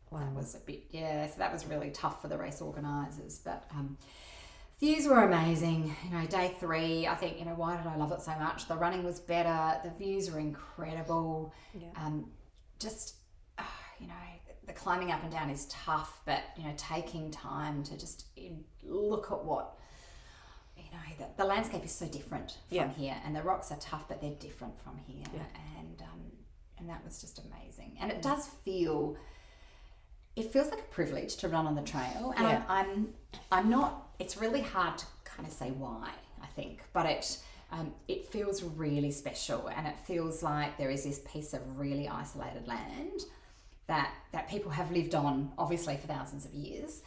Wow. 0.09 0.19
that 0.19 0.33
was 0.33 0.55
a 0.55 0.59
bit 0.59 0.83
yeah 0.91 1.27
so 1.27 1.33
that 1.39 1.51
was 1.51 1.65
really 1.65 1.89
tough 1.91 2.21
for 2.21 2.29
the 2.29 2.37
race 2.37 2.61
organisers 2.61 3.39
but 3.43 3.65
um, 3.71 3.97
views 4.81 5.07
were 5.07 5.23
amazing 5.23 5.95
you 6.03 6.09
know 6.17 6.25
day 6.25 6.53
three 6.59 7.07
i 7.07 7.15
think 7.15 7.37
you 7.39 7.45
know 7.45 7.53
why 7.53 7.77
did 7.77 7.85
i 7.87 7.95
love 7.95 8.11
it 8.11 8.21
so 8.21 8.31
much 8.39 8.67
the 8.67 8.75
running 8.75 9.03
was 9.03 9.19
better 9.19 9.77
the 9.83 9.91
views 9.91 10.29
were 10.31 10.39
incredible 10.39 11.53
Yeah. 11.79 11.87
um, 11.95 12.25
just 12.79 13.15
uh, 13.59 13.63
you 13.99 14.07
know 14.07 14.13
the 14.65 14.73
climbing 14.73 15.11
up 15.11 15.21
and 15.23 15.31
down 15.31 15.49
is 15.51 15.65
tough 15.67 16.19
but 16.25 16.41
you 16.57 16.63
know 16.63 16.73
taking 16.77 17.29
time 17.31 17.83
to 17.83 17.97
just 17.97 18.25
look 18.83 19.31
at 19.31 19.43
what 19.45 19.77
you 20.75 20.83
know 20.91 21.15
the, 21.19 21.25
the 21.43 21.45
landscape 21.47 21.85
is 21.85 21.91
so 21.93 22.07
different 22.07 22.57
from 22.69 22.77
Yeah. 22.77 22.89
here 22.89 23.15
and 23.23 23.35
the 23.35 23.43
rocks 23.43 23.71
are 23.71 23.77
tough 23.79 24.07
but 24.07 24.19
they're 24.19 24.35
different 24.39 24.79
from 24.81 24.97
here 24.97 25.25
Yeah. 25.33 25.43
and 25.79 26.01
um, 26.01 26.21
and 26.79 26.89
that 26.89 27.05
was 27.05 27.21
just 27.21 27.39
amazing 27.39 27.97
and 28.01 28.11
it 28.11 28.23
does 28.23 28.47
feel 28.65 29.15
it 30.35 30.51
feels 30.51 30.69
like 30.69 30.79
a 30.79 30.93
privilege 30.93 31.35
to 31.37 31.47
run 31.49 31.67
on 31.67 31.75
the 31.75 31.81
trail 31.81 32.33
and 32.37 32.47
Yeah. 32.47 32.63
I'm, 32.67 32.87
I'm 32.87 33.13
i'm 33.51 33.69
not 33.69 34.07
it's 34.19 34.37
really 34.37 34.61
hard 34.61 34.97
to 34.97 35.05
kind 35.25 35.47
of 35.47 35.53
say 35.53 35.71
why 35.71 36.11
i 36.41 36.47
think 36.47 36.83
but 36.93 37.05
it 37.05 37.37
um, 37.73 37.93
it 38.09 38.27
feels 38.27 38.61
really 38.63 39.11
special 39.11 39.67
and 39.69 39.87
it 39.87 39.97
feels 39.99 40.43
like 40.43 40.77
there 40.77 40.89
is 40.89 41.05
this 41.05 41.21
piece 41.31 41.53
of 41.53 41.61
really 41.79 42.07
isolated 42.07 42.67
land 42.67 43.21
that 43.87 44.11
that 44.33 44.49
people 44.49 44.71
have 44.71 44.91
lived 44.91 45.15
on 45.15 45.51
obviously 45.57 45.95
for 45.97 46.07
thousands 46.07 46.45
of 46.45 46.53
years 46.53 47.01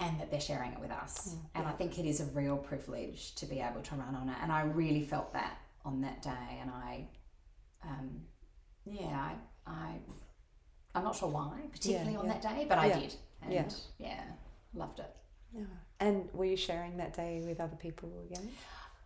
and 0.00 0.18
that 0.18 0.30
they're 0.30 0.40
sharing 0.40 0.72
it 0.72 0.80
with 0.80 0.90
us 0.90 1.36
and 1.54 1.66
i 1.66 1.72
think 1.72 1.98
it 1.98 2.06
is 2.06 2.20
a 2.20 2.24
real 2.26 2.56
privilege 2.56 3.34
to 3.36 3.46
be 3.46 3.60
able 3.60 3.80
to 3.80 3.94
run 3.94 4.14
on 4.14 4.28
it 4.28 4.36
and 4.42 4.50
i 4.50 4.62
really 4.62 5.02
felt 5.02 5.32
that 5.32 5.58
on 5.84 6.00
that 6.00 6.20
day 6.22 6.58
and 6.60 6.70
i 6.70 7.06
um, 7.84 8.20
yeah 8.84 9.30
i 9.66 9.70
i 9.70 9.94
i'm 10.94 11.04
not 11.04 11.14
sure 11.16 11.28
why 11.28 11.52
particularly 11.72 12.16
on 12.16 12.26
yeah. 12.26 12.32
that 12.32 12.42
day 12.42 12.66
but 12.68 12.78
i 12.78 12.88
did 12.88 13.14
and 13.42 13.52
Yeah. 13.52 13.64
yeah 13.98 14.22
loved 14.74 15.00
it 15.00 15.16
Yeah. 15.52 15.64
And 15.98 16.28
were 16.32 16.44
you 16.46 16.56
sharing 16.56 16.96
that 16.96 17.12
day 17.14 17.42
with 17.44 17.60
other 17.60 17.76
people 17.76 18.08
again? 18.30 18.48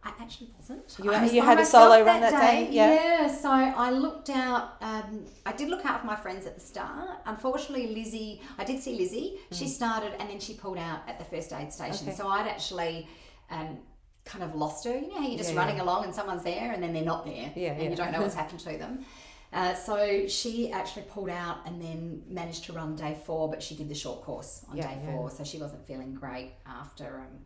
I 0.05 0.13
actually 0.21 0.51
wasn't. 0.59 0.95
You- 1.03 1.11
was 1.11 1.33
you 1.33 1.43
had 1.43 1.59
a 1.59 1.65
solo 1.65 2.05
run 2.05 2.21
that 2.21 2.39
day? 2.41 2.69
Yeah. 2.71 2.95
Yeah. 2.95 3.35
So 3.35 3.51
I 3.51 3.91
looked 3.91 4.31
out. 4.31 4.77
Um, 4.83 5.25
I 5.47 5.53
did 5.53 5.69
look 5.71 5.85
out 5.87 6.01
for 6.03 6.07
my 6.07 6.15
friends 6.15 6.47
at 6.47 6.55
the 6.55 6.61
start. 6.61 7.09
Unfortunately, 7.27 7.87
Lizzie. 7.95 8.43
I 8.59 8.65
did 8.65 8.81
see 8.81 8.95
Lizzie. 8.97 9.39
She 9.51 9.67
started 9.67 10.13
and 10.21 10.29
then 10.31 10.39
she 10.39 10.55
pulled 10.55 10.79
out 10.79 11.01
at 11.09 11.19
the 11.19 11.25
first 11.25 11.53
aid 11.53 11.73
station. 11.73 12.07
Mm. 12.07 12.09
Okay. 12.09 12.17
So 12.17 12.29
I'd 12.29 12.47
actually. 12.47 13.09
Um, 13.51 13.79
kind 14.25 14.43
of 14.43 14.55
lost 14.55 14.87
her 14.87 14.97
you 14.97 15.09
know 15.09 15.21
how 15.21 15.29
you're 15.29 15.37
just 15.37 15.53
Yeah, 15.53 15.59
running 15.59 15.77
yeah. 15.77 15.83
along 15.83 16.05
and 16.05 16.15
someone's 16.15 16.43
there 16.45 16.73
and 16.73 16.83
then 16.83 16.95
they're 16.95 17.05
not 17.15 17.27
there 17.27 17.53
Yeah, 17.55 17.73
and 17.73 17.91
you 17.91 17.95
don't 17.95 18.11
know 18.11 18.23
what's 18.23 18.35
happened 18.43 18.61
to 18.61 18.79
them 18.79 19.05
uh, 19.55 19.75
so 19.75 20.27
she 20.27 20.71
actually 20.73 21.03
pulled 21.05 21.31
out 21.31 21.59
and 21.67 21.81
then 21.81 22.23
managed 22.29 22.65
to 22.65 22.73
run 22.73 22.95
day 22.97 23.17
four 23.25 23.49
but 23.49 23.63
she 23.63 23.75
did 23.75 23.89
the 23.89 23.95
short 23.95 24.23
course 24.23 24.65
on 24.69 24.77
Yeah, 24.77 24.89
day 24.89 24.99
yeah. 25.05 25.13
four 25.13 25.31
so 25.31 25.45
she 25.45 25.59
wasn't 25.59 25.87
feeling 25.87 26.13
great 26.15 26.53
after 26.67 27.21
um, 27.21 27.45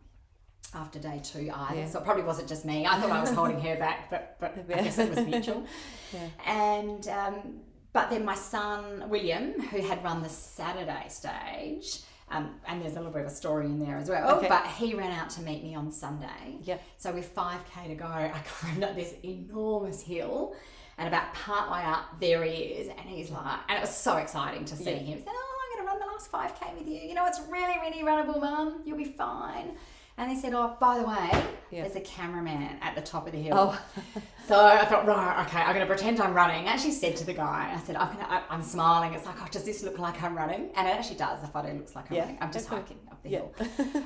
after 0.73 0.99
day 0.99 1.19
two 1.23 1.49
either. 1.53 1.79
Yeah. 1.79 1.87
So 1.87 1.99
it 1.99 2.05
probably 2.05 2.23
wasn't 2.23 2.47
just 2.47 2.63
me. 2.65 2.85
I 2.85 2.99
thought 2.99 3.09
I 3.11 3.21
was 3.21 3.31
holding 3.31 3.59
her 3.61 3.75
back, 3.77 4.09
but 4.09 4.37
but 4.39 4.55
I 4.77 4.81
guess 4.83 4.97
it 4.99 5.09
was 5.09 5.25
mutual. 5.25 5.65
Yeah. 6.13 6.27
And 6.45 7.07
um, 7.07 7.59
but 7.91 8.09
then 8.11 8.23
my 8.23 8.35
son 8.35 9.09
William, 9.09 9.59
who 9.59 9.81
had 9.81 10.03
run 10.03 10.21
the 10.21 10.29
Saturday 10.29 11.05
stage. 11.09 12.01
Um, 12.31 12.59
and 12.67 12.79
there's 12.79 12.93
a 12.93 12.97
little 12.97 13.11
bit 13.11 13.21
of 13.23 13.27
a 13.31 13.33
story 13.33 13.65
in 13.65 13.79
there 13.79 13.97
as 13.97 14.07
well. 14.07 14.37
Okay. 14.37 14.47
But 14.47 14.67
he 14.67 14.93
ran 14.93 15.11
out 15.11 15.31
to 15.31 15.41
meet 15.41 15.63
me 15.63 15.73
on 15.73 15.91
Sunday. 15.91 16.57
Yep. 16.61 16.79
So 16.97 17.11
with 17.11 17.33
5k 17.33 17.87
to 17.87 17.95
go, 17.95 18.05
I 18.05 18.39
climbed 18.47 18.83
up 18.83 18.95
this 18.95 19.15
enormous 19.25 19.99
hill, 20.03 20.55
and 20.99 21.07
about 21.07 21.33
part 21.33 21.71
way 21.71 21.81
up, 21.83 22.19
there 22.19 22.43
he 22.43 22.51
is, 22.51 22.87
and 22.89 22.99
he's 23.09 23.31
like, 23.31 23.59
and 23.69 23.77
it 23.77 23.81
was 23.81 23.95
so 23.95 24.17
exciting 24.17 24.65
to 24.65 24.75
see 24.75 24.91
Yeah. 24.91 24.97
him. 24.97 25.17
He 25.17 25.23
said, 25.23 25.33
"Oh, 25.33 25.57
I'm 25.61 25.77
going 25.77 25.87
to 25.87 25.91
run 25.91 25.99
the 25.99 26.05
last 26.13 26.31
5k 26.31 26.77
with 26.77 26.87
you. 26.87 26.99
You 26.99 27.15
know, 27.15 27.25
it's 27.25 27.39
really, 27.49 27.75
really 27.81 28.03
runnable, 28.03 28.39
Mum. 28.41 28.81
You'll 28.85 28.97
be 28.97 29.05
fine." 29.05 29.77
And 30.19 30.29
he 30.29 30.37
said, 30.37 30.53
"Oh, 30.53 30.75
by 30.81 30.99
the 30.99 31.05
way, 31.07 31.43
Yeah. 31.71 31.83
there's 31.83 31.95
a 31.95 32.01
cameraman 32.01 32.77
at 32.81 32.93
the 32.93 33.01
top 33.01 33.25
of 33.25 33.31
the 33.31 33.41
hill." 33.41 33.55
Oh. 33.57 33.81
So 34.49 34.59
I 34.65 34.83
thought, 34.85 35.05
right, 35.05 35.45
okay, 35.45 35.59
I'm 35.59 35.75
going 35.75 35.85
to 35.87 35.93
pretend 35.93 36.19
I'm 36.19 36.33
running. 36.33 36.67
I 36.67 36.71
actually 36.71 36.93
said 36.93 37.15
to 37.17 37.23
the 37.23 37.35
guy, 37.35 37.71
I 37.71 37.79
said, 37.85 37.95
I'm, 37.95 38.11
gonna, 38.13 38.25
I, 38.27 38.41
I'm 38.49 38.63
smiling. 38.63 39.13
It's 39.13 39.27
like, 39.27 39.35
oh, 39.39 39.47
does 39.51 39.63
this 39.63 39.83
look 39.83 39.99
like 39.99 40.23
I'm 40.23 40.35
running? 40.35 40.71
And 40.75 40.87
it 40.87 40.95
actually 40.97 41.17
does. 41.17 41.39
The 41.41 41.47
photo 41.47 41.71
looks 41.71 41.95
like 41.95 42.09
I'm 42.09 42.15
Yeah, 42.15 42.21
running. 42.23 42.37
I'm 42.41 42.51
just 42.51 42.65
okay. 42.65 42.77
hiking 42.81 42.97
up 43.11 43.21
the 43.21 43.29
Yeah. 43.29 43.39
hill. 43.41 43.53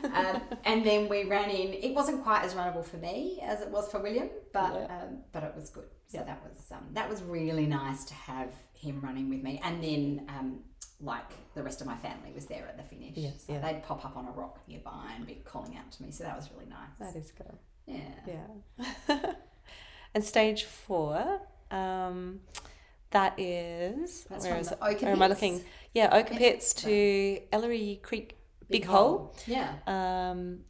um, 0.14 0.42
and 0.66 0.86
then 0.86 1.08
we 1.08 1.24
ran 1.24 1.50
in. 1.50 1.74
It 1.76 1.96
wasn't 1.96 2.24
quite 2.24 2.44
as 2.44 2.56
runnable 2.56 2.84
for 2.84 2.98
me 2.98 3.40
as 3.42 3.62
it 3.62 3.70
was 3.70 3.90
for 3.90 4.02
William, 4.02 4.30
but 4.52 4.92
um, 4.92 5.20
but 5.32 5.44
it 5.44 5.54
was 5.56 5.70
good. 5.70 5.86
So 6.08 6.18
Yeah. 6.18 6.24
that 6.26 6.44
was 6.44 6.60
um, 6.74 6.88
that 6.92 7.10
was 7.10 7.24
really 7.24 7.66
nice 7.66 8.04
to 8.04 8.14
have 8.14 8.52
him 8.74 9.00
running 9.00 9.30
with 9.30 9.44
me. 9.44 9.62
And 9.64 9.82
then 9.82 10.26
um, 10.28 10.60
like 11.04 11.54
the 11.54 11.64
rest 11.64 11.82
of 11.82 11.88
my 11.88 11.96
family 11.98 12.32
was 12.34 12.46
there 12.46 12.66
at 12.68 12.78
the 12.78 12.84
finish. 12.84 13.16
Yeah, 13.16 13.32
so 13.38 13.54
yeah. 13.54 13.60
they'd 13.60 13.84
pop 13.84 14.06
up 14.06 14.16
on 14.18 14.26
a 14.28 14.32
rock 14.32 14.60
nearby 14.68 15.12
and 15.16 15.26
be 15.26 15.42
calling 15.46 15.76
out 15.78 15.92
to 15.92 16.04
me. 16.04 16.12
So 16.12 16.24
that 16.24 16.36
was 16.36 16.50
really 16.56 16.70
nice. 16.70 17.14
That 17.14 17.20
is 17.20 17.32
good. 17.32 17.58
yeah. 17.86 18.46
Yeah. 19.18 19.34
and 20.16 20.24
stage 20.24 20.64
four, 20.64 21.42
um, 21.72 22.40
that 23.12 23.40
is 23.40 24.24
That's 24.30 24.46
where 24.46 24.58
is 24.58 24.72
it? 24.72 24.78
Ochre 24.82 25.06
Where 25.06 25.14
am 25.14 25.22
I 25.22 25.28
looking? 25.28 25.62
Yeah, 25.94 26.10
Ochre 26.12 26.34
Yeah. 26.34 26.40
Pits 26.40 26.74
to 26.76 27.40
Ellery 27.52 28.00
Creek 28.02 28.38
Big, 28.70 28.86
Hole. 28.86 29.36
Yeah. 29.46 29.74
Um, 29.86 30.62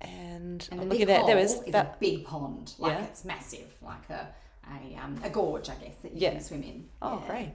and, 0.00 0.68
And 0.70 0.80
the 0.80 0.84
looking 0.84 1.02
at 1.02 1.08
that. 1.08 1.26
There 1.26 1.38
is, 1.38 1.54
is 1.54 1.68
about 1.68 1.86
a 1.86 1.96
big 1.98 2.24
pond. 2.24 2.74
Like 2.78 2.92
Yeah. 2.98 3.04
it's 3.04 3.24
massive, 3.24 3.74
like 3.82 4.08
a 4.10 4.28
a, 4.64 4.96
um, 4.96 5.20
a 5.24 5.28
gorge, 5.28 5.68
I 5.68 5.74
guess, 5.74 5.96
that 6.02 6.12
you 6.12 6.20
Yeah. 6.20 6.30
can 6.32 6.40
swim 6.40 6.62
in. 6.62 6.88
Oh, 7.02 7.18
Yeah. 7.20 7.26
great. 7.26 7.54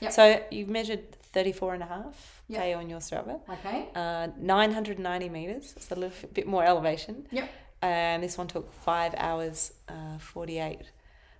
Yep. 0.00 0.12
So 0.12 0.42
you 0.50 0.66
measured 0.66 1.12
34 1.32 1.74
and 1.74 1.82
a 1.82 1.86
half 1.86 2.42
Yep. 2.48 2.60
K 2.62 2.74
on 2.74 2.88
your 2.88 3.00
Strava. 3.00 3.40
Okay. 3.50 3.88
Uh, 3.94 4.28
990 4.38 5.28
meters, 5.28 5.74
so 5.78 5.94
a 5.94 5.98
little 5.98 6.28
bit 6.32 6.46
more 6.46 6.64
elevation. 6.64 7.26
Yep. 7.30 7.48
And 7.82 8.22
this 8.22 8.38
one 8.38 8.46
took 8.46 8.72
five 8.72 9.14
hours, 9.18 9.72
uh, 9.88 10.18
48. 10.18 10.80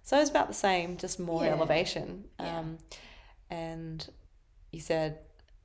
So 0.02 0.20
it's 0.20 0.30
about 0.30 0.48
the 0.48 0.54
same, 0.54 0.96
just 0.96 1.18
more 1.18 1.44
Yeah. 1.44 1.52
elevation. 1.52 2.24
Yeah. 2.40 2.58
Um, 2.58 2.78
and 3.50 4.08
you 4.72 4.80
said 4.80 5.18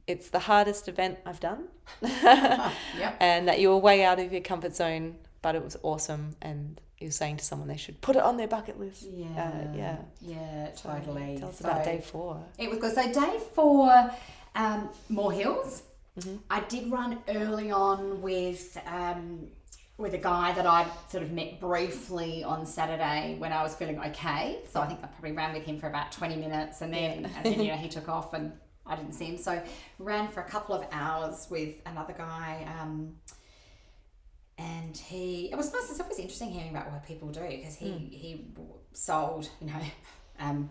it's 0.08 0.30
the 0.30 0.40
hardest 0.40 0.88
event 0.88 1.20
I've 1.26 1.40
done. 1.40 1.68
Yep. 2.02 3.16
And 3.20 3.48
that 3.48 3.60
you 3.60 3.70
were 3.70 3.78
way 3.78 4.04
out 4.04 4.20
of 4.20 4.32
your 4.32 4.42
comfort 4.42 4.76
zone, 4.76 5.18
but 5.42 5.56
it 5.56 5.64
was 5.64 5.78
awesome. 5.84 6.36
And 6.42 6.80
he 6.96 7.06
was 7.06 7.16
saying 7.16 7.38
to 7.38 7.46
someone 7.46 7.68
they 7.68 7.78
should 7.78 8.00
put 8.02 8.16
it 8.16 8.22
on 8.22 8.38
their 8.38 8.48
bucket 8.48 8.80
list. 8.80 9.04
Yeah. 9.12 9.28
Uh, 9.28 9.76
yeah. 9.76 9.98
Yeah, 10.22 10.74
So 10.74 10.90
totally. 10.90 11.38
Tell 11.40 11.50
us 11.50 11.60
So 11.60 11.70
about 11.70 11.84
day 11.84 12.02
four. 12.02 12.44
It 12.58 12.70
was 12.70 12.80
good. 12.80 12.94
So 12.94 13.12
day 13.12 13.40
four, 13.56 14.12
um, 14.56 14.90
more 15.10 15.32
hills. 15.32 15.84
Mm-hmm. 16.20 16.36
I 16.50 16.60
did 16.62 16.92
run 16.92 17.20
early 17.30 17.72
on 17.72 18.22
with 18.22 18.78
um, 18.86 19.48
with 19.98 20.14
a 20.14 20.18
guy 20.18 20.52
that 20.54 20.66
I 20.66 20.86
sort 21.10 21.24
of 21.24 21.32
met 21.32 21.60
briefly 21.60 22.44
on 22.44 22.66
Saturday 22.66 23.36
when 23.38 23.54
I 23.54 23.64
was 23.64 23.76
feeling 23.76 24.00
okay. 24.00 24.60
So 24.70 24.82
I 24.82 24.88
think 24.88 25.00
I 25.04 25.08
probably 25.08 25.32
ran 25.32 25.54
with 25.54 25.64
him 25.64 25.80
for 25.80 25.88
about 25.88 26.12
twenty 26.12 26.36
minutes, 26.36 26.82
and 26.82 26.94
then 26.94 27.26
and 27.38 27.46
then 27.46 27.62
you 27.62 27.68
know 27.72 27.78
he 27.78 27.88
took 27.88 28.10
off 28.10 28.34
and 28.34 28.52
I 28.86 28.96
didn't 28.96 29.14
see 29.14 29.26
him. 29.26 29.38
So 29.38 29.62
ran 30.00 30.28
for 30.28 30.42
a 30.42 30.50
couple 30.50 30.76
of 30.76 30.86
hours 30.92 31.48
with 31.50 31.76
another 31.86 32.14
guy. 32.14 32.68
Um, 32.80 33.16
and 34.62 34.95
he 34.97 35.50
it 35.52 35.56
was 35.58 35.71
nice 35.74 35.89
it's 35.89 36.00
always 36.00 36.19
interesting 36.19 36.50
hearing 36.52 36.69
about 36.69 36.91
what 36.91 37.04
people 37.06 37.30
do 37.30 37.41
because 37.41 37.76
he 37.76 37.86
Mm. 37.88 38.12
he 38.12 38.45
sold 38.93 39.50
you 39.60 39.67
know 39.67 39.82
um 40.39 40.69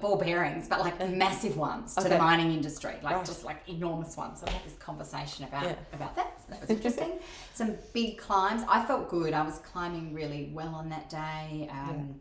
ball 0.00 0.16
bearings 0.16 0.68
but 0.68 0.80
like 0.80 0.96
massive 1.10 1.56
ones 1.56 1.94
to 1.94 2.08
the 2.08 2.18
mining 2.18 2.52
industry 2.52 2.94
like 3.02 3.16
Right. 3.16 3.24
just 3.24 3.42
like 3.44 3.60
enormous 3.68 4.16
ones. 4.18 4.38
So 4.40 4.46
we 4.46 4.52
had 4.52 4.64
this 4.64 4.76
conversation 4.88 5.46
about 5.46 5.64
Yeah. 5.64 5.74
about 5.98 6.14
that 6.16 6.30
so 6.42 6.46
that 6.52 6.60
was 6.60 6.70
interesting. 6.70 7.12
some 7.54 7.70
big 7.94 8.18
climbs 8.18 8.62
i 8.68 8.84
felt 8.84 9.08
good 9.08 9.32
i 9.32 9.42
was 9.42 9.58
climbing 9.70 10.06
really 10.20 10.50
well 10.58 10.74
on 10.74 10.86
that 10.90 11.08
day 11.08 11.68
um 11.72 12.20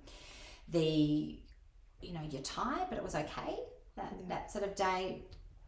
the 0.70 1.38
you 2.02 2.14
know 2.14 2.22
you're 2.32 2.42
tired 2.42 2.88
but 2.90 2.98
it 2.98 3.04
was 3.04 3.16
okay 3.16 3.54
that 3.98 4.14
that 4.30 4.52
sort 4.52 4.64
of 4.64 4.74
day 4.76 5.22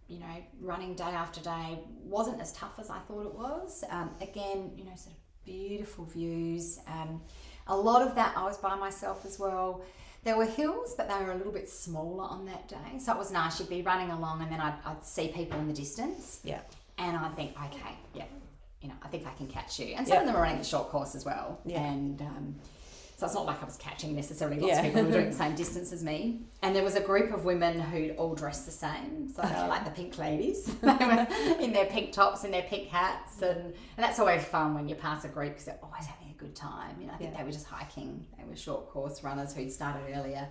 you 0.09 0.19
know 0.19 0.35
running 0.59 0.95
day 0.95 1.03
after 1.03 1.39
day 1.41 1.79
wasn't 2.03 2.41
as 2.41 2.51
tough 2.51 2.75
as 2.79 2.89
i 2.89 2.97
thought 3.07 3.25
it 3.25 3.33
was. 3.35 3.83
Um, 3.89 4.09
again 4.21 4.71
you 4.75 4.83
know 4.83 4.95
sort 4.95 5.13
of 5.15 5.21
beautiful 5.45 6.05
views. 6.05 6.79
Um, 6.87 7.21
a 7.67 7.75
lot 7.77 8.01
of 8.07 8.15
that 8.15 8.33
i 8.35 8.43
was 8.43 8.57
by 8.57 8.75
myself 8.75 9.25
as 9.25 9.39
well. 9.39 9.83
There 10.25 10.35
were 10.37 10.45
hills 10.45 10.95
but 10.97 11.07
they 11.07 11.23
were 11.23 11.31
a 11.31 11.37
little 11.37 11.53
bit 11.53 11.69
smaller 11.69 12.25
on 12.25 12.45
that 12.47 12.67
day. 12.67 12.97
So 12.99 13.13
it 13.13 13.17
was 13.17 13.31
nice. 13.31 13.59
You'd 13.59 13.69
be 13.69 13.81
running 13.83 14.11
along 14.11 14.41
and 14.41 14.51
then 14.51 14.59
i'd, 14.59 14.75
I'd 14.85 15.05
see 15.05 15.27
people 15.29 15.59
in 15.59 15.67
the 15.67 15.73
distance. 15.73 16.39
Yeah. 16.43 16.61
and 16.97 17.15
i'd 17.17 17.35
think 17.35 17.51
okay 17.67 17.93
yeah 18.13 18.25
you 18.81 18.87
know 18.89 18.95
i 19.03 19.07
think 19.07 19.25
i 19.27 19.33
can 19.39 19.47
catch 19.47 19.79
you. 19.79 19.93
And 19.95 20.07
some 20.07 20.15
Yeah. 20.15 20.21
of 20.21 20.27
them 20.27 20.35
are 20.35 20.41
running 20.41 20.57
the 20.59 20.63
short 20.73 20.89
course 20.89 21.13
as 21.15 21.23
well. 21.23 21.59
Yeah. 21.65 21.81
and 21.91 22.21
um, 22.21 22.55
so 23.19 23.25
it's 23.25 23.35
not 23.35 23.45
like 23.45 23.61
I 23.61 23.65
was 23.65 23.75
catching 23.75 24.15
necessarily 24.15 24.57
lots 24.61 24.71
Yeah. 24.71 24.79
of 24.79 24.85
people 24.85 25.01
who 25.01 25.07
were 25.07 25.11
doing 25.13 25.29
the 25.31 25.35
same 25.43 25.53
distance 25.53 25.91
as 25.91 26.01
me. 26.05 26.39
And 26.61 26.73
there 26.73 26.83
was 26.85 26.95
a 26.95 27.01
group 27.01 27.33
of 27.33 27.43
women 27.43 27.77
who'd 27.77 28.15
all 28.15 28.33
dressed 28.33 28.65
the 28.65 28.71
same. 28.71 29.27
So 29.35 29.41
they 29.41 29.49
were 29.61 29.67
like 29.67 29.83
the 29.83 29.91
pink 29.91 30.17
ladies. 30.17 30.63
they 30.81 30.87
were 30.87 31.27
in 31.59 31.73
their 31.73 31.87
pink 31.87 32.13
tops 32.13 32.45
and 32.45 32.53
their 32.53 32.61
pink 32.63 32.87
hats. 32.87 33.41
And, 33.41 33.59
and 33.59 33.73
that's 33.97 34.19
always 34.19 34.45
fun 34.45 34.73
when 34.73 34.87
you 34.87 34.95
pass 34.95 35.25
a 35.25 35.27
group 35.27 35.49
because 35.49 35.65
they're 35.65 35.79
always 35.83 36.05
having 36.05 36.29
a 36.33 36.37
good 36.41 36.55
time. 36.55 36.95
You 37.01 37.07
know, 37.07 37.13
I 37.13 37.17
think 37.17 37.31
Yeah. 37.33 37.39
they 37.39 37.43
were 37.43 37.51
just 37.51 37.65
hiking. 37.65 38.25
They 38.37 38.45
were 38.45 38.55
short 38.55 38.89
course 38.89 39.21
runners 39.21 39.53
who'd 39.53 39.69
started 39.69 40.03
earlier. 40.15 40.47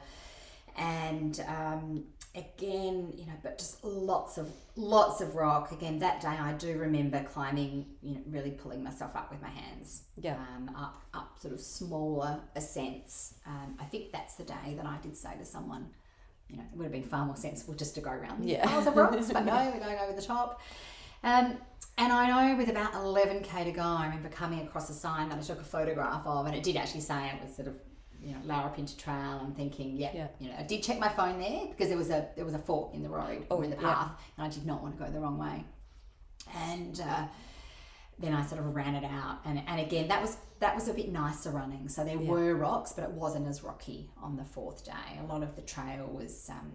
And 0.77 1.41
um, 1.49 2.05
again, 2.39 3.13
you 3.17 3.27
know, 3.27 3.33
but 3.43 3.59
just 3.59 3.85
lots 3.85 4.39
of 4.39 4.51
lots 4.77 5.21
of 5.21 5.35
rock. 5.35 5.73
Again, 5.73 5.99
that 5.99 6.21
day 6.21 6.29
I 6.29 6.53
do 6.53 6.79
remember 6.79 7.23
climbing, 7.25 7.87
you 8.03 8.15
know, 8.15 8.21
really 8.29 8.51
pulling 8.53 8.83
myself 8.83 9.15
up 9.17 9.31
with 9.31 9.43
my 9.43 9.49
hands 9.51 10.03
Yeah. 10.17 10.37
um, 10.57 10.71
up 10.77 11.03
up 11.15 11.39
sort 11.41 11.53
of 11.55 11.61
smaller 11.61 12.41
ascents. 12.55 13.35
Um, 13.47 13.77
I 13.81 13.85
think 13.85 14.13
that's 14.13 14.35
the 14.37 14.45
day 14.45 14.75
that 14.77 14.87
I 14.87 14.97
did 15.03 15.17
say 15.17 15.37
to 15.39 15.45
someone, 15.45 15.89
you 16.49 16.57
know, 16.57 16.63
it 16.73 16.77
would 16.77 16.85
have 16.85 16.93
been 16.93 17.03
far 17.03 17.27
more 17.27 17.37
sensible 17.37 17.75
just 17.75 17.95
to 17.97 18.01
go 18.01 18.11
around 18.11 18.43
these 18.43 18.53
Yeah. 18.53 18.67
piles 18.67 18.87
of 18.87 18.97
rocks, 18.97 19.31
but 19.33 19.45
no, 19.45 19.71
we're 19.75 19.81
going 19.81 19.99
over 19.99 20.13
the 20.15 20.23
top. 20.23 20.61
Um, 21.25 21.59
and 21.99 22.13
I 22.13 22.29
know 22.51 22.57
with 22.57 22.69
about 22.69 22.93
11k 22.93 23.65
to 23.65 23.73
go, 23.73 23.83
I 23.83 24.05
remember 24.07 24.29
coming 24.29 24.61
across 24.61 24.89
a 24.89 24.95
sign 24.95 25.29
that 25.31 25.39
I 25.39 25.43
took 25.43 25.61
a 25.61 25.65
photograph 25.65 26.25
of, 26.25 26.47
and 26.47 26.55
it 26.55 26.63
did 26.63 26.77
actually 26.77 27.01
say 27.01 27.27
it 27.35 27.43
was 27.45 27.57
sort 27.57 27.67
of, 27.67 27.75
you 28.23 28.33
know, 28.33 28.39
Larapinta 28.47 28.97
Trail. 28.99 29.41
I'm 29.43 29.53
thinking, 29.55 29.97
yeah, 29.97 30.11
Yeah. 30.15 30.29
you 30.41 30.49
know, 30.49 30.57
I 30.59 30.63
did 30.63 30.83
check 30.83 30.99
my 30.99 31.09
phone 31.09 31.39
there 31.39 31.67
because 31.69 31.89
there 31.89 31.99
was 31.99 32.11
a 32.11 32.29
there 32.37 32.45
was 32.45 32.55
a 32.55 32.59
fork 32.59 32.95
in 32.95 33.03
the 33.03 33.09
road 33.09 33.47
or 33.51 33.65
in 33.65 33.71
the 33.71 33.77
Oh, 33.79 33.83
yeah. 33.83 33.95
path, 33.95 34.11
and 34.37 34.47
I 34.47 34.51
did 34.51 34.67
not 34.67 34.83
want 34.83 34.99
to 34.99 35.05
go 35.05 35.11
the 35.11 35.21
wrong 35.21 35.39
way. 35.39 35.65
And 36.57 37.01
uh, 37.01 37.27
then 38.19 38.35
I 38.35 38.45
sort 38.45 38.61
of 38.61 38.75
ran 38.75 38.95
it 38.95 39.05
out, 39.05 39.39
and, 39.45 39.63
and 39.67 39.81
again 39.81 40.09
that 40.09 40.21
was 40.21 40.37
that 40.61 40.75
was 40.75 40.89
a 40.89 40.95
bit 40.95 41.13
nicer 41.13 41.51
running. 41.51 41.89
So 41.89 42.05
there 42.05 42.17
Yeah. 42.21 42.31
were 42.31 42.55
rocks, 42.57 42.93
but 42.93 43.05
it 43.05 43.11
wasn't 43.13 43.47
as 43.47 43.63
rocky 43.63 44.11
on 44.21 44.37
the 44.37 44.45
fourth 44.45 44.85
day. 44.85 45.19
A 45.23 45.27
lot 45.27 45.43
of 45.45 45.55
the 45.55 45.63
trail 45.63 46.07
was, 46.13 46.51
um, 46.51 46.73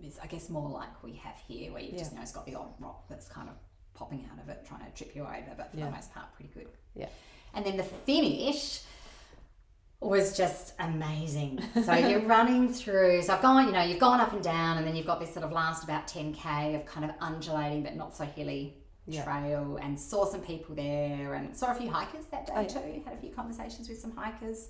was 0.00 0.18
I 0.22 0.26
guess, 0.28 0.48
more 0.48 0.68
like 0.68 1.02
we 1.02 1.14
have 1.14 1.36
here, 1.48 1.72
where 1.72 1.82
you 1.82 1.98
just 1.98 2.14
know 2.14 2.22
it's 2.22 2.30
got 2.30 2.46
the 2.46 2.54
odd 2.54 2.72
rock 2.78 3.08
that's 3.08 3.26
kind 3.26 3.48
of 3.48 3.56
popping 3.94 4.24
out 4.30 4.40
of 4.40 4.48
it, 4.48 4.64
trying 4.68 4.84
to 4.84 4.90
trip 4.92 5.16
you 5.16 5.22
over. 5.22 5.54
But 5.56 5.70
for 5.72 5.78
the 5.78 5.90
most 5.90 6.12
part, 6.14 6.32
pretty 6.34 6.50
good. 6.54 6.68
Yeah. 6.94 7.08
And 7.54 7.64
then 7.66 7.76
the 7.76 7.82
finish 7.84 8.82
was 10.04 10.36
just 10.36 10.74
amazing. 10.78 11.60
So 11.84 11.94
you're 11.94 12.20
running 12.26 12.72
through. 12.72 13.22
So 13.22 13.34
I've 13.34 13.42
gone, 13.42 13.66
you 13.66 13.72
know, 13.72 13.82
you've 13.82 13.98
gone 14.00 14.20
up 14.20 14.32
and 14.32 14.42
down, 14.42 14.78
and 14.78 14.86
then 14.86 14.94
you've 14.96 15.06
got 15.06 15.20
this 15.20 15.32
sort 15.32 15.44
of 15.44 15.52
last 15.52 15.84
about 15.84 16.06
10k 16.06 16.74
of 16.76 16.86
kind 16.86 17.04
of 17.08 17.12
undulating 17.20 17.82
but 17.82 17.96
not 17.96 18.14
so 18.16 18.24
hilly 18.24 18.76
Yeah. 19.06 19.24
trail, 19.24 19.78
and 19.82 19.98
saw 19.98 20.24
some 20.24 20.40
people 20.40 20.74
there, 20.74 21.34
and 21.34 21.56
saw 21.56 21.72
a 21.72 21.74
few 21.74 21.90
hikers 21.90 22.26
that 22.26 22.46
day 22.46 22.52
Oh, 22.56 22.60
yeah. 22.62 22.66
too. 22.68 23.02
Had 23.04 23.14
a 23.14 23.20
few 23.20 23.30
conversations 23.30 23.88
with 23.88 23.98
some 23.98 24.12
hikers. 24.16 24.68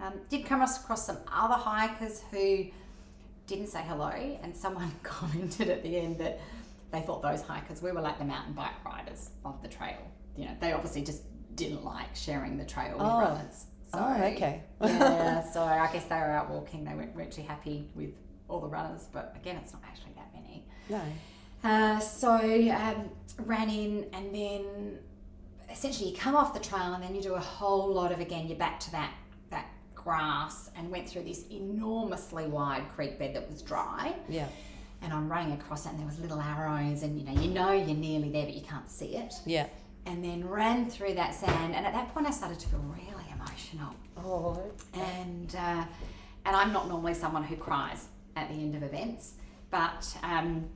Um, 0.00 0.14
did 0.28 0.44
come 0.44 0.60
across 0.60 1.06
some 1.06 1.18
other 1.32 1.54
hikers 1.54 2.22
who 2.30 2.66
didn't 3.46 3.68
say 3.68 3.82
hello, 3.82 4.10
and 4.42 4.56
someone 4.56 4.90
commented 5.02 5.68
at 5.68 5.82
the 5.82 5.96
end 5.98 6.18
that 6.18 6.40
they 6.90 7.00
thought 7.00 7.22
those 7.22 7.42
hikers 7.42 7.82
we 7.82 7.90
were 7.90 8.00
like 8.00 8.18
the 8.18 8.24
mountain 8.24 8.54
bike 8.54 8.84
riders 8.84 9.30
of 9.44 9.60
the 9.62 9.68
trail. 9.68 9.98
You 10.36 10.46
know, 10.46 10.56
they 10.60 10.72
obviously 10.72 11.02
just 11.02 11.22
didn't 11.56 11.84
like 11.84 12.14
sharing 12.14 12.56
the 12.56 12.64
trail 12.64 12.92
with 12.94 13.02
Oh. 13.06 13.20
runners. 13.20 13.66
Oh, 13.98 14.22
okay. 14.32 14.62
yeah, 14.82 15.42
so 15.42 15.62
I 15.64 15.90
guess 15.92 16.04
they 16.04 16.16
were 16.16 16.30
out 16.30 16.50
walking. 16.50 16.84
They 16.84 16.94
weren't, 16.94 17.14
weren't 17.14 17.32
too 17.32 17.42
happy 17.42 17.88
with 17.94 18.10
all 18.48 18.60
the 18.60 18.68
runners, 18.68 19.06
but 19.12 19.34
again, 19.40 19.56
it's 19.56 19.72
not 19.72 19.82
actually 19.86 20.12
that 20.16 20.30
many. 20.34 20.64
No. 20.88 21.00
Uh, 21.68 21.98
so 21.98 22.30
um, 22.72 23.08
ran 23.46 23.70
in 23.70 24.06
and 24.12 24.34
then 24.34 24.98
essentially 25.70 26.10
you 26.10 26.16
come 26.16 26.36
off 26.36 26.52
the 26.52 26.60
trail 26.60 26.92
and 26.92 27.02
then 27.02 27.14
you 27.14 27.22
do 27.22 27.34
a 27.34 27.40
whole 27.40 27.92
lot 27.92 28.12
of 28.12 28.20
again 28.20 28.46
you're 28.46 28.58
back 28.58 28.78
to 28.78 28.92
that 28.92 29.14
that 29.48 29.66
grass 29.94 30.70
and 30.76 30.90
went 30.90 31.08
through 31.08 31.22
this 31.22 31.44
enormously 31.50 32.46
wide 32.46 32.84
creek 32.94 33.18
bed 33.18 33.34
that 33.34 33.48
was 33.50 33.62
dry 33.62 34.14
Yeah. 34.28 34.46
and 35.00 35.10
I'm 35.12 35.26
running 35.28 35.52
across 35.52 35.86
it 35.86 35.90
and 35.90 35.98
there 35.98 36.06
was 36.06 36.18
little 36.20 36.38
arrows 36.38 37.02
and 37.02 37.18
you 37.18 37.24
know 37.24 37.40
you 37.40 37.48
know 37.50 37.72
you're 37.72 37.96
nearly 37.96 38.28
there 38.28 38.44
but 38.44 38.54
you 38.54 38.60
can't 38.60 38.88
see 38.90 39.16
it 39.16 39.32
Yeah. 39.46 39.66
and 40.04 40.22
then 40.22 40.46
ran 40.46 40.90
through 40.90 41.14
that 41.14 41.34
sand 41.34 41.74
and 41.74 41.86
at 41.86 41.94
that 41.94 42.12
point 42.12 42.26
I 42.26 42.30
started 42.30 42.60
to 42.60 42.68
feel 42.68 42.80
really 42.80 43.23
emotional 43.48 43.94
Oh. 44.16 44.62
and 44.94 45.54
uh, 45.56 45.84
and 46.46 46.56
I'm 46.56 46.72
not 46.72 46.88
normally 46.88 47.14
someone 47.14 47.42
who 47.42 47.56
cries 47.56 48.06
at 48.36 48.48
the 48.48 48.54
end 48.54 48.74
of 48.76 48.82
events, 48.82 49.32
but 49.70 50.06
um, 50.22 50.66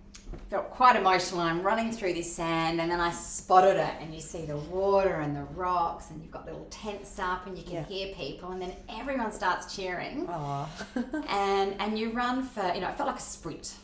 felt 0.50 0.70
quite 0.70 0.96
emotional. 0.96 1.40
I'm 1.40 1.62
running 1.62 1.92
through 1.92 2.14
this 2.14 2.32
sand, 2.34 2.80
and 2.80 2.90
then 2.90 3.00
I 3.00 3.10
spotted 3.12 3.76
it, 3.76 3.94
and 4.00 4.12
you 4.14 4.20
see 4.20 4.44
the 4.44 4.56
water 4.56 5.20
and 5.20 5.36
the 5.36 5.44
rocks, 5.54 6.10
and 6.10 6.20
you've 6.22 6.30
got 6.32 6.46
little 6.46 6.66
tents 6.70 7.18
up, 7.18 7.46
and 7.46 7.56
you 7.56 7.62
can 7.64 7.74
Yeah. 7.74 7.84
hear 7.84 8.14
people, 8.14 8.50
and 8.50 8.60
then 8.62 8.72
everyone 8.88 9.30
starts 9.30 9.74
cheering, 9.76 10.26
Aw. 10.28 10.68
and 11.28 11.74
and 11.80 11.98
you 11.98 12.10
run 12.10 12.42
for 12.42 12.72
you 12.74 12.80
know 12.80 12.88
it 12.88 12.96
felt 12.96 13.08
like 13.08 13.18
a 13.18 13.22
sprint. 13.22 13.74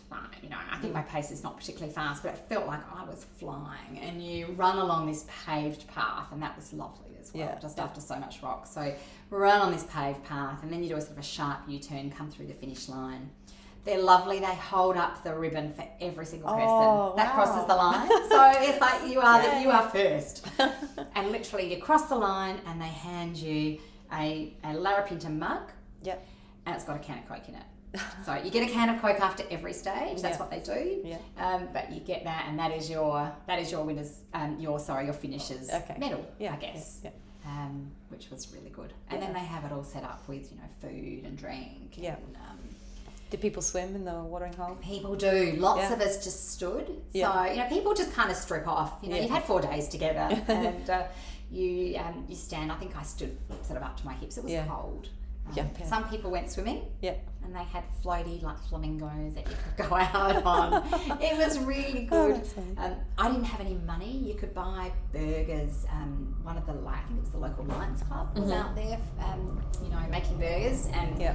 You 0.42 0.49
know, 0.51 0.59
I 0.70 0.77
think 0.79 0.92
my 0.94 1.03
pace 1.03 1.31
is 1.33 1.42
not 1.42 1.57
particularly 1.57 1.92
fast, 1.92 2.23
but 2.23 2.35
it 2.35 2.38
felt 2.49 2.66
like 2.66 2.81
I 2.94 3.05
was 3.05 3.25
flying. 3.38 3.99
And 4.01 4.23
you 4.23 4.47
run 4.57 4.79
along 4.79 5.07
this 5.07 5.27
paved 5.47 5.87
path, 5.88 6.27
and 6.33 6.40
that 6.42 6.55
was 6.57 6.73
lovely 6.73 7.13
as 7.24 7.34
well. 7.34 7.44
Yeah, 7.44 7.58
Just 7.60 7.78
after 7.78 8.00
so 8.00 8.16
much 8.18 8.42
rock, 8.42 8.66
so 8.66 8.82
we 9.30 9.37
run 9.37 9.60
on 9.60 9.72
this 9.72 9.84
paved 9.84 10.24
path, 10.24 10.62
and 10.62 10.72
then 10.72 10.82
you 10.82 10.88
do 10.88 10.96
a 10.96 11.00
sort 11.00 11.12
of 11.12 11.18
a 11.18 11.22
sharp 11.22 11.60
U-turn, 11.68 12.10
come 12.10 12.30
through 12.30 12.46
the 12.46 12.54
finish 12.54 12.88
line. 12.88 13.30
They're 13.84 14.01
lovely. 14.01 14.38
They 14.38 14.46
hold 14.55 14.96
up 14.96 15.22
the 15.22 15.34
ribbon 15.34 15.72
for 15.74 15.86
every 16.01 16.24
single 16.24 16.49
oh, 16.49 16.55
person 16.55 16.68
Oh, 16.68 17.12
that 17.16 17.34
crosses 17.34 17.66
the 17.66 17.74
line. 17.76 18.09
So 18.30 18.53
it's 18.57 18.80
like 18.80 19.11
you 19.11 19.20
are 19.20 19.42
Yeah, 19.42 19.61
you 19.62 19.70
are 19.70 19.88
first, 19.90 20.46
and 21.14 21.30
literally 21.30 21.72
you 21.74 21.82
cross 21.82 22.09
the 22.09 22.16
line, 22.16 22.61
and 22.66 22.80
they 22.80 22.86
hand 22.86 23.36
you 23.36 23.78
a 24.12 24.55
a 24.64 24.68
Larapinta 24.68 25.30
mug 25.30 25.70
Yep. 26.03 26.26
and 26.66 26.74
it's 26.74 26.84
got 26.84 26.96
a 26.96 26.99
can 27.01 27.18
of 27.18 27.28
Coke 27.28 27.49
in 27.49 27.55
it. 27.57 27.62
So 28.26 28.34
you 28.34 28.51
get 28.51 28.68
a 28.68 28.72
can 28.72 28.88
of 28.95 29.01
Coke 29.03 29.20
after 29.20 29.45
every 29.51 29.72
stage. 29.72 30.20
That's 30.22 30.36
Yeah. 30.36 30.38
what 30.38 30.51
they 30.51 30.61
do. 30.61 31.03
Yeah. 31.05 31.18
Um, 31.36 31.68
but 31.72 31.92
you 31.92 32.01
get 32.01 32.24
that, 32.24 32.47
and 32.49 32.59
that 32.59 32.70
is 32.72 32.88
your 32.90 33.30
that 33.47 33.59
is 33.59 33.70
your 33.70 33.84
winners. 33.84 34.20
Um, 34.32 34.59
your 34.59 34.78
sorry, 34.78 35.05
your 35.05 35.14
finishers 35.14 35.70
Okay. 35.70 35.97
medal. 35.99 36.24
Yeah, 36.38 36.55
I 36.55 36.57
guess. 36.57 37.01
yeah, 37.05 37.11
um, 37.47 37.90
which 38.09 38.30
was 38.30 38.53
really 38.55 38.70
good. 38.70 38.92
And 39.11 39.20
then 39.22 39.32
they 39.32 39.40
have 39.55 39.64
it 39.64 39.72
all 39.72 39.84
set 39.84 40.05
up 40.05 40.26
with 40.28 40.51
you 40.51 40.59
know 40.59 40.68
food 40.80 41.24
and 41.24 41.36
drink. 41.36 41.95
Yeah. 41.97 42.16
And, 42.16 42.36
um, 42.36 42.59
Did 43.30 43.40
people 43.40 43.62
swim 43.62 43.95
in 43.95 44.05
the 44.05 44.14
watering 44.22 44.53
hole? 44.55 44.76
People 44.76 45.14
do. 45.16 45.57
Lots 45.59 45.80
Yeah. 45.82 45.92
of 45.95 46.01
us 46.01 46.22
just 46.24 46.53
stood. 46.53 47.03
Yeah. 47.12 47.32
So 47.47 47.51
you 47.53 47.57
know, 47.59 47.68
people 47.68 47.95
just 47.95 48.12
kind 48.12 48.30
of 48.30 48.36
strip 48.36 48.66
off. 48.66 48.92
You 49.03 49.09
know, 49.11 49.16
Yeah. 49.16 49.22
you've 49.22 49.30
had 49.30 49.45
four 49.45 49.61
days 49.61 49.88
together, 49.88 50.28
and 50.49 50.88
uh, 50.88 51.05
you 51.51 51.97
um, 51.99 52.24
you 52.28 52.34
stand. 52.36 52.72
I 52.72 52.76
think 52.76 52.97
I 52.97 53.03
stood 53.03 53.36
sort 53.62 53.76
of 53.76 53.82
up 53.82 53.97
to 53.99 54.07
my 54.07 54.14
hips. 54.14 54.38
It 54.38 54.45
was 54.45 54.53
cold. 54.68 55.09
Um, 55.47 55.53
yeah. 55.57 55.66
Some 55.84 56.09
people 56.09 56.30
went 56.30 56.51
swimming. 56.51 56.82
Yeah. 57.03 57.14
And 57.45 57.55
they 57.55 57.64
had 57.64 57.84
floaty 58.03 58.42
like 58.42 58.59
flamingos 58.68 59.34
that 59.34 59.47
you 59.49 59.55
could 59.76 59.88
go 59.90 59.97
out 59.97 60.42
on. 60.45 60.72
it 61.20 61.36
was 61.36 61.59
really 61.59 62.09
Oh, 62.11 62.32
good. 62.32 62.47
funny. 62.47 62.74
um, 62.78 62.95
I 63.18 63.28
didn't 63.28 63.45
have 63.45 63.61
any 63.61 63.74
money. 63.86 64.11
You 64.16 64.34
could 64.34 64.55
buy 64.55 64.92
burgers. 65.12 65.86
Um, 65.92 66.34
one 66.42 66.57
of 66.57 66.66
the 66.66 66.72
I 66.72 66.99
think 67.07 67.18
it 67.18 67.20
was 67.20 67.30
the 67.30 67.38
local 67.38 67.64
Lions 67.64 68.03
Club 68.03 68.36
was 68.36 68.51
Mhm. 68.51 68.57
out 68.61 68.74
there, 68.74 68.99
um, 69.22 69.61
you 69.82 69.90
know, 69.90 70.01
making 70.11 70.38
burgers, 70.38 70.86
and 70.92 71.18
Yeah. 71.20 71.34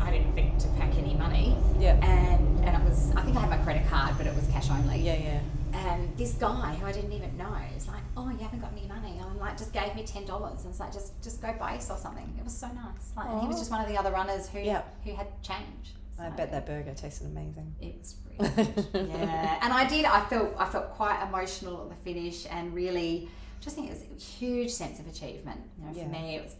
I 0.00 0.10
didn't 0.10 0.32
think 0.34 0.58
to 0.58 0.68
pack 0.78 0.94
any 0.96 1.14
money. 1.14 1.56
Yeah. 1.78 1.94
And 2.02 2.64
and 2.64 2.82
it 2.82 2.88
was 2.88 3.14
I 3.14 3.22
think 3.22 3.36
I 3.36 3.40
had 3.40 3.50
my 3.50 3.58
credit 3.58 3.86
card, 3.88 4.16
but 4.16 4.26
it 4.26 4.34
was 4.34 4.46
cash 4.48 4.70
only. 4.70 4.98
Yeah, 5.00 5.14
yeah. 5.14 5.40
And 5.74 6.16
this 6.16 6.34
guy 6.34 6.74
who 6.80 6.86
I 6.86 6.92
didn't 6.92 7.12
even 7.12 7.36
know 7.36 7.50
was 7.74 7.88
like, 7.88 8.02
"Oh, 8.16 8.28
you 8.30 8.38
haven't 8.38 8.60
got 8.60 8.70
any 8.72 8.86
money?" 8.86 9.18
And 9.18 9.28
I'm 9.28 9.38
like, 9.40 9.56
just 9.58 9.72
gave 9.72 9.94
me 9.96 10.04
ten 10.04 10.24
dollars, 10.24 10.60
and 10.62 10.70
it's 10.70 10.78
like, 10.80 10.92
just 10.92 11.20
just 11.22 11.42
go 11.42 11.52
buy 11.58 11.74
yourself 11.74 12.00
something. 12.00 12.32
It 12.38 12.44
was 12.44 12.56
so 12.56 12.68
nice. 12.68 13.12
Like, 13.16 13.26
and 13.28 13.40
he 13.42 13.46
was 13.48 13.58
just 13.58 13.70
one 13.72 13.80
of 13.80 13.88
the 13.88 13.96
other 13.98 14.12
runners 14.12 14.48
who 14.48 14.60
Yeah. 14.60 14.82
who 15.04 15.14
had 15.14 15.26
change. 15.42 15.94
I 16.20 16.28
bet 16.30 16.50
that 16.52 16.64
burger 16.66 16.94
tasted 16.94 17.26
amazing. 17.26 17.74
It 17.80 17.96
was 17.98 18.16
really 18.56 18.64
good. 18.92 19.08
yeah, 19.08 19.58
and 19.62 19.72
I 19.72 19.84
did. 19.88 20.04
I 20.04 20.20
felt 20.26 20.54
I 20.58 20.64
felt 20.66 20.90
quite 20.90 21.20
emotional 21.26 21.82
at 21.82 21.88
the 21.88 21.96
finish, 22.04 22.46
and 22.50 22.72
really 22.74 23.28
just 23.60 23.74
think 23.76 23.88
it 23.90 23.94
was 23.94 24.02
a 24.02 24.22
huge 24.24 24.70
sense 24.70 25.00
of 25.00 25.08
achievement. 25.08 25.60
You 25.78 25.86
know, 25.86 25.92
for 25.92 25.98
Yeah. 25.98 26.06
me, 26.08 26.36
it 26.36 26.44
was 26.44 26.54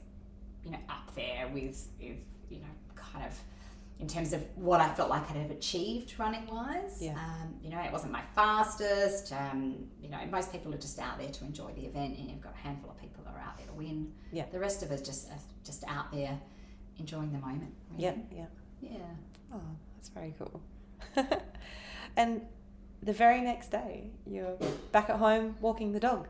you 0.65 0.73
know 0.73 0.79
up 0.89 1.15
there 1.15 1.49
with, 1.53 1.87
with 2.01 2.17
you 2.51 2.59
know 2.59 2.67
kind 2.97 3.25
of 3.25 3.39
in 4.01 4.09
terms 4.09 4.33
of 4.33 4.43
what 4.57 4.81
I 4.81 4.93
felt 4.93 5.09
like 5.09 5.31
I'd 5.31 5.37
have 5.37 5.53
achieved 5.53 6.19
running 6.19 6.47
wise. 6.49 6.99
Yeah. 7.01 7.13
Um, 7.13 7.55
you 7.63 7.71
know, 7.71 7.79
it 7.81 7.93
wasn't 7.93 8.11
my 8.11 8.23
fastest. 8.35 9.33
Um, 9.33 9.87
you 10.03 10.09
know, 10.09 10.19
most 10.33 10.51
people 10.51 10.75
are 10.75 10.79
just 10.79 10.99
out 10.99 11.17
there 11.19 11.29
to 11.31 11.45
enjoy 11.45 11.71
the 11.77 11.87
event, 11.87 12.19
and 12.19 12.29
you've 12.29 12.41
got 12.41 12.55
a 12.55 12.59
handful 12.59 12.91
of 12.91 12.99
people 13.01 13.23
that 13.25 13.35
are 13.35 13.41
out 13.41 13.57
there 13.57 13.69
to 13.69 13.73
win. 13.73 14.13
Yeah. 14.33 14.47
The 14.51 14.59
rest 14.59 14.83
of 14.83 14.91
us 14.91 15.01
just 15.01 15.31
are 15.31 15.39
just 15.65 15.85
out 15.87 16.11
there 16.13 16.37
enjoying 16.99 17.31
the 17.33 17.39
moment. 17.39 17.73
Really. 17.93 18.03
Yeah, 18.05 18.15
yeah. 18.35 18.45
Yeah. 18.81 18.99
Oh, 19.53 19.61
that's 19.97 20.09
very 20.11 20.35
cool. 20.39 20.61
and 22.17 22.43
the 23.03 23.13
very 23.13 23.41
next 23.41 23.71
day, 23.71 24.11
you're 24.27 24.57
back 24.93 25.11
at 25.11 25.17
home 25.17 25.57
walking 25.61 25.93
the 25.93 26.01
dog. 26.01 26.27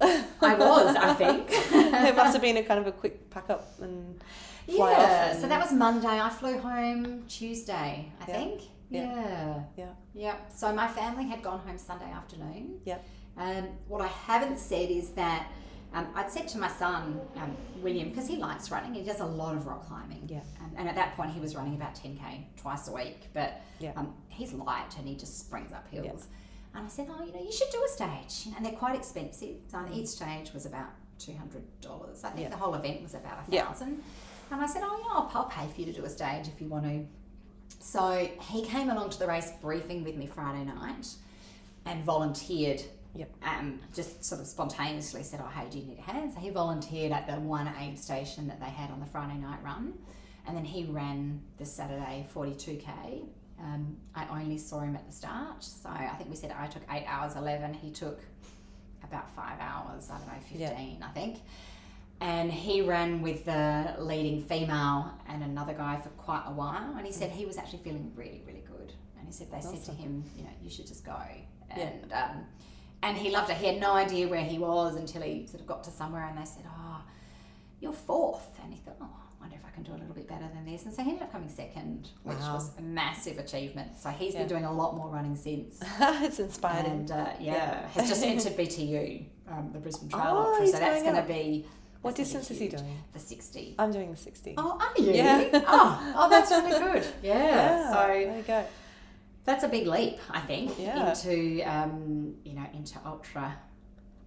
I 0.00 0.54
was, 0.54 0.96
I 0.96 1.14
think. 1.14 1.48
there 1.70 2.14
must 2.14 2.32
have 2.34 2.42
been 2.42 2.56
a 2.56 2.62
kind 2.62 2.80
of 2.80 2.86
a 2.86 2.92
quick 2.92 3.30
pack 3.30 3.48
up 3.48 3.80
and 3.80 4.22
fly 4.66 4.92
off. 4.92 4.98
Yeah, 5.00 5.32
so 5.40 5.48
that 5.48 5.60
was 5.60 5.72
Monday. 5.72 6.08
I 6.20 6.28
flew 6.28 6.58
home 6.58 7.24
Tuesday, 7.28 8.12
I 8.20 8.24
Yeah. 8.28 8.34
think. 8.34 8.62
Yeah. 8.90 9.02
Yeah. 9.02 9.62
Yeah. 9.76 9.86
Yeah. 10.14 10.36
So 10.54 10.72
my 10.74 10.88
family 10.88 11.24
had 11.24 11.42
gone 11.42 11.60
home 11.60 11.78
Sunday 11.78 12.10
afternoon. 12.10 12.80
Yeah. 12.84 12.98
Um, 13.36 13.68
what 13.88 14.00
I 14.00 14.06
haven't 14.06 14.58
said 14.58 14.90
is 14.90 15.10
that 15.10 15.50
um, 15.94 16.08
I'd 16.14 16.30
said 16.30 16.48
to 16.48 16.58
my 16.58 16.68
son, 16.68 17.20
um, 17.36 17.56
William, 17.82 18.08
because 18.10 18.26
he 18.26 18.36
likes 18.36 18.70
running, 18.70 18.92
he 18.94 19.02
does 19.02 19.20
a 19.20 19.24
lot 19.26 19.54
of 19.54 19.66
rock 19.66 19.86
climbing. 19.86 20.24
Yeah. 20.28 20.40
Um, 20.60 20.72
and 20.76 20.88
at 20.88 20.94
that 20.96 21.16
point, 21.16 21.30
he 21.32 21.40
was 21.40 21.54
running 21.54 21.74
about 21.74 21.94
10K 21.94 22.44
twice 22.56 22.88
a 22.88 22.92
week. 22.92 23.28
But 23.32 23.60
Yeah. 23.78 23.92
um, 23.96 24.12
he's 24.28 24.52
light 24.52 24.96
and 24.98 25.06
he 25.06 25.14
just 25.14 25.38
springs 25.38 25.72
up 25.72 25.86
hills. 25.88 26.26
And 26.74 26.84
I 26.84 26.88
said, 26.88 27.08
oh, 27.10 27.24
you 27.24 27.32
know, 27.32 27.40
you 27.40 27.52
should 27.52 27.70
do 27.70 27.82
a 27.84 27.88
stage. 27.88 28.44
You 28.46 28.50
know, 28.50 28.56
and 28.56 28.66
they're 28.66 28.72
quite 28.72 28.96
expensive. 28.96 29.56
So 29.70 29.78
each 29.92 30.08
stage 30.08 30.52
was 30.52 30.66
about 30.66 30.90
$200. 31.20 32.24
I 32.24 32.28
think 32.30 32.40
Yeah. 32.40 32.48
the 32.48 32.56
whole 32.56 32.74
event 32.74 33.02
was 33.02 33.14
about 33.14 33.38
a 33.46 33.50
Yeah. 33.50 33.66
thousand. 33.66 34.02
And 34.50 34.60
I 34.60 34.66
said, 34.66 34.82
oh, 34.84 35.06
I'll, 35.12 35.30
I'll 35.32 35.48
pay 35.48 35.66
for 35.68 35.80
you 35.80 35.86
to 35.86 35.92
do 35.92 36.04
a 36.04 36.10
stage 36.10 36.48
if 36.48 36.60
you 36.60 36.66
want 36.68 36.84
to. 36.84 37.06
So 37.78 38.28
he 38.40 38.64
came 38.64 38.90
along 38.90 39.10
to 39.10 39.18
the 39.18 39.26
race 39.26 39.52
briefing 39.60 40.02
with 40.04 40.16
me 40.16 40.26
Friday 40.26 40.64
night 40.64 41.14
and 41.86 42.02
volunteered. 42.04 42.82
Yep. 43.16 43.30
Um, 43.42 43.80
just 43.94 44.24
sort 44.24 44.40
of 44.40 44.46
spontaneously 44.46 45.22
said, 45.22 45.40
"Oh, 45.42 45.48
hey, 45.48 45.68
do 45.70 45.78
you 45.78 45.84
need 45.84 45.98
a 45.98 46.02
hand?" 46.02 46.32
So 46.32 46.40
he 46.40 46.50
volunteered 46.50 47.12
at 47.12 47.26
the 47.26 47.34
one 47.34 47.72
aid 47.80 47.98
station 47.98 48.48
that 48.48 48.60
they 48.60 48.66
had 48.66 48.90
on 48.90 49.00
the 49.00 49.06
Friday 49.06 49.38
night 49.38 49.60
run, 49.62 49.94
and 50.46 50.56
then 50.56 50.64
he 50.64 50.84
ran 50.84 51.40
the 51.58 51.64
Saturday 51.64 52.26
forty-two 52.30 52.76
k. 52.76 53.22
Um, 53.60 53.96
I 54.14 54.26
only 54.40 54.58
saw 54.58 54.80
him 54.80 54.96
at 54.96 55.06
the 55.06 55.12
start, 55.12 55.62
so 55.62 55.88
I 55.88 56.14
think 56.18 56.28
we 56.28 56.36
said 56.36 56.52
I 56.58 56.66
took 56.66 56.82
eight 56.90 57.04
hours 57.06 57.36
eleven. 57.36 57.72
He 57.72 57.90
took 57.90 58.20
about 59.04 59.30
five 59.36 59.60
hours. 59.60 60.10
I 60.10 60.18
don't 60.18 60.26
know, 60.26 60.40
fifteen, 60.48 61.02
I 61.02 61.10
think. 61.10 61.38
And 62.20 62.50
he 62.50 62.80
ran 62.80 63.22
with 63.22 63.44
the 63.44 63.96
leading 63.98 64.42
female 64.42 65.12
and 65.28 65.42
another 65.42 65.74
guy 65.74 66.00
for 66.00 66.08
quite 66.10 66.44
a 66.46 66.52
while. 66.52 66.94
And 66.96 67.04
he 67.04 67.12
said 67.12 67.30
he 67.30 67.44
was 67.44 67.58
actually 67.58 67.80
feeling 67.80 68.12
really, 68.14 68.42
really 68.46 68.62
good. 68.66 68.92
And 69.18 69.26
he 69.26 69.32
said 69.32 69.52
they 69.52 69.60
said 69.60 69.84
to 69.84 69.90
him, 69.90 70.24
you 70.36 70.44
know, 70.44 70.50
you 70.62 70.70
should 70.70 70.86
just 70.86 71.04
go. 71.04 71.18
Yeah. 71.76 71.90
Um, 72.12 72.46
and 73.04 73.16
he 73.16 73.30
loved 73.30 73.50
it. 73.50 73.56
He 73.58 73.66
had 73.66 73.78
no 73.80 73.92
idea 73.92 74.26
where 74.28 74.42
he 74.42 74.58
was 74.58 74.96
until 74.96 75.22
he 75.22 75.46
sort 75.46 75.60
of 75.60 75.66
got 75.66 75.84
to 75.84 75.90
somewhere 75.90 76.24
and 76.26 76.36
they 76.38 76.44
said, 76.44 76.64
oh, 76.66 77.00
you're 77.80 77.92
fourth. 77.92 78.58
And 78.62 78.72
he 78.72 78.80
thought, 78.80 78.96
oh, 79.00 79.04
I 79.04 79.40
wonder 79.40 79.56
if 79.56 79.64
I 79.66 79.70
can 79.74 79.82
do 79.82 79.92
a 79.92 79.98
little 80.00 80.14
bit 80.14 80.26
better 80.28 80.48
than 80.54 80.64
this. 80.64 80.84
And 80.86 80.94
so 80.94 81.02
he 81.02 81.10
ended 81.10 81.24
up 81.24 81.32
coming 81.32 81.48
second, 81.48 82.08
which 82.22 82.38
Wow. 82.38 82.54
was 82.54 82.70
a 82.78 82.82
massive 82.82 83.38
achievement. 83.38 83.98
So 83.98 84.08
he's 84.10 84.32
Yeah. 84.34 84.40
been 84.40 84.48
doing 84.48 84.64
a 84.64 84.72
lot 84.72 84.96
more 84.96 85.08
running 85.08 85.36
since. 85.36 85.80
it's 86.00 86.38
inspired 86.38 86.86
him. 86.86 87.00
And 87.00 87.10
uh, 87.10 87.26
yeah, 87.40 87.52
Yeah. 87.54 87.88
has 87.88 88.08
just 88.08 88.24
entered 88.24 88.56
BTU, 88.56 89.24
um, 89.48 89.70
the 89.72 89.78
Brisbane 89.80 90.08
Trail 90.08 90.22
Oh, 90.26 90.50
Ultra. 90.54 90.66
So 90.66 90.78
that's 90.78 91.02
going 91.02 91.14
going 91.14 91.26
to 91.26 91.32
be. 91.32 91.66
What 92.00 92.16
that's 92.16 92.28
distance 92.30 92.50
is 92.50 92.58
he 92.58 92.68
doing? 92.68 92.98
The 93.14 93.18
60. 93.18 93.76
I'm 93.78 93.90
doing 93.90 94.10
the 94.10 94.16
60. 94.16 94.54
Oh, 94.58 94.78
are 94.78 95.02
you? 95.02 95.12
Yeah. 95.12 95.48
oh, 95.66 96.12
oh, 96.16 96.28
that's 96.30 96.50
really 96.50 96.78
good. 97.00 97.06
Yeah. 97.22 97.38
Yeah, 97.38 97.88
So 97.92 98.06
there 98.08 98.36
you 98.36 98.42
go. 98.42 98.64
That's 99.44 99.64
a 99.64 99.68
big 99.68 99.86
leap, 99.86 100.18
I 100.30 100.40
think, 100.40 100.78
Yeah. 100.78 101.10
into 101.10 101.62
um, 101.70 102.34
you 102.44 102.54
know 102.54 102.66
into 102.72 102.98
ultra 103.04 103.56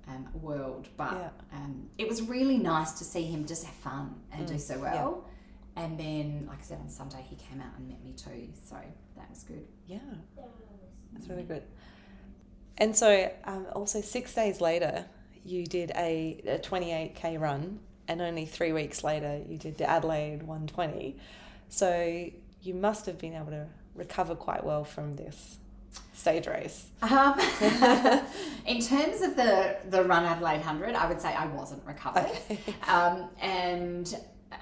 um, 0.08 0.28
world. 0.34 0.88
But 0.98 1.14
Yeah. 1.14 1.30
um, 1.58 1.90
it 1.98 2.08
was 2.08 2.22
really 2.22 2.58
nice 2.58 2.94
to 2.94 3.04
see 3.04 3.24
him 3.24 3.46
just 3.46 3.66
have 3.66 3.76
fun 3.76 4.16
and 4.32 4.48
do 4.48 4.54
Mm, 4.56 4.60
so 4.60 4.80
well. 4.80 5.26
And 5.76 6.00
then, 6.00 6.46
like 6.48 6.60
I 6.60 6.64
said, 6.64 6.80
on 6.80 6.90
Sunday 6.90 7.24
he 7.30 7.36
came 7.36 7.62
out 7.62 7.78
and 7.78 7.88
met 7.88 8.04
me 8.04 8.14
too, 8.14 8.50
so 8.64 8.78
that 9.16 9.30
was 9.30 9.44
good. 9.44 9.68
Yeah. 9.86 10.00
That's 11.14 11.28
really 11.30 11.44
good. 11.44 11.64
And 12.78 12.96
so, 12.96 13.32
um, 13.46 13.68
also 13.74 14.02
six 14.02 14.34
days 14.34 14.62
later, 14.62 15.06
you 15.44 15.66
did 15.66 15.92
a, 15.96 16.42
a 16.46 16.60
28k 16.60 17.40
run, 17.40 17.80
and 18.08 18.22
only 18.22 18.46
three 18.46 18.72
weeks 18.72 19.04
later, 19.04 19.42
you 19.48 19.58
did 19.58 19.78
the 19.78 19.90
Adelaide 19.90 20.44
120. 20.44 21.18
So, 21.70 22.30
you 22.62 22.74
must 22.74 23.06
have 23.06 23.18
been 23.18 23.34
able 23.34 23.52
to 23.52 23.68
recover 23.98 24.36
quite 24.36 24.64
well 24.64 24.84
from 24.84 25.16
this 25.16 25.58
stage 26.14 26.48
race. 26.48 26.88
Um, 27.02 27.40
in 28.66 28.80
terms 28.82 29.22
of 29.22 29.36
the 29.36 29.78
the 29.90 30.04
Run 30.04 30.26
Adelaide 30.26 30.62
Hundred, 30.62 30.96
I 30.96 31.08
would 31.08 31.22
say 31.22 31.30
I 31.34 31.48
wasn't 31.48 31.84
recovered, 31.86 32.32
um, 32.88 33.30
and 33.42 34.16
uh, 34.52 34.56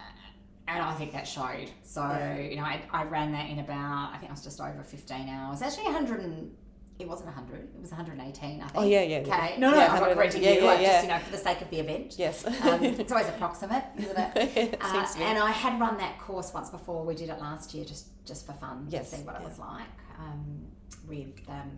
and 0.67 0.81
I 0.83 0.93
think 0.95 1.11
that 1.13 1.27
showed. 1.27 1.69
So 1.83 2.01
Yeah. 2.01 2.37
you 2.39 2.55
know, 2.57 2.63
I, 2.63 2.81
I 2.91 3.03
ran 3.03 3.31
that 3.33 3.49
in 3.49 3.59
about 3.59 4.11
I 4.13 4.17
think 4.17 4.31
I 4.31 4.33
was 4.33 4.43
just 4.43 4.59
over 4.59 4.83
fifteen 4.83 5.29
hours. 5.29 5.61
Actually, 5.61 5.85
hundred 5.91 6.21
and 6.21 6.51
it 6.97 7.07
wasn't 7.07 7.29
hundred; 7.29 7.59
it 7.75 7.81
was 7.81 7.91
one 7.91 7.97
hundred 7.99 8.19
and 8.19 8.27
eighteen. 8.29 8.61
I 8.61 8.67
think. 8.67 8.71
Oh, 8.75 8.83
yeah, 8.87 9.01
yeah, 9.01 9.19
yeah. 9.25 9.35
Okay, 9.35 9.57
no, 9.59 9.71
no, 9.71 9.77
Yeah, 9.77 9.83
I'm 9.87 9.93
not 9.93 10.01
100 10.01 10.15
correcting 10.15 10.43
yeah, 10.43 10.51
you. 10.51 10.61
yeah, 10.61 10.65
like, 10.65 10.81
yeah. 10.81 10.87
Just 10.93 11.03
you 11.03 11.09
know, 11.09 11.19
for 11.19 11.31
the 11.31 11.37
sake 11.37 11.61
of 11.61 11.69
the 11.69 11.79
event. 11.79 12.15
Yes. 12.17 12.45
um, 12.45 12.83
it's 12.83 13.11
always 13.11 13.27
approximate, 13.27 13.83
isn't 13.97 14.17
it? 14.17 14.31
It 14.57 14.77
Uh, 14.81 15.05
and 15.19 15.37
I 15.39 15.51
had 15.51 15.79
run 15.79 15.97
that 15.97 16.19
course 16.19 16.53
once 16.53 16.69
before. 16.69 17.03
We 17.05 17.15
did 17.15 17.29
it 17.29 17.39
last 17.39 17.73
year, 17.73 17.83
just 17.85 18.07
just 18.25 18.45
for 18.45 18.53
fun 18.53 18.87
Yes, 18.89 19.09
to 19.11 19.17
see 19.17 19.23
what 19.23 19.35
yeah. 19.35 19.41
it 19.41 19.43
was 19.49 19.59
like. 19.59 19.87
Um, 20.19 20.65
with 21.07 21.27
um, 21.49 21.71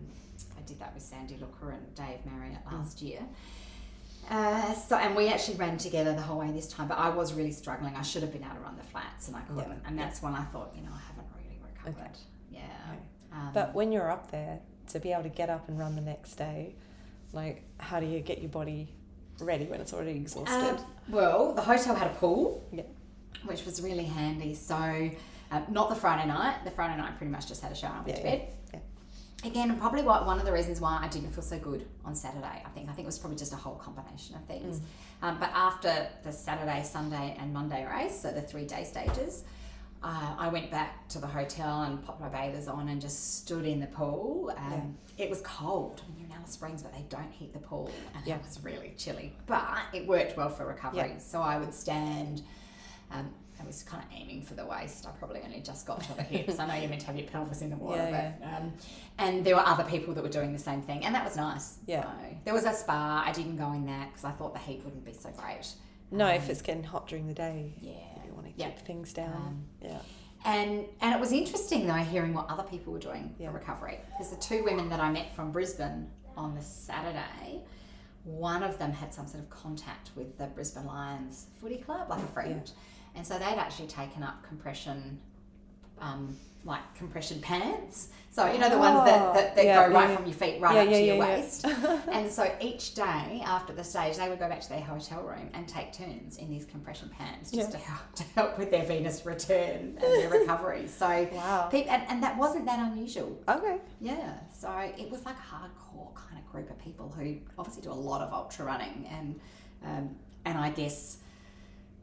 I 0.58 0.62
did 0.68 0.80
that 0.80 0.94
with 0.94 1.02
Sandy 1.04 1.38
Looker 1.42 1.72
and 1.72 1.96
Dave 1.96 2.20
Marriott 2.26 2.64
Mm. 2.68 2.74
last 2.74 3.02
year. 3.02 3.22
Uh, 4.30 4.74
so 4.74 4.98
and 4.98 5.16
we 5.16 5.30
actually 5.30 5.56
ran 5.58 5.78
together 5.78 6.14
the 6.14 6.22
whole 6.22 6.40
way 6.40 6.52
this 6.52 6.68
time, 6.68 6.88
but 6.90 6.98
I 6.98 7.10
was 7.10 7.34
really 7.34 7.52
struggling. 7.52 7.96
I 7.96 8.02
should 8.02 8.22
have 8.24 8.34
been 8.34 8.44
able 8.44 8.56
to 8.56 8.60
run 8.62 8.76
the 8.78 8.84
flats, 8.84 9.28
and 9.28 9.38
I 9.38 9.42
couldn't. 9.42 9.70
Yeah, 9.70 9.88
And 9.88 9.98
yeah. 9.98 10.04
that's 10.06 10.22
when 10.22 10.34
I 10.36 10.44
thought, 10.52 10.74
you 10.76 10.82
know, 10.84 10.92
I 10.94 11.00
haven't 11.08 11.28
really 11.38 11.60
recovered. 11.64 12.18
Yeah. 12.52 12.62
Um, 13.32 13.52
But 13.54 13.74
when 13.74 13.92
you're 13.94 14.12
up 14.12 14.30
there, 14.32 14.60
to 14.90 15.00
be 15.00 15.12
able 15.12 15.24
to 15.24 15.30
get 15.30 15.50
up 15.50 15.68
and 15.68 15.78
run 15.78 15.96
the 15.96 16.02
next 16.02 16.36
day, 16.36 16.76
like, 17.34 17.64
how 17.80 18.00
do 18.00 18.06
you 18.06 18.20
get 18.20 18.40
your 18.40 18.50
body 18.50 18.88
ready 19.40 19.66
when 19.66 19.82
it's 19.82 19.94
already 19.94 20.12
exhausted? 20.12 20.80
Um, 20.80 20.86
well, 21.10 21.54
the 21.54 21.62
hotel 21.62 21.96
had 21.96 22.08
a 22.08 22.14
pool, 22.16 22.64
Yeah. 22.72 22.84
which 23.46 23.66
was 23.66 23.82
really 23.82 24.06
handy. 24.06 24.54
So, 24.56 25.10
um, 25.52 25.66
not 25.70 25.90
the 25.90 25.96
Friday 25.96 26.28
night. 26.28 26.64
The 26.64 26.72
Friday 26.72 26.98
night, 26.98 27.10
I 27.10 27.16
pretty 27.16 27.32
much 27.32 27.48
just 27.48 27.62
had 27.62 27.72
a 27.72 27.76
shower 27.76 27.96
and 27.98 28.06
went 28.06 28.18
Yeah, 28.18 28.24
to 28.24 28.30
yeah, 28.30 28.36
bed. 28.38 28.54
Again, 29.44 29.78
probably 29.78 30.02
what, 30.02 30.26
one 30.26 30.40
of 30.40 30.46
the 30.46 30.52
reasons 30.52 30.82
why 30.82 30.98
I 31.00 31.08
didn't 31.10 31.30
feel 31.32 31.44
so 31.44 31.60
good 31.60 31.86
on 32.04 32.16
Saturday. 32.16 32.64
I 32.66 32.70
think 32.74 32.90
I 32.90 32.94
think 32.94 33.06
it 33.06 33.06
was 33.06 33.20
probably 33.20 33.38
just 33.38 33.54
a 33.54 33.56
whole 33.56 33.76
combination 33.76 34.36
of 34.36 34.44
things. 34.46 34.82
Um, 35.22 35.40
but 35.40 35.52
after 35.54 36.08
the 36.24 36.32
Saturday, 36.32 36.82
Sunday, 36.84 37.38
and 37.40 37.54
Monday 37.54 37.86
race, 37.86 38.20
so 38.20 38.32
the 38.32 38.42
three 38.42 38.66
day 38.66 38.84
stages, 38.84 39.44
uh, 40.08 40.36
I 40.40 40.48
went 40.48 40.72
back 40.72 41.08
to 41.10 41.20
the 41.20 41.28
hotel 41.28 41.82
and 41.84 42.02
popped 42.04 42.22
my 42.22 42.30
bathers 42.30 42.68
on 42.68 42.88
and 42.88 43.02
just 43.02 43.38
stood 43.40 43.66
in 43.66 43.80
the 43.82 43.88
pool. 43.88 44.54
Um, 44.58 44.98
It 45.18 45.30
was 45.30 45.42
cold 45.42 46.02
I 46.06 46.10
mean, 46.12 46.20
you're 46.22 46.28
in 46.30 46.36
Alice 46.38 46.52
Springs, 46.52 46.82
but 46.84 46.94
they 46.94 47.04
don't 47.10 47.32
heat 47.32 47.52
the 47.52 47.60
pool, 47.60 47.90
and 48.16 48.26
Yeah. 48.26 48.36
it 48.36 48.44
was 48.44 48.64
really 48.64 48.94
chilly. 48.98 49.36
But 49.48 49.80
it 49.94 50.08
worked 50.08 50.38
well 50.38 50.50
for 50.50 50.66
recovery. 50.66 51.10
Yeah. 51.14 51.18
So 51.18 51.42
I 51.42 51.58
would 51.58 51.74
stand. 51.74 52.44
Um, 53.12 53.34
I 53.60 53.66
was 53.66 53.82
kind 53.84 54.04
of 54.04 54.10
aiming 54.16 54.44
for 54.44 54.54
the 54.54 54.66
waist. 54.66 55.08
I 55.08 55.12
probably 55.12 55.42
only 55.44 55.62
just 55.62 55.88
got 55.88 56.02
to 56.04 56.14
the 56.14 56.22
hips. 56.22 56.60
I 56.60 56.68
know 56.68 56.76
you're 56.76 56.90
meant 56.90 57.02
to 57.02 57.08
have 57.08 57.18
your 57.18 57.28
pelvis 57.28 57.62
in 57.62 57.72
the 57.72 57.76
water, 57.76 57.98
Yeah, 58.04 58.32
but 58.40 58.48
um, 58.48 58.74
and 59.18 59.44
there 59.44 59.56
were 59.56 59.66
other 59.66 59.84
people 59.84 60.14
that 60.14 60.24
were 60.24 60.30
doing 60.40 60.54
the 60.54 60.60
same 60.60 60.82
thing, 60.84 61.04
and 61.04 61.14
that 61.16 61.26
was 61.26 61.36
nice. 61.36 61.80
Yeah. 61.88 62.04
So, 62.04 62.10
there 62.46 62.54
was 62.54 62.66
a 62.66 62.74
spa. 62.74 63.24
I 63.26 63.32
didn't 63.34 63.58
go 63.58 63.74
in 63.74 63.86
that 63.88 64.10
because 64.10 64.24
I 64.26 64.32
thought 64.32 64.54
the 64.54 64.60
heat 64.60 64.84
wouldn't 64.86 65.04
be 65.04 65.14
so 65.14 65.32
great. 65.32 65.68
No, 66.12 66.26
Um, 66.28 66.36
if 66.36 66.50
it's 66.52 66.62
getting 66.62 66.84
hot 66.84 67.08
during 67.08 67.28
the 67.28 67.34
day, 67.34 67.74
yeah, 67.82 67.94
want 68.38 68.48
to 68.48 68.54
keep 68.54 68.74
Yeah. 68.76 68.82
things 68.84 69.14
down. 69.14 69.34
Um, 69.34 69.66
yeah. 69.82 70.00
And 70.46 70.86
and 71.02 71.14
it 71.14 71.20
was 71.20 71.32
interesting 71.32 71.88
though 71.88 71.94
hearing 71.96 72.34
what 72.34 72.50
other 72.50 72.64
people 72.64 72.94
were 72.94 73.00
doing 73.00 73.36
Yeah. 73.38 73.50
for 73.52 73.58
recovery 73.58 74.00
because 74.12 74.30
the 74.30 74.38
two 74.38 74.64
women 74.64 74.90
that 74.90 75.00
I 75.00 75.12
met 75.12 75.34
from 75.36 75.52
Brisbane 75.52 76.10
on 76.38 76.56
the 76.56 76.62
Saturday, 76.62 77.64
one 78.24 78.62
of 78.64 78.78
them 78.78 78.94
had 78.94 79.14
some 79.14 79.28
sort 79.28 79.44
of 79.44 79.50
contact 79.50 80.12
with 80.16 80.38
the 80.38 80.46
Brisbane 80.48 80.86
Lions 80.86 81.48
Footy 81.60 81.78
Club, 81.78 82.10
like 82.10 82.22
a 82.24 82.28
friend, 82.28 82.72
and 83.16 83.26
so 83.26 83.38
they'd 83.40 83.46
actually 83.46 83.88
taken 83.88 84.22
up 84.24 84.44
compression. 84.44 85.20
Um, 86.00 86.38
like 86.66 86.96
compression 86.96 87.40
pants, 87.40 88.10
so 88.30 88.52
you 88.52 88.60
know 88.60 88.70
the 88.70 88.78
ones 88.78 88.98
that, 89.06 89.34
that, 89.34 89.56
that 89.56 89.62
Oh, 89.62 89.66
yeah, 89.66 89.88
go 89.88 89.94
right 89.94 90.10
yeah, 90.10 90.16
from 90.18 90.26
your 90.26 90.34
feet 90.34 90.60
right 90.60 90.76
Yeah, 90.76 90.82
up 90.82 90.90
to 90.90 91.02
your 91.02 91.18
waist. 91.18 91.66
and 92.12 92.30
so 92.30 92.54
each 92.60 92.94
day 92.94 93.42
after 93.46 93.72
the 93.72 93.84
stage, 93.86 94.18
they 94.18 94.28
would 94.28 94.38
go 94.38 94.50
back 94.50 94.60
to 94.62 94.70
their 94.70 94.82
hotel 94.82 95.22
room 95.22 95.50
and 95.54 95.66
take 95.66 95.94
turns 95.94 96.38
in 96.38 96.50
these 96.50 96.66
compression 96.66 97.10
pants 97.10 97.52
just 97.52 97.72
to 97.72 97.78
help 97.78 98.14
to 98.16 98.24
help 98.36 98.58
with 98.60 98.70
their 98.70 98.84
venous 98.84 99.26
return 99.26 99.98
and 99.98 100.02
their 100.02 100.30
recovery. 100.30 100.88
So 100.88 101.28
Wow. 101.32 101.70
peop 101.72 101.90
and, 101.90 102.04
and 102.10 102.22
that 102.22 102.38
wasn't 102.38 102.66
that 102.66 102.80
unusual. 102.80 103.40
Okay. 103.48 103.78
Yeah. 104.02 104.34
So 104.54 104.70
it 104.98 105.10
was 105.10 105.24
like 105.26 105.36
a 105.36 105.56
hardcore 105.56 106.14
kind 106.16 106.38
of 106.38 106.52
group 106.52 106.70
of 106.70 106.78
people 106.80 107.14
who 107.18 107.38
obviously 107.58 107.84
do 107.84 107.92
a 107.92 107.94
lot 107.94 108.22
of 108.22 108.34
ultra 108.34 108.66
running 108.66 109.08
and 109.10 109.40
um, 109.86 110.16
and 110.44 110.58
I 110.58 110.72
guess 110.72 111.18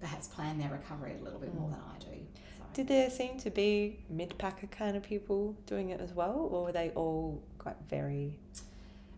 perhaps 0.00 0.26
plan 0.28 0.58
their 0.58 0.70
recovery 0.70 1.14
a 1.20 1.22
little 1.22 1.38
bit 1.40 1.54
more 1.54 1.68
than 1.68 1.80
I 1.80 1.98
do. 1.98 2.20
Did 2.74 2.88
there 2.88 3.08
seem 3.08 3.38
to 3.38 3.50
be 3.50 4.00
mid 4.10 4.36
packer 4.36 4.66
kind 4.66 4.96
of 4.96 5.04
people 5.04 5.56
doing 5.64 5.90
it 5.90 6.00
as 6.00 6.12
well, 6.12 6.48
or 6.50 6.64
were 6.64 6.72
they 6.72 6.90
all 6.96 7.40
quite 7.56 7.76
very 7.88 8.36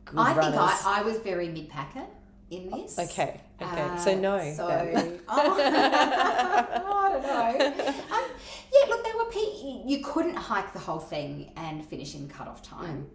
good 0.05 0.19
I 0.19 0.35
runners? 0.35 0.55
think 0.55 0.87
I, 0.87 1.01
I 1.01 1.03
was 1.03 1.19
very 1.21 1.49
mid 1.49 1.71
packer 1.71 2.05
in 2.51 2.71
this. 2.71 2.99
Okay, 2.99 3.41
okay. 3.61 3.81
Uh, 3.81 3.97
so 3.97 4.15
no. 4.15 4.39
So 4.55 4.67
oh, 5.29 5.57
I 5.59 7.09
don't 7.13 7.23
know. 7.23 7.67
Um, 8.15 8.25
yeah, 8.73 8.89
look, 8.91 9.05
there 9.05 9.17
were 9.17 9.31
pe- 9.31 9.83
you 9.87 10.05
couldn't 10.05 10.37
hike 10.37 10.75
the 10.75 10.79
whole 10.79 10.99
thing 11.01 11.51
and 11.57 11.83
finish 11.83 12.15
in 12.15 12.29
cut-off 12.29 12.63
time. 12.63 13.07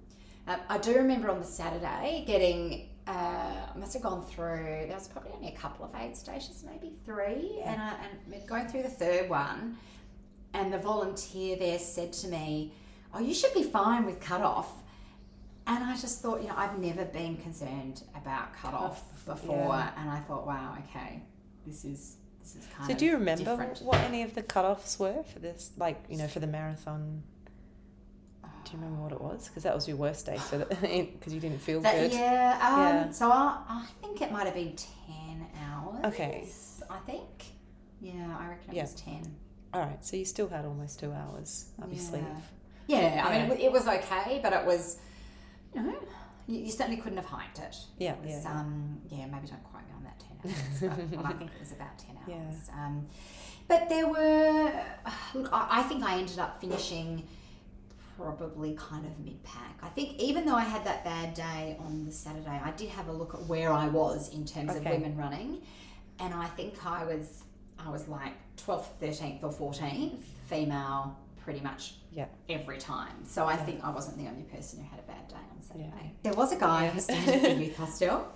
Um, 0.47 0.59
I 0.69 0.79
do 0.79 0.95
remember 0.95 1.29
on 1.29 1.39
the 1.39 1.45
Saturday 1.45 2.23
getting. 2.25 2.87
Uh, 3.07 3.11
I 3.73 3.77
must 3.77 3.93
have 3.93 4.03
gone 4.03 4.23
through. 4.23 4.85
There 4.87 4.95
was 4.95 5.07
probably 5.07 5.31
only 5.35 5.49
a 5.49 5.57
couple 5.57 5.85
of 5.85 5.91
aid 5.95 6.15
stations, 6.15 6.63
maybe 6.65 6.93
three, 7.05 7.59
and 7.63 7.81
I, 7.81 7.95
and 8.31 8.47
going 8.47 8.67
through 8.67 8.83
the 8.83 8.89
third 8.89 9.27
one, 9.29 9.77
and 10.53 10.71
the 10.73 10.77
volunteer 10.77 11.55
there 11.57 11.79
said 11.79 12.13
to 12.13 12.27
me, 12.27 12.73
"Oh, 13.13 13.19
you 13.19 13.33
should 13.33 13.53
be 13.53 13.63
fine 13.63 14.05
with 14.05 14.19
cut-off." 14.19 14.71
And 15.67 15.83
I 15.83 15.95
just 15.95 16.21
thought, 16.21 16.41
you 16.41 16.47
know, 16.47 16.55
I've 16.57 16.77
never 16.79 17.05
been 17.05 17.37
concerned 17.37 18.03
about 18.15 18.53
cut 18.53 18.73
off 18.73 19.03
before, 19.25 19.67
Yeah. 19.69 19.91
and 19.97 20.09
I 20.09 20.19
thought, 20.19 20.45
wow, 20.47 20.75
okay, 20.89 21.21
this 21.65 21.85
is 21.85 22.17
this 22.41 22.55
is 22.55 22.65
kind 22.75 22.87
So 22.87 22.93
of 22.93 22.97
So 22.97 22.99
do 22.99 23.05
you 23.05 23.13
remember 23.13 23.43
different. 23.51 23.81
what 23.83 23.97
any 23.99 24.23
of 24.23 24.33
the 24.33 24.41
cutoffs 24.41 24.99
were 24.99 25.21
for 25.23 25.39
this? 25.39 25.71
Like 25.77 26.03
you 26.09 26.17
know, 26.17 26.27
for 26.27 26.39
the 26.39 26.47
marathon. 26.47 27.23
Do 28.65 28.77
you 28.77 28.83
remember 28.83 29.01
what 29.03 29.11
it 29.11 29.19
was? 29.21 29.47
Because 29.47 29.63
that 29.63 29.73
was 29.75 29.87
your 29.87 29.97
worst 29.97 30.25
day, 30.25 30.37
so 30.37 30.59
because 30.59 31.33
you 31.33 31.39
didn't 31.39 31.59
feel 31.59 31.81
That- 31.81 31.95
good. 31.95 32.13
yeah, 32.13 32.59
um, 32.61 32.79
Yeah. 32.79 33.11
So 33.11 33.29
I, 33.31 33.59
I 33.67 33.85
think 34.01 34.21
it 34.21 34.31
might 34.31 34.45
have 34.45 34.53
been 34.55 34.75
ten 34.75 35.45
hours. 35.63 36.05
Okay. 36.05 36.47
I 36.89 36.97
think. 36.99 37.27
Yeah, 38.01 38.37
I 38.39 38.47
reckon 38.49 38.71
it 38.71 38.75
Yeah. 38.77 38.83
was 38.83 38.93
ten. 38.95 39.35
All 39.73 39.81
right, 39.81 40.03
so 40.03 40.17
you 40.17 40.25
still 40.25 40.49
had 40.49 40.65
almost 40.65 40.99
two 40.99 41.11
hours 41.11 41.65
up 41.81 41.87
your 41.87 41.95
Yeah. 42.01 42.09
sleeve. 42.09 42.23
Yeah, 42.87 43.23
I 43.25 43.39
mean, 43.47 43.51
it, 43.51 43.59
it 43.61 43.71
was 43.71 43.87
okay, 43.87 44.39
but 44.43 44.51
it 44.51 44.65
was, 44.65 44.97
you 45.73 45.81
know, 45.81 45.95
you, 46.47 46.59
you 46.61 46.71
certainly 46.71 46.99
couldn't 46.99 47.17
have 47.17 47.25
hiked 47.27 47.59
it. 47.59 47.77
Yeah, 47.97 48.13
It 48.13 48.21
was, 48.23 48.29
yeah, 48.31 48.41
yeah. 48.43 48.59
Um, 48.59 49.01
yeah, 49.09 49.25
maybe 49.27 49.47
don't 49.47 49.63
quote 49.63 49.83
me 49.87 49.93
on 49.95 50.03
that 50.03 50.19
10 50.81 50.89
hours, 50.91 50.97
but 50.97 51.17
well, 51.17 51.25
I 51.27 51.33
think 51.37 51.51
it 51.55 51.59
was 51.59 51.71
about 51.71 51.97
10 51.97 52.17
Yeah. 52.27 52.35
hours. 52.35 52.69
Um, 52.73 53.07
but 53.69 53.87
there 53.87 54.07
were, 54.09 54.73
look, 55.35 55.53
I, 55.53 55.67
I 55.79 55.83
think 55.83 56.03
I 56.03 56.17
ended 56.19 56.39
up 56.39 56.59
finishing 56.59 57.25
probably 58.17 58.73
kind 58.75 59.05
of 59.05 59.17
mid 59.23 59.41
pack. 59.43 59.79
I 59.81 59.87
think 59.89 60.19
even 60.19 60.45
though 60.45 60.55
I 60.55 60.63
had 60.65 60.83
that 60.85 61.05
bad 61.05 61.33
day 61.33 61.77
on 61.79 62.03
the 62.05 62.11
Saturday, 62.11 62.59
I 62.63 62.71
did 62.71 62.89
have 62.89 63.07
a 63.07 63.11
look 63.13 63.33
at 63.33 63.41
where 63.45 63.71
I 63.71 63.87
was 63.87 64.29
in 64.33 64.45
terms 64.45 64.75
of 64.75 64.83
women 64.83 65.15
running, 65.15 65.61
and 66.19 66.33
I 66.33 66.47
think 66.47 66.85
I 66.85 67.05
was 67.05 67.43
I 67.79 67.89
was 67.89 68.07
like 68.07 68.33
12th, 68.65 68.87
13th, 69.01 69.43
or 69.43 69.51
14th 69.51 70.19
female 70.47 71.17
pretty 71.43 71.59
much 71.61 71.95
Yeah. 72.11 72.25
every 72.49 72.77
time. 72.77 73.25
So 73.25 73.45
I 73.45 73.55
think 73.55 73.83
I 73.83 73.89
wasn't 73.89 74.17
the 74.17 74.27
only 74.27 74.43
person 74.43 74.79
who 74.79 74.89
had 74.89 74.99
a 74.99 75.03
bad 75.03 75.27
day 75.27 75.35
on 75.55 75.61
Saturday. 75.61 75.91
Yeah. 76.03 76.09
There 76.23 76.33
was 76.33 76.51
a 76.51 76.57
guy 76.57 76.85
Yeah. 76.85 76.91
who 76.91 76.99
stayed 76.99 77.27
at 77.35 77.41
the 77.43 77.53
youth 77.65 77.75
hostel. 77.77 78.27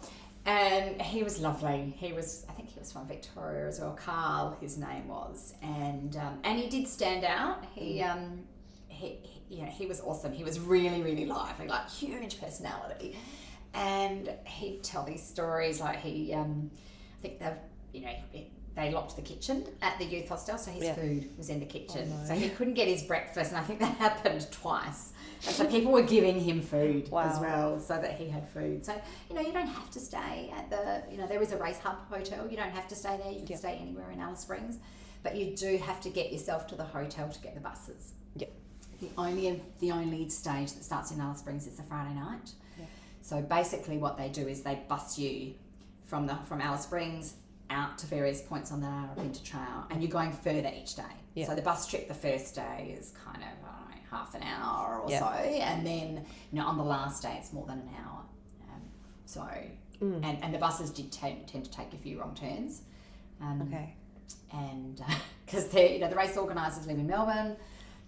And 0.47 1.01
he 1.01 1.23
was 1.23 1.41
lovely. 1.41 1.95
He 1.97 2.13
was, 2.13 2.45
I 2.47 2.51
think 2.53 2.69
he 2.69 2.79
was 2.79 2.91
from 2.91 3.07
Victoria 3.07 3.67
as 3.67 3.79
well. 3.79 3.93
Carl, 3.93 4.55
his 4.61 4.77
name 4.77 5.07
was, 5.07 5.55
and 5.63 6.15
um, 6.17 6.37
and 6.43 6.59
he 6.59 6.69
did 6.69 6.87
stand 6.87 7.23
out. 7.25 7.65
He, 7.73 7.97
Mm. 7.99 8.11
um, 8.11 8.39
he, 8.87 9.17
he, 9.23 9.55
you 9.55 9.61
know, 9.63 9.69
he 9.71 9.87
was 9.87 10.01
awesome. 10.01 10.33
He 10.33 10.43
was 10.43 10.59
really, 10.59 11.01
really 11.01 11.25
lively, 11.25 11.67
like 11.67 11.89
huge 11.89 12.39
personality, 12.39 13.17
and 13.73 14.31
he'd 14.45 14.83
tell 14.83 15.03
these 15.03 15.23
stories. 15.23 15.79
Like 15.81 15.99
he, 15.99 16.31
um, 16.33 16.69
I 17.17 17.21
think 17.23 17.39
they've, 17.39 17.57
you 17.93 18.01
know, 18.01 18.13
he- 18.31 18.51
they 18.75 18.91
locked 18.91 19.15
the 19.15 19.21
kitchen 19.21 19.65
at 19.81 19.97
the 19.99 20.05
youth 20.05 20.27
hostel, 20.29 20.57
so 20.57 20.69
his 20.71 20.83
Yeah. 20.83 20.95
food 20.95 21.29
was 21.37 21.49
in 21.49 21.59
the 21.59 21.65
kitchen. 21.65 22.11
Oh, 22.13 22.21
no. 22.21 22.27
So 22.27 22.33
he 22.33 22.49
couldn't 22.49 22.73
get 22.73 22.87
his 22.87 23.03
breakfast, 23.03 23.51
and 23.51 23.59
I 23.59 23.63
think 23.63 23.79
that 23.79 23.95
happened 23.97 24.47
twice. 24.51 25.13
And 25.45 25.55
so 25.55 25.65
people 25.67 25.91
were 25.91 26.01
giving 26.03 26.39
him 26.39 26.61
food 26.61 27.05
as 27.13 27.39
well, 27.39 27.79
so 27.79 27.99
that 28.01 28.15
he 28.17 28.27
had 28.29 28.47
food. 28.49 28.83
So 28.85 28.93
you 29.29 29.35
know, 29.35 29.41
you 29.41 29.53
don't 29.53 29.67
have 29.67 29.89
to 29.91 29.99
stay 29.99 30.51
at 30.55 30.69
the, 30.69 31.03
you 31.11 31.17
know, 31.17 31.27
there 31.27 31.41
is 31.41 31.51
a 31.51 31.57
race 31.57 31.77
hub 31.79 31.97
hotel. 32.09 32.47
You 32.49 32.57
don't 32.57 32.71
have 32.71 32.87
to 32.89 32.95
stay 32.95 33.17
there. 33.17 33.31
You 33.31 33.39
can 33.39 33.47
Yep. 33.49 33.59
stay 33.59 33.77
anywhere 33.81 34.11
in 34.11 34.19
Alice 34.19 34.39
Springs, 34.41 34.77
but 35.23 35.35
you 35.35 35.55
do 35.55 35.77
have 35.77 36.01
to 36.01 36.09
get 36.09 36.31
yourself 36.33 36.67
to 36.67 36.75
the 36.75 36.83
hotel 36.85 37.29
to 37.29 37.39
get 37.39 37.53
the 37.55 37.61
buses. 37.61 38.13
Yep. 38.35 38.51
The 39.01 39.09
only 39.17 39.61
the 39.79 39.91
only 39.91 40.27
stage 40.29 40.73
that 40.73 40.83
starts 40.83 41.11
in 41.11 41.19
Alice 41.21 41.39
Springs 41.39 41.67
is 41.67 41.75
the 41.75 41.83
Friday 41.83 42.13
night. 42.15 42.51
Yep. 42.77 42.87
So 43.21 43.41
basically, 43.41 43.97
what 43.97 44.17
they 44.17 44.29
do 44.29 44.47
is 44.47 44.63
they 44.63 44.81
bus 44.87 45.17
you 45.19 45.53
from 46.05 46.27
the 46.27 46.35
from 46.45 46.59
Alice 46.61 46.83
Springs 46.83 47.35
out 47.69 47.97
to 47.99 48.05
various 48.07 48.41
points 48.41 48.71
on 48.71 48.81
the 48.81 49.21
Pinter 49.21 49.43
Trail, 49.43 49.85
and 49.89 50.01
you're 50.01 50.11
going 50.11 50.31
further 50.31 50.71
each 50.75 50.95
day. 50.95 51.03
Yeah. 51.33 51.47
So 51.47 51.55
the 51.55 51.61
bus 51.61 51.87
trip 51.87 52.07
the 52.07 52.13
first 52.13 52.55
day 52.55 52.95
is 52.99 53.11
kind 53.23 53.37
of 53.37 53.43
I 53.43 53.79
don't 53.81 53.89
know, 53.89 54.17
half 54.17 54.35
an 54.35 54.43
hour 54.43 54.99
or 54.99 55.09
Yeah. 55.09 55.19
so, 55.19 55.25
and 55.27 55.85
then 55.85 56.25
you 56.51 56.59
know 56.59 56.65
on 56.67 56.77
the 56.77 56.83
last 56.83 57.23
day 57.23 57.35
it's 57.39 57.51
more 57.53 57.65
than 57.65 57.79
an 57.79 57.89
hour. 57.99 58.21
Um, 58.71 58.81
so 59.25 59.41
Mm. 60.01 60.25
and 60.25 60.43
and 60.43 60.53
the 60.53 60.57
buses 60.57 60.89
did 60.89 61.09
tend, 61.11 61.47
tend 61.47 61.63
to 61.65 61.71
take 61.71 61.93
a 61.93 61.97
few 61.97 62.19
wrong 62.19 62.35
turns. 62.35 62.81
Um, 63.41 63.61
Okay. 63.63 63.95
and 64.53 65.01
because 65.45 65.67
they 65.69 65.93
you 65.93 65.99
know 65.99 66.09
the 66.09 66.15
race 66.15 66.37
organisers 66.37 66.85
live 66.87 66.97
in 66.99 67.07
Melbourne, 67.07 67.55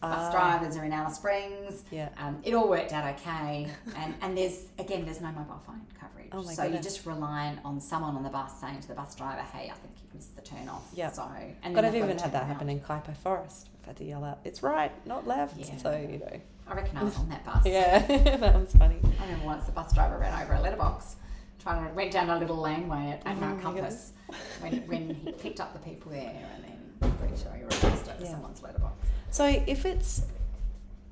bus 0.02 0.20
Ah. 0.20 0.32
drivers 0.32 0.78
are 0.78 0.84
in 0.84 0.94
Alice 0.94 1.16
Springs. 1.16 1.84
Yeah. 1.92 2.10
Um, 2.18 2.40
it 2.44 2.54
all 2.54 2.70
worked 2.70 2.94
out 2.94 3.06
okay, 3.16 3.68
and 3.96 4.14
and 4.22 4.38
there's 4.38 4.66
again 4.80 5.06
there's 5.06 5.22
no 5.22 5.32
mobile 5.32 5.60
phone 5.66 5.82
coverage, 6.00 6.30
Oh 6.32 6.44
my 6.44 6.54
so 6.54 6.64
you're 6.66 6.82
just 6.82 7.06
relying 7.06 7.60
on 7.66 7.80
someone 7.82 8.16
on 8.16 8.24
the 8.24 8.30
bus 8.30 8.60
saying 8.60 8.80
to 8.82 8.88
the 8.88 8.94
bus 8.94 9.16
driver, 9.16 9.42
"Hey, 9.42 9.70
I 9.70 9.74
think 9.74 9.94
you've 10.04 10.14
missed 10.16 10.36
the 10.36 10.42
turn 10.42 10.68
off." 10.70 10.88
Yeah. 10.94 11.12
So 11.12 11.28
and 11.64 11.74
But 11.74 11.86
I've 11.86 11.96
even 11.96 12.10
had 12.18 12.32
that 12.32 12.42
around. 12.44 12.48
happen 12.48 12.70
in 12.70 12.80
Kuitpo 12.80 13.16
Forest. 13.18 13.70
I've 13.82 13.88
had 13.88 13.98
to 13.98 14.04
yell 14.06 14.24
out, 14.24 14.40
"It's 14.44 14.62
right, 14.64 14.92
not 15.08 15.26
left." 15.28 15.58
Yeah. 15.58 15.78
So 15.78 15.92
you 15.98 16.20
know. 16.20 16.42
I 16.70 16.74
reckon 16.76 16.98
I 16.98 17.04
was 17.04 17.16
on 17.18 17.30
that 17.30 17.46
bus. 17.46 17.66
Yeah, 17.66 18.00
that 18.38 18.60
was 18.60 18.74
funny. 18.74 18.98
I 19.20 19.24
remember 19.24 19.46
once 19.46 19.64
the 19.66 19.72
bus 19.72 19.94
driver 19.94 20.18
ran 20.18 20.40
over 20.44 20.54
a 20.54 20.60
letterbox, 20.62 21.16
trying 21.60 21.88
to 21.88 21.94
went 21.94 22.12
down 22.12 22.30
a 22.30 22.38
little 22.38 22.58
laneway 22.58 23.12
at, 23.12 23.26
at 23.26 23.38
Oh 23.38 23.40
Mount 23.40 23.62
Compass 23.62 24.12
when, 24.60 24.74
when 24.88 25.10
he 25.16 25.32
picked 25.32 25.62
up 25.62 25.72
the 25.72 25.80
people 25.80 26.12
there, 26.12 26.46
and 26.56 26.64
then 26.66 27.12
pretty 27.20 27.42
sure 27.42 27.54
he 27.54 27.64
reversed 27.64 28.10
over 28.10 28.22
Yeah. 28.24 28.32
someone's 28.32 28.62
letterbox. 28.62 29.08
So 29.32 29.46
if 29.46 29.86
it's 29.86 30.22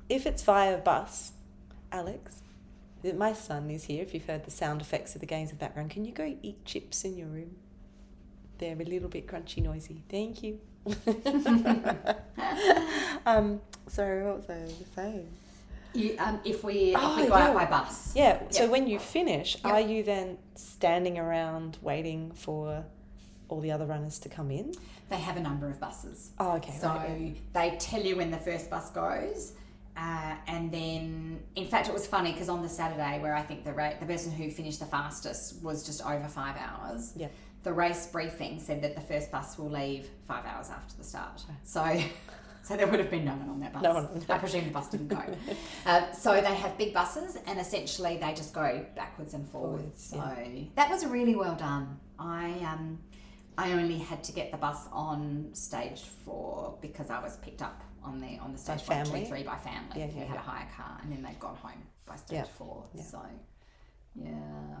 if 0.08 0.26
it's 0.26 0.42
via 0.42 0.78
bus, 0.78 1.32
Alex, 1.92 2.42
my 3.14 3.32
son 3.32 3.70
is 3.70 3.84
here. 3.84 4.02
If 4.02 4.14
you've 4.14 4.26
heard 4.26 4.44
the 4.44 4.50
sound 4.50 4.80
effects 4.80 5.14
of 5.14 5.20
the 5.20 5.26
games 5.26 5.50
in 5.50 5.56
the 5.56 5.60
background, 5.60 5.90
can 5.90 6.04
you 6.04 6.12
go 6.12 6.36
eat 6.42 6.64
chips 6.64 7.04
in 7.04 7.16
your 7.16 7.28
room? 7.28 7.56
They're 8.58 8.74
a 8.80 8.84
little 8.84 9.08
bit 9.08 9.26
crunchy, 9.26 9.62
noisy. 9.62 10.02
Thank 10.08 10.42
you. 10.42 10.60
um, 13.26 13.60
sorry, 13.88 14.24
what 14.24 14.36
was 14.36 14.48
I 14.50 14.66
saying? 14.94 15.28
You, 15.92 16.16
um, 16.18 16.40
if 16.44 16.62
we 16.62 16.94
if 16.94 16.98
Oh, 17.00 17.16
we 17.16 17.22
go 17.28 17.36
yeah. 17.36 17.48
out 17.48 17.54
by 17.54 17.64
bus, 17.66 18.14
Yeah. 18.14 18.40
So 18.50 18.70
when 18.70 18.86
you 18.86 18.98
finish, 18.98 19.56
Yep. 19.64 19.72
are 19.72 19.80
you 19.80 20.02
then 20.02 20.38
standing 20.54 21.18
around 21.18 21.78
waiting 21.82 22.32
for 22.32 22.84
all 23.48 23.60
the 23.60 23.70
other 23.72 23.86
runners 23.86 24.18
to 24.20 24.28
come 24.28 24.50
in? 24.50 24.72
They 25.08 25.16
have 25.16 25.36
a 25.36 25.40
number 25.40 25.68
of 25.68 25.78
buses. 25.80 26.30
Oh, 26.38 26.52
okay. 26.56 26.72
So 26.78 26.88
right, 26.88 27.36
they 27.52 27.76
tell 27.78 28.02
you 28.02 28.16
when 28.16 28.30
the 28.30 28.38
first 28.38 28.70
bus 28.70 28.90
goes. 28.90 29.52
Uh, 29.96 30.34
and 30.46 30.70
then, 30.70 31.40
in 31.54 31.66
fact, 31.66 31.88
it 31.88 31.94
was 31.94 32.06
funny 32.06 32.32
because 32.32 32.50
on 32.50 32.62
the 32.62 32.68
Saturday, 32.68 33.18
where 33.22 33.34
I 33.34 33.42
think 33.42 33.64
the 33.64 33.72
ra- 33.72 33.94
the 33.98 34.04
person 34.04 34.30
who 34.30 34.50
finished 34.50 34.78
the 34.80 34.86
fastest 34.86 35.62
was 35.62 35.84
just 35.86 36.04
over 36.04 36.28
five 36.28 36.56
hours, 36.58 37.14
Yeah. 37.16 37.28
the 37.62 37.72
race 37.72 38.06
briefing 38.06 38.60
said 38.60 38.82
that 38.82 38.94
the 38.94 39.00
first 39.00 39.30
bus 39.32 39.56
will 39.58 39.70
leave 39.70 40.10
five 40.28 40.44
hours 40.44 40.68
after 40.68 40.94
the 40.98 41.04
start. 41.04 41.42
So, 41.64 41.98
so 42.62 42.76
there 42.76 42.86
would 42.86 42.98
have 43.00 43.10
been 43.10 43.24
no 43.24 43.32
one 43.36 43.48
on 43.48 43.60
that 43.60 43.72
bus. 43.72 43.82
No 43.82 43.94
one 43.94 44.22
I 44.28 44.36
presume 44.36 44.64
the 44.66 44.70
bus 44.70 44.90
didn't 44.90 45.08
go. 45.08 45.22
uh, 45.86 46.12
so 46.12 46.34
they 46.42 46.54
have 46.54 46.76
big 46.76 46.92
buses, 46.92 47.38
and 47.46 47.58
essentially 47.58 48.18
they 48.18 48.34
just 48.34 48.52
go 48.52 48.84
backwards 48.96 49.32
and 49.32 49.48
forwards. 49.48 50.10
Forwards, 50.10 50.44
so 50.44 50.64
that 50.74 50.90
was 50.90 51.06
really 51.06 51.36
well 51.36 51.54
done. 51.54 51.98
I 52.18 52.50
um, 52.70 52.98
I 53.58 53.72
only 53.72 53.98
had 53.98 54.22
to 54.24 54.32
get 54.32 54.50
the 54.50 54.56
bus 54.58 54.86
on 54.92 55.48
stage 55.52 56.02
four 56.24 56.78
because 56.80 57.10
I 57.10 57.20
was 57.22 57.36
picked 57.38 57.62
up 57.62 57.82
on 58.04 58.20
the 58.20 58.38
on 58.38 58.52
the 58.52 58.58
stage 58.58 58.80
one, 58.86 59.04
two, 59.04 59.24
three 59.26 59.42
by 59.42 59.56
family 59.56 60.00
Yeah, 60.00 60.06
who 60.06 60.20
yeah, 60.20 60.26
had 60.26 60.34
yeah. 60.34 60.40
a 60.40 60.42
hire 60.44 60.68
car, 60.76 60.98
and 61.02 61.12
then 61.12 61.22
they'd 61.22 61.40
gone 61.40 61.56
home 61.56 61.82
by 62.06 62.16
stage 62.16 62.46
four. 62.58 62.84
So 62.96 63.20
yeah, 64.14 64.30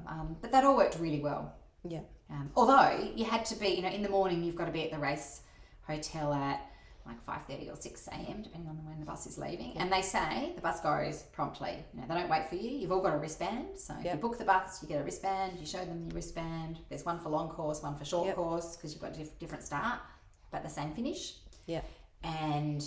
um, 0.06 0.36
but 0.40 0.52
that 0.52 0.64
all 0.64 0.76
worked 0.76 0.98
really 0.98 1.20
well. 1.20 1.52
Yeah. 1.88 2.00
Um, 2.30 2.50
although 2.56 3.10
you 3.14 3.24
had 3.24 3.44
to 3.46 3.56
be, 3.56 3.68
you 3.68 3.82
know, 3.82 3.88
in 3.88 4.02
the 4.02 4.08
morning 4.08 4.42
you've 4.42 4.56
got 4.56 4.66
to 4.66 4.72
be 4.72 4.82
at 4.84 4.90
the 4.90 4.98
race 4.98 5.42
hotel 5.86 6.32
at 6.32 6.60
like 7.06 7.22
five 7.22 7.42
thirty 7.46 7.70
or 7.70 7.76
six 7.76 8.06
a.m. 8.08 8.42
depending 8.42 8.68
on 8.68 8.76
when 8.84 8.98
the 8.98 9.06
bus 9.06 9.26
is 9.26 9.38
leaving. 9.38 9.76
And 9.78 9.92
they 9.92 10.02
say 10.02 10.52
the 10.56 10.60
bus 10.60 10.80
goes 10.80 11.22
promptly. 11.32 11.84
You 11.94 12.00
know, 12.00 12.06
they 12.08 12.14
don't 12.14 12.28
wait 12.28 12.48
for 12.48 12.56
you. 12.56 12.70
You've 12.70 12.90
all 12.92 13.00
got 13.02 13.14
a 13.14 13.18
wristband. 13.18 13.78
So 13.78 13.94
if 13.98 14.04
Yep. 14.04 14.14
you 14.14 14.20
book 14.20 14.38
the 14.38 14.44
bus, 14.44 14.82
you 14.82 14.88
get 14.88 15.00
a 15.00 15.04
wristband. 15.04 15.58
You 15.60 15.66
show 15.66 15.84
them 15.84 16.04
your 16.06 16.14
wristband. 16.14 16.78
There's 16.88 17.04
one 17.04 17.20
for 17.20 17.28
long 17.28 17.48
course, 17.48 17.82
one 17.82 17.96
for 17.96 18.04
short 18.04 18.26
Yep. 18.26 18.36
course 18.36 18.76
because 18.76 18.92
you've 18.92 19.02
got 19.02 19.12
a 19.14 19.18
diff- 19.18 19.38
different 19.38 19.62
start, 19.64 20.00
but 20.50 20.62
the 20.62 20.68
same 20.68 20.92
finish. 20.94 21.36
Yeah. 21.66 21.82
And 22.24 22.84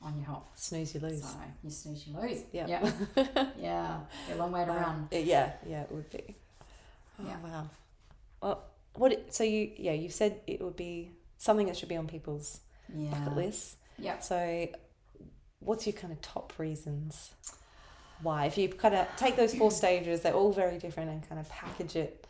on 0.00 0.16
your 0.16 0.26
hop. 0.26 0.56
Snooze, 0.58 0.94
you 0.94 1.00
lose. 1.00 1.22
So 1.22 1.36
you 1.62 1.70
snooze, 1.70 2.06
you 2.06 2.18
lose. 2.18 2.42
Yeah. 2.52 2.66
Yeah. 3.16 3.50
yeah. 3.58 4.00
A 4.32 4.34
long 4.36 4.50
way 4.52 4.64
to 4.64 4.72
Uh, 4.72 4.76
run. 4.76 5.08
Yeah, 5.12 5.52
yeah, 5.66 5.82
it 5.82 5.92
would 5.92 6.10
be. 6.10 6.36
Oh, 7.20 7.24
Yeah. 7.26 7.36
wow. 7.44 7.70
Well, 8.42 8.64
what? 8.94 9.32
So 9.34 9.44
you, 9.44 9.70
yeah, 9.76 9.92
you 9.92 10.08
said 10.08 10.40
it 10.46 10.60
would 10.60 10.76
be 10.76 11.12
something 11.38 11.66
that 11.66 11.76
should 11.76 11.88
be 11.88 11.96
on 11.96 12.06
people's 12.08 12.60
Yeah. 12.94 13.10
bucket 13.10 13.36
list. 13.36 13.76
Yeah. 13.98 14.18
So, 14.20 14.68
what's 15.60 15.86
your 15.86 15.94
kind 15.94 16.12
of 16.12 16.20
top 16.20 16.52
reasons 16.58 17.30
why? 18.22 18.46
If 18.46 18.56
you 18.58 18.68
kind 18.68 18.94
of 18.94 19.06
take 19.16 19.36
those 19.36 19.54
four 19.54 19.70
stages, 19.70 20.20
they're 20.20 20.32
all 20.34 20.52
very 20.52 20.78
different, 20.78 21.10
and 21.10 21.28
kind 21.28 21.40
of 21.40 21.48
package 21.48 21.96
it 21.96 22.26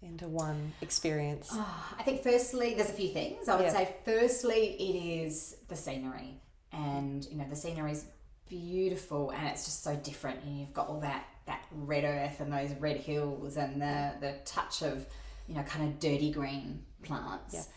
into 0.00 0.28
one 0.28 0.72
experience. 0.80 1.48
Oh, 1.52 1.94
I 1.98 2.02
think 2.02 2.22
firstly, 2.22 2.74
there's 2.74 2.88
a 2.90 2.92
few 2.94 3.08
things. 3.10 3.48
I 3.48 3.56
would 3.56 3.66
Yeah. 3.66 3.72
say 3.72 3.94
firstly, 4.04 4.74
it 4.78 5.24
is 5.24 5.56
the 5.68 5.76
scenery, 5.76 6.40
and 6.72 7.24
you 7.30 7.36
know 7.36 7.46
the 7.48 7.56
scenery 7.56 7.92
is 7.92 8.04
beautiful, 8.48 9.30
and 9.30 9.46
it's 9.48 9.64
just 9.64 9.82
so 9.82 9.96
different. 9.96 10.42
And 10.44 10.58
you've 10.58 10.72
got 10.72 10.88
all 10.88 11.00
that 11.00 11.24
that 11.46 11.62
red 11.72 12.04
earth 12.04 12.40
and 12.40 12.52
those 12.52 12.72
red 12.78 12.98
hills, 12.98 13.56
and 13.56 13.80
the 13.82 14.12
the 14.20 14.34
touch 14.44 14.82
of 14.82 15.06
you 15.46 15.54
know 15.54 15.62
kind 15.62 15.88
of 15.88 15.98
dirty 15.98 16.30
green 16.30 16.84
plants, 17.02 17.68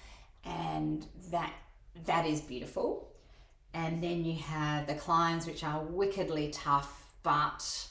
and 0.45 1.05
that 1.31 1.53
that 2.05 2.25
is 2.25 2.41
beautiful. 2.41 3.07
And 3.73 4.03
then 4.03 4.25
you 4.25 4.37
have 4.39 4.87
the 4.87 4.95
climbs, 4.95 5.47
which 5.47 5.63
are 5.63 5.81
wickedly 5.81 6.49
tough, 6.51 7.13
but 7.23 7.87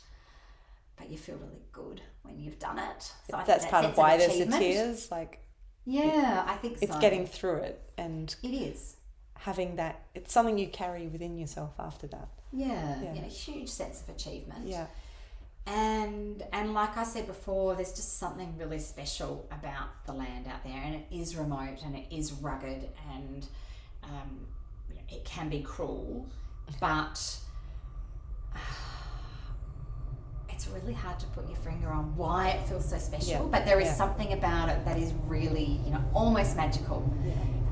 but 0.98 1.08
you 1.10 1.16
feel 1.16 1.36
really 1.36 1.62
good 1.72 2.02
when 2.22 2.38
you've 2.38 2.58
done 2.58 2.78
it. 2.78 3.12
So 3.30 3.34
I 3.34 3.36
think 3.38 3.46
That's 3.46 3.66
part 3.66 3.86
of 3.86 3.96
why 3.96 4.18
there's 4.18 4.38
the 4.38 4.46
tears. 4.58 5.10
Like, 5.10 5.40
Yeah, 5.86 6.44
I 6.46 6.56
think 6.56 6.76
so. 6.78 6.84
it's 6.84 6.96
getting 6.98 7.26
through 7.26 7.56
it, 7.62 7.80
and 7.96 8.34
It 8.42 8.48
is. 8.48 8.96
having 9.38 9.76
that. 9.76 10.02
It's 10.14 10.30
something 10.32 10.58
you 10.58 10.68
carry 10.68 11.06
within 11.06 11.38
yourself 11.38 11.72
after 11.78 12.06
that. 12.08 12.28
Yeah, 12.52 13.00
Yeah. 13.02 13.14
yeah, 13.14 13.22
a 13.24 13.28
huge 13.28 13.70
sense 13.70 14.02
of 14.02 14.10
achievement. 14.10 14.66
Yeah. 14.66 14.86
And 15.66 16.42
and 16.52 16.74
like 16.74 16.96
I 16.98 17.04
said 17.04 17.26
before, 17.26 17.74
there's 17.74 17.92
just 17.92 18.18
something 18.18 18.56
really 18.58 18.78
special 18.78 19.46
about 19.50 20.04
the 20.04 20.12
land 20.12 20.46
out 20.46 20.64
there, 20.64 20.80
and 20.84 20.94
it 20.96 21.06
is 21.10 21.36
remote 21.36 21.82
and 21.84 21.94
it 21.96 22.06
is 22.10 22.32
rugged, 22.32 22.88
and 23.14 23.46
um, 24.04 24.46
it 25.08 25.24
can 25.24 25.48
be 25.48 25.60
cruel, 25.62 26.26
but 26.80 27.36
it's 30.48 30.68
really 30.68 30.92
hard 30.92 31.18
to 31.20 31.26
put 31.28 31.46
your 31.48 31.56
finger 31.58 31.88
on 31.88 32.16
why 32.16 32.50
it 32.50 32.66
feels 32.68 32.88
so 32.88 32.98
special. 32.98 33.30
Yeah, 33.30 33.42
But 33.50 33.64
there 33.64 33.80
is 33.80 33.86
yeah. 33.86 33.94
something 33.94 34.32
about 34.32 34.68
it 34.68 34.84
that 34.84 34.98
is 34.98 35.12
really, 35.26 35.80
you 35.84 35.90
know, 35.90 36.02
almost 36.14 36.56
magical, 36.56 37.12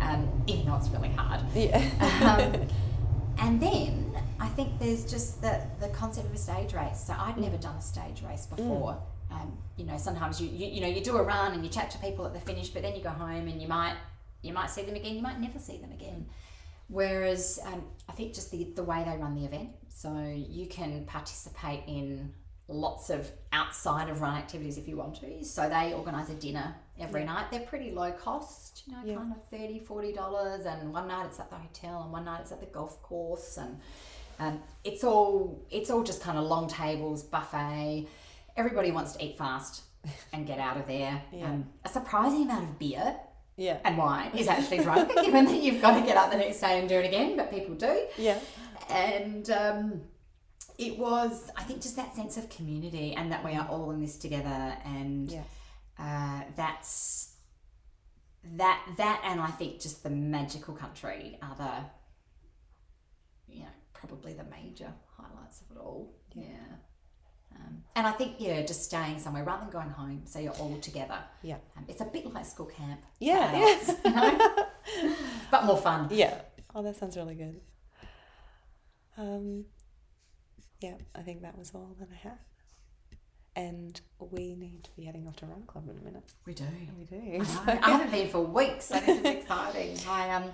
um, 0.00 0.42
even 0.46 0.66
though 0.66 0.76
it's 0.76 0.88
really 0.88 1.10
hard. 1.10 1.40
Yeah. 1.54 1.78
um, 2.22 2.68
and 3.38 3.60
then 3.60 4.16
I 4.40 4.48
think 4.48 4.78
there's 4.78 5.04
just 5.10 5.42
the, 5.42 5.60
the 5.80 5.88
concept 5.88 6.26
of 6.28 6.34
a 6.34 6.38
stage 6.38 6.72
race. 6.72 7.00
So 7.06 7.14
I'd 7.18 7.36
never 7.38 7.56
done 7.56 7.76
a 7.76 7.82
stage 7.82 8.22
race 8.28 8.46
before. 8.46 9.00
Um, 9.30 9.58
you 9.76 9.84
know, 9.84 9.98
sometimes 9.98 10.40
you, 10.40 10.48
you 10.48 10.66
you 10.68 10.80
know 10.80 10.88
you 10.88 11.02
do 11.02 11.18
a 11.18 11.22
run 11.22 11.52
and 11.52 11.62
you 11.62 11.70
chat 11.70 11.90
to 11.90 11.98
people 11.98 12.24
at 12.26 12.32
the 12.32 12.40
finish, 12.40 12.70
but 12.70 12.80
then 12.82 12.94
you 12.94 13.02
go 13.02 13.10
home 13.10 13.46
and 13.46 13.60
you 13.60 13.68
might 13.68 13.94
you 14.42 14.52
might 14.52 14.70
see 14.70 14.82
them 14.82 14.94
again, 14.94 15.14
you 15.16 15.22
might 15.22 15.40
never 15.40 15.58
see 15.58 15.78
them 15.78 15.92
again. 15.92 16.26
Whereas 16.88 17.58
um, 17.66 17.82
I 18.08 18.12
think 18.12 18.34
just 18.34 18.50
the, 18.50 18.64
the 18.74 18.82
way 18.82 19.04
they 19.04 19.16
run 19.16 19.34
the 19.34 19.44
event, 19.44 19.70
so 19.88 20.10
you 20.34 20.66
can 20.66 21.04
participate 21.04 21.82
in 21.86 22.32
lots 22.66 23.10
of 23.10 23.30
outside 23.52 24.08
of 24.10 24.20
run 24.20 24.36
activities 24.36 24.78
if 24.78 24.88
you 24.88 24.96
want 24.96 25.16
to. 25.20 25.44
So 25.44 25.68
they 25.68 25.92
organise 25.94 26.28
a 26.30 26.34
dinner 26.34 26.74
every 26.98 27.20
Yeah. 27.22 27.26
night. 27.34 27.46
They're 27.50 27.60
pretty 27.60 27.90
low 27.90 28.12
cost, 28.12 28.82
you 28.86 28.92
know, 28.94 29.02
Yeah. 29.04 29.16
kind 29.16 29.32
of 29.32 29.38
30 29.50 29.80
$40. 29.80 30.66
And 30.66 30.92
one 30.92 31.08
night 31.08 31.26
it's 31.26 31.40
at 31.40 31.50
the 31.50 31.56
hotel 31.56 32.02
and 32.02 32.12
one 32.12 32.24
night 32.24 32.40
it's 32.42 32.52
at 32.52 32.60
the 32.60 32.66
golf 32.66 33.02
course. 33.02 33.56
And 33.58 33.80
um, 34.38 34.62
it's 34.84 35.02
all 35.04 35.66
it's 35.70 35.90
all 35.90 36.02
just 36.02 36.22
kind 36.22 36.38
of 36.38 36.44
long 36.44 36.68
tables, 36.68 37.22
buffet. 37.22 38.06
Everybody 38.56 38.92
wants 38.92 39.12
to 39.14 39.24
eat 39.24 39.36
fast 39.38 39.82
and 40.32 40.46
get 40.46 40.58
out 40.58 40.76
of 40.76 40.86
there. 40.86 41.22
Yeah. 41.32 41.46
Um, 41.50 41.70
a 41.84 41.88
surprising 41.88 42.42
amount 42.44 42.64
of 42.64 42.78
beer 42.78 43.16
Yeah. 43.58 43.78
and 43.84 43.98
why 43.98 44.30
is 44.34 44.46
actually 44.48 44.78
drunk, 44.78 45.12
given 45.22 45.44
that 45.46 45.60
you've 45.62 45.82
got 45.82 45.98
to 45.98 46.06
get 46.06 46.16
up 46.16 46.30
the 46.30 46.38
next 46.38 46.60
day 46.60 46.78
and 46.78 46.88
do 46.88 46.94
it 46.94 47.04
again, 47.06 47.36
but 47.36 47.50
people 47.50 47.74
do. 47.74 48.06
Yeah. 48.16 48.38
And 48.88 49.50
um, 49.50 50.00
it 50.78 50.96
was, 50.96 51.50
I 51.56 51.64
think, 51.64 51.82
just 51.82 51.96
that 51.96 52.14
sense 52.16 52.36
of 52.36 52.48
community 52.48 53.14
and 53.14 53.30
that 53.32 53.44
we 53.44 53.52
are 53.54 53.66
all 53.68 53.90
in 53.90 54.00
this 54.00 54.16
together. 54.16 54.76
And 54.84 55.30
Yeah. 55.30 55.42
uh, 55.98 56.42
that's 56.56 57.34
that, 58.56 58.80
that, 58.96 59.22
and 59.24 59.40
I 59.40 59.48
think 59.48 59.80
just 59.80 60.02
the 60.04 60.10
magical 60.10 60.72
country 60.74 61.36
are 61.42 61.56
the, 61.56 63.52
you 63.52 63.62
know, 63.64 63.68
probably 63.92 64.32
the 64.34 64.44
major 64.44 64.92
highlights 65.16 65.60
of 65.62 65.76
it 65.76 65.80
all. 65.80 66.14
Yeah. 66.32 66.44
Um, 67.58 67.82
and 67.94 68.06
I 68.06 68.12
think, 68.12 68.36
yeah, 68.38 68.62
just 68.62 68.84
staying 68.84 69.18
somewhere 69.18 69.44
rather 69.44 69.62
than 69.62 69.70
going 69.70 69.90
home, 69.90 70.22
so 70.24 70.38
you're 70.38 70.52
all 70.52 70.78
together. 70.78 71.18
Yeah. 71.42 71.56
Um, 71.76 71.84
it's 71.88 72.00
a 72.00 72.04
bit 72.04 72.32
like 72.32 72.46
school 72.46 72.66
camp. 72.66 73.00
Yeah, 73.18 73.52
adults, 73.52 74.00
you 74.04 74.10
know? 74.14 74.66
but 75.50 75.64
more 75.64 75.76
fun. 75.76 76.08
Yeah. 76.10 76.40
Oh, 76.74 76.82
that 76.82 76.96
sounds 76.96 77.16
really 77.16 77.34
good. 77.34 77.60
Um, 79.16 79.64
yeah, 80.80 80.94
I 81.14 81.22
think 81.22 81.42
that 81.42 81.58
was 81.58 81.72
all 81.74 81.96
that 81.98 82.08
I 82.12 82.28
had. 82.28 82.38
And 83.56 84.00
we 84.20 84.54
need 84.54 84.84
to 84.84 84.90
be 84.96 85.04
heading 85.04 85.26
off 85.26 85.34
to 85.36 85.46
Run 85.46 85.62
Club 85.66 85.88
in 85.90 85.98
a 85.98 86.00
minute. 86.00 86.32
We 86.46 86.54
do. 86.54 86.64
We 86.96 87.04
do. 87.04 87.44
I. 87.66 87.78
I 87.82 87.90
haven't 87.90 88.12
been 88.12 88.28
for 88.28 88.40
weeks, 88.40 88.84
so 88.84 89.00
this 89.00 89.18
is 89.18 89.24
exciting. 89.24 89.98
I 90.08 90.30
um, 90.30 90.44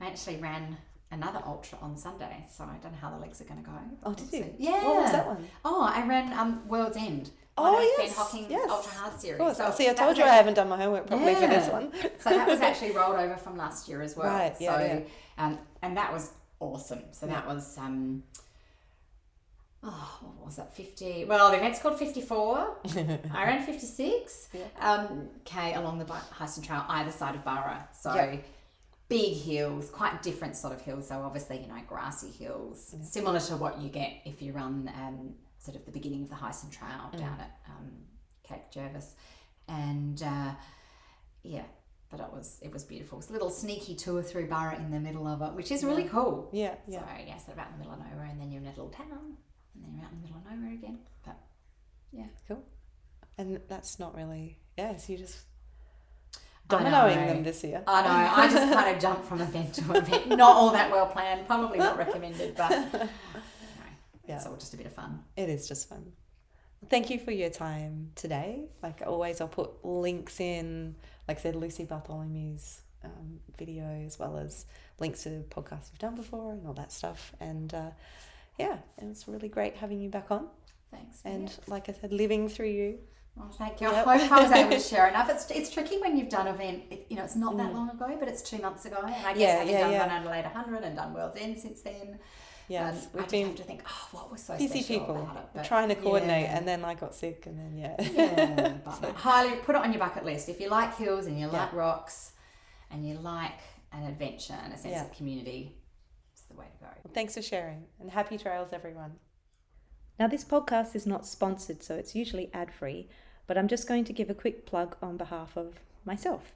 I 0.00 0.06
actually 0.08 0.36
ran 0.36 0.76
another 1.10 1.40
ultra 1.46 1.78
on 1.80 1.96
Sunday, 1.96 2.44
so 2.50 2.64
I 2.64 2.76
don't 2.82 2.92
know 2.92 2.98
how 3.00 3.10
the 3.10 3.18
legs 3.18 3.40
are 3.40 3.44
going 3.44 3.62
to 3.62 3.70
go. 3.70 3.76
Oh, 4.04 4.12
did 4.14 4.32
you? 4.32 4.54
Yeah. 4.58 4.84
What 4.84 4.96
was 5.02 5.12
that 5.12 5.26
one? 5.26 5.48
Oh, 5.64 5.82
I 5.82 6.06
ran 6.06 6.32
um 6.32 6.66
World's 6.68 6.96
End. 6.96 7.30
Oh, 7.56 7.80
yes, 7.80 8.08
Ben 8.08 8.16
Hocking's 8.24 8.50
yes. 8.50 8.68
Ultra 8.68 8.92
Hard 8.94 9.20
series. 9.20 9.40
Of 9.40 9.46
course. 9.46 9.56
So 9.58 9.70
See, 9.70 9.88
I 9.88 9.94
told 9.94 10.18
you 10.18 10.24
I 10.24 10.34
haven't 10.34 10.54
done 10.54 10.68
my 10.68 10.76
homework 10.76 11.06
properly 11.06 11.34
for 11.34 11.46
this 11.46 11.68
one. 11.68 11.92
so 12.18 12.30
that 12.30 12.48
was 12.48 12.60
actually 12.68 12.90
rolled 12.90 13.14
over 13.16 13.36
from 13.36 13.56
last 13.56 13.88
year 13.88 14.02
as 14.02 14.16
well. 14.16 14.26
Right, 14.26 14.56
yeah, 14.58 14.76
so, 14.76 14.84
yeah. 14.84 15.00
Um, 15.38 15.58
and 15.80 15.96
that 15.96 16.12
was 16.12 16.32
awesome. 16.58 17.02
So 17.12 17.26
that 17.26 17.46
was 17.46 17.78
um. 17.78 18.24
Oh, 19.86 20.18
what 20.36 20.46
was 20.46 20.56
that? 20.56 20.74
50. 20.74 21.26
Well, 21.26 21.50
the 21.50 21.58
event's 21.58 21.78
called 21.78 21.98
54. 21.98 22.76
I 23.34 23.44
ran 23.44 23.62
56. 23.62 24.48
Um, 24.80 25.28
okay, 25.40 25.74
along 25.74 25.98
the 25.98 26.06
Heysen 26.06 26.64
Trail, 26.64 26.84
either 26.88 27.10
side 27.12 27.34
of 27.34 27.44
Burra. 27.44 27.86
So 27.92 28.14
Yep. 28.14 28.44
Big 29.08 29.34
hills, 29.36 29.90
quite 29.90 30.22
different 30.22 30.56
sort 30.56 30.72
of 30.72 30.80
hills. 30.80 31.08
So 31.08 31.20
obviously, 31.20 31.60
you 31.60 31.66
know, 31.68 31.78
grassy 31.86 32.30
hills, 32.30 32.94
similar 33.02 33.38
to 33.40 33.56
what 33.56 33.80
you 33.80 33.88
get 33.90 34.12
if 34.24 34.40
you 34.40 34.52
run 34.52 34.90
um, 34.96 35.34
sort 35.58 35.76
of 35.76 35.84
the 35.84 35.90
beginning 35.92 36.22
of 36.22 36.30
the 36.30 36.36
Heysen 36.36 36.70
Trail 36.70 37.10
Mm. 37.12 37.18
down 37.18 37.40
at 37.40 37.58
um, 37.68 37.90
Cape 38.42 38.70
Jervis. 38.72 39.14
And 39.68 40.22
uh, 40.22 40.52
yeah, 41.42 41.64
but 42.10 42.20
it 42.20 42.32
was 42.32 42.58
it 42.62 42.72
was 42.72 42.84
beautiful. 42.84 43.18
It's 43.18 43.28
a 43.30 43.32
little 43.32 43.50
sneaky 43.50 43.94
tour 43.94 44.22
through 44.22 44.48
Burra 44.48 44.76
in 44.76 44.90
the 44.90 45.00
middle 45.00 45.26
of 45.26 45.42
it, 45.42 45.52
which 45.54 45.70
is 45.70 45.84
really 45.84 46.04
Yeah. 46.04 46.08
cool. 46.10 46.48
Yeah, 46.52 46.74
So 46.86 46.92
yeah. 46.92 47.18
yeah, 47.26 47.38
so 47.38 47.52
about 47.52 47.66
in 47.68 47.72
the 47.74 47.78
middle 47.80 47.92
of 47.94 47.98
nowhere, 47.98 48.26
and 48.30 48.40
then 48.40 48.50
you're 48.50 48.60
in 48.62 48.66
a 48.66 48.70
little 48.70 48.88
town, 48.90 49.36
and 49.74 49.84
then 49.84 49.94
you're 49.94 50.04
out 50.04 50.12
in 50.12 50.20
the 50.22 50.26
middle 50.28 50.38
of 50.38 50.50
nowhere 50.50 50.72
again. 50.74 50.98
But 51.24 51.36
yeah, 52.12 52.26
Cool. 52.48 52.62
And 53.36 53.60
that's 53.68 53.98
not 53.98 54.14
really, 54.14 54.58
yes, 54.78 55.08
you 55.08 55.16
just, 55.18 55.38
dominoing 56.68 57.26
them 57.26 57.42
this 57.42 57.62
year. 57.62 57.82
I 57.86 58.02
know. 58.02 58.42
I 58.42 58.48
just 58.48 58.72
kind 58.72 58.94
of 58.94 59.02
jumped 59.02 59.24
from 59.26 59.40
event 59.40 59.74
to 59.74 59.92
event. 59.92 60.28
Not 60.28 60.56
all 60.56 60.70
that 60.70 60.90
well 60.90 61.06
planned. 61.06 61.46
Probably 61.46 61.78
not 61.78 61.98
recommended, 61.98 62.56
but 62.56 62.70
you 62.70 62.78
know, 62.98 63.08
it's 64.28 64.46
all 64.46 64.56
just 64.56 64.74
a 64.74 64.76
bit 64.76 64.86
of 64.86 64.92
fun. 64.94 65.22
It 65.36 65.48
is 65.48 65.68
just 65.68 65.88
fun. 65.88 66.12
Thank 66.88 67.10
you 67.10 67.18
for 67.18 67.30
your 67.30 67.50
time 67.50 68.10
today. 68.14 68.66
Like 68.82 69.02
always, 69.06 69.40
I'll 69.40 69.48
put 69.48 69.84
links 69.84 70.40
in, 70.40 70.96
like 71.28 71.38
I 71.38 71.40
said, 71.40 71.56
Lucy 71.56 71.84
Bartholomew's 71.84 72.82
um, 73.02 73.40
video, 73.56 73.84
as 74.06 74.18
well 74.18 74.36
as 74.36 74.66
links 74.98 75.22
to 75.24 75.44
podcasts 75.50 75.90
we've 75.92 75.98
done 75.98 76.14
before 76.14 76.52
and 76.52 76.66
all 76.66 76.74
that 76.74 76.92
stuff. 76.92 77.32
And 77.40 77.72
uh, 77.72 77.90
yeah, 78.58 78.78
it 78.98 79.04
was 79.04 79.26
really 79.26 79.48
great 79.48 79.76
having 79.76 80.00
you 80.00 80.08
back 80.08 80.30
on. 80.30 80.48
Thanks. 80.90 81.20
And 81.24 81.48
yeah. 81.48 81.56
like 81.66 81.88
I 81.88 81.92
said, 81.92 82.12
living 82.12 82.48
through 82.48 82.68
you. 82.68 82.98
Well, 83.36 83.50
thank 83.50 83.80
you. 83.80 83.90
Yep. 83.90 84.06
I 84.06 84.16
hope 84.18 84.32
I 84.32 84.42
was 84.44 84.52
able 84.52 84.70
to 84.70 84.78
share 84.94 85.08
enough. 85.08 85.28
It's, 85.28 85.50
it's 85.50 85.68
tricky 85.70 85.98
when 85.98 86.16
you've 86.16 86.28
done 86.28 86.46
event. 86.46 86.84
It, 86.90 87.06
you 87.10 87.16
know, 87.16 87.24
it's 87.24 87.34
not 87.36 87.56
that 87.56 87.70
Mm. 87.72 87.74
long 87.74 87.90
ago, 87.90 88.16
but 88.18 88.28
it's 88.28 88.42
two 88.42 88.58
months 88.58 88.84
ago, 88.84 88.98
and 89.04 89.12
I 89.14 89.32
guess 89.32 89.38
Yeah, 89.40 89.52
having 89.58 89.72
yeah, 89.72 89.80
done 89.80 89.92
yeah. 89.92 89.98
Run 90.00 90.10
Adelaide 90.10 90.44
100 90.44 90.84
and 90.84 90.96
done 90.96 91.14
World's 91.14 91.36
End 91.36 91.58
since 91.58 91.82
then. 91.82 92.20
Yes, 92.68 93.04
um, 93.06 93.10
we've 93.14 93.24
I 93.24 93.26
been 93.26 93.46
have 93.48 93.56
to 93.56 93.62
think, 93.64 93.82
oh, 93.86 94.08
what 94.12 94.30
was 94.32 94.42
so 94.42 94.56
busy 94.56 94.80
special 94.82 95.00
people 95.00 95.16
about 95.22 95.36
it? 95.36 95.42
But 95.54 95.64
trying 95.64 95.88
to 95.90 95.94
coordinate, 95.96 96.44
yeah. 96.44 96.56
and 96.56 96.66
then 96.66 96.84
I 96.84 96.94
got 96.94 97.14
sick, 97.14 97.44
and 97.46 97.58
then 97.58 97.76
yeah. 97.76 97.96
yeah, 98.00 98.74
but 98.84 98.94
So- 99.00 99.12
highly 99.12 99.56
put 99.56 99.74
it 99.74 99.82
on 99.82 99.92
your 99.92 99.98
bucket 99.98 100.24
list. 100.24 100.48
If 100.48 100.60
you 100.60 100.68
like 100.70 100.96
hills 100.96 101.26
and 101.26 101.38
you 101.38 101.46
Yeah. 101.48 101.52
like 101.64 101.72
rocks, 101.74 102.32
and 102.90 103.06
you 103.06 103.16
like 103.18 103.60
an 103.92 104.04
adventure 104.04 104.56
and 104.62 104.72
a 104.72 104.78
sense 104.78 104.92
Yeah. 104.94 105.04
of 105.04 105.12
community, 105.12 105.76
it's 106.32 106.42
the 106.42 106.54
way 106.54 106.66
to 106.66 106.84
go. 106.84 107.10
Thanks 107.12 107.34
for 107.34 107.42
sharing, 107.42 107.84
and 108.00 108.10
happy 108.12 108.38
trails, 108.38 108.68
everyone. 108.72 109.16
Now, 110.18 110.28
this 110.28 110.44
podcast 110.44 110.94
is 110.94 111.06
not 111.06 111.26
sponsored, 111.26 111.82
so 111.82 111.96
it's 111.96 112.14
usually 112.14 112.48
ad 112.54 112.72
free, 112.72 113.10
but 113.46 113.58
I'm 113.58 113.68
just 113.68 113.88
going 113.88 114.04
to 114.04 114.12
give 114.12 114.30
a 114.30 114.34
quick 114.34 114.66
plug 114.66 114.96
on 115.02 115.16
behalf 115.16 115.56
of 115.56 115.80
myself. 116.04 116.52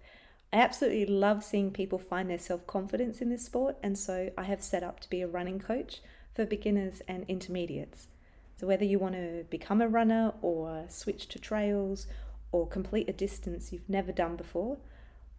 I 0.53 0.57
absolutely 0.57 1.05
love 1.05 1.45
seeing 1.45 1.71
people 1.71 1.99
find 1.99 2.31
their 2.31 2.39
self 2.39 2.67
confidence 2.67 3.21
in 3.21 3.29
this 3.29 3.45
sport, 3.45 3.77
and 3.83 3.99
so 3.99 4.31
I 4.39 4.45
have 4.45 4.63
set 4.63 4.83
up 4.83 5.01
to 5.01 5.11
be 5.11 5.21
a 5.21 5.29
running 5.29 5.59
coach 5.59 6.01
for 6.35 6.47
beginners 6.47 7.03
and 7.07 7.25
intermediates. 7.29 8.09
So, 8.57 8.67
whether 8.67 8.85
you 8.85 8.99
want 8.99 9.15
to 9.15 9.45
become 9.51 9.81
a 9.81 9.89
runner 9.89 10.33
or 10.41 10.87
switch 10.89 11.29
to 11.29 11.39
trails 11.39 12.07
or 12.51 12.67
complete 12.67 13.09
a 13.09 13.13
distance 13.13 13.73
you've 13.73 13.89
never 13.89 14.11
done 14.11 14.37
before, 14.37 14.79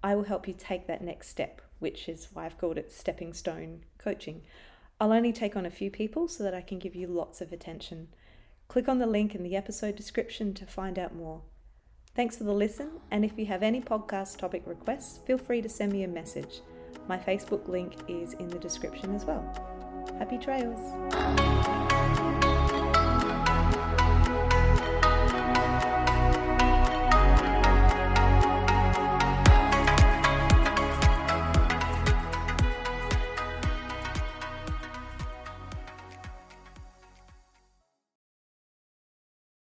I 0.04 0.16
will 0.16 0.26
help 0.26 0.48
you 0.48 0.54
take 0.58 0.88
that 0.88 1.04
next 1.04 1.30
step, 1.30 1.62
which 1.80 2.08
is 2.08 2.30
why 2.34 2.46
I've 2.46 2.58
called 2.58 2.78
it 2.78 2.92
stepping 2.92 3.34
stone 3.34 3.84
coaching. 3.98 4.44
I'll 5.00 5.12
only 5.12 5.34
take 5.34 5.56
on 5.56 5.66
a 5.66 5.72
few 5.72 5.90
people 5.90 6.28
so 6.28 6.44
that 6.44 6.54
I 6.54 6.62
can 6.62 6.78
give 6.80 6.96
you 6.96 7.08
lots 7.08 7.42
of 7.42 7.52
attention. 7.52 8.10
Click 8.70 8.88
on 8.88 9.00
the 9.00 9.08
link 9.08 9.34
in 9.34 9.42
the 9.42 9.56
episode 9.56 9.96
description 9.96 10.54
to 10.54 10.64
find 10.64 11.00
out 11.00 11.16
more. 11.16 11.42
Thanks 12.16 12.38
for 12.38 12.44
the 12.44 12.54
listen, 12.54 12.92
and 13.10 13.26
if 13.26 13.32
you 13.36 13.48
have 13.48 13.64
any 13.64 13.82
podcast 13.82 14.38
topic 14.38 14.62
requests, 14.68 15.18
feel 15.26 15.40
free 15.40 15.60
to 15.64 15.68
send 15.68 15.92
me 15.92 16.04
a 16.04 16.08
message. 16.08 16.62
My 17.08 17.18
Facebook 17.18 17.68
link 17.68 17.96
is 18.08 18.34
in 18.34 18.48
the 18.48 18.60
description 18.60 19.16
as 19.16 19.26
well. 19.26 19.44
Happy 20.20 20.38
trails! 20.38 21.49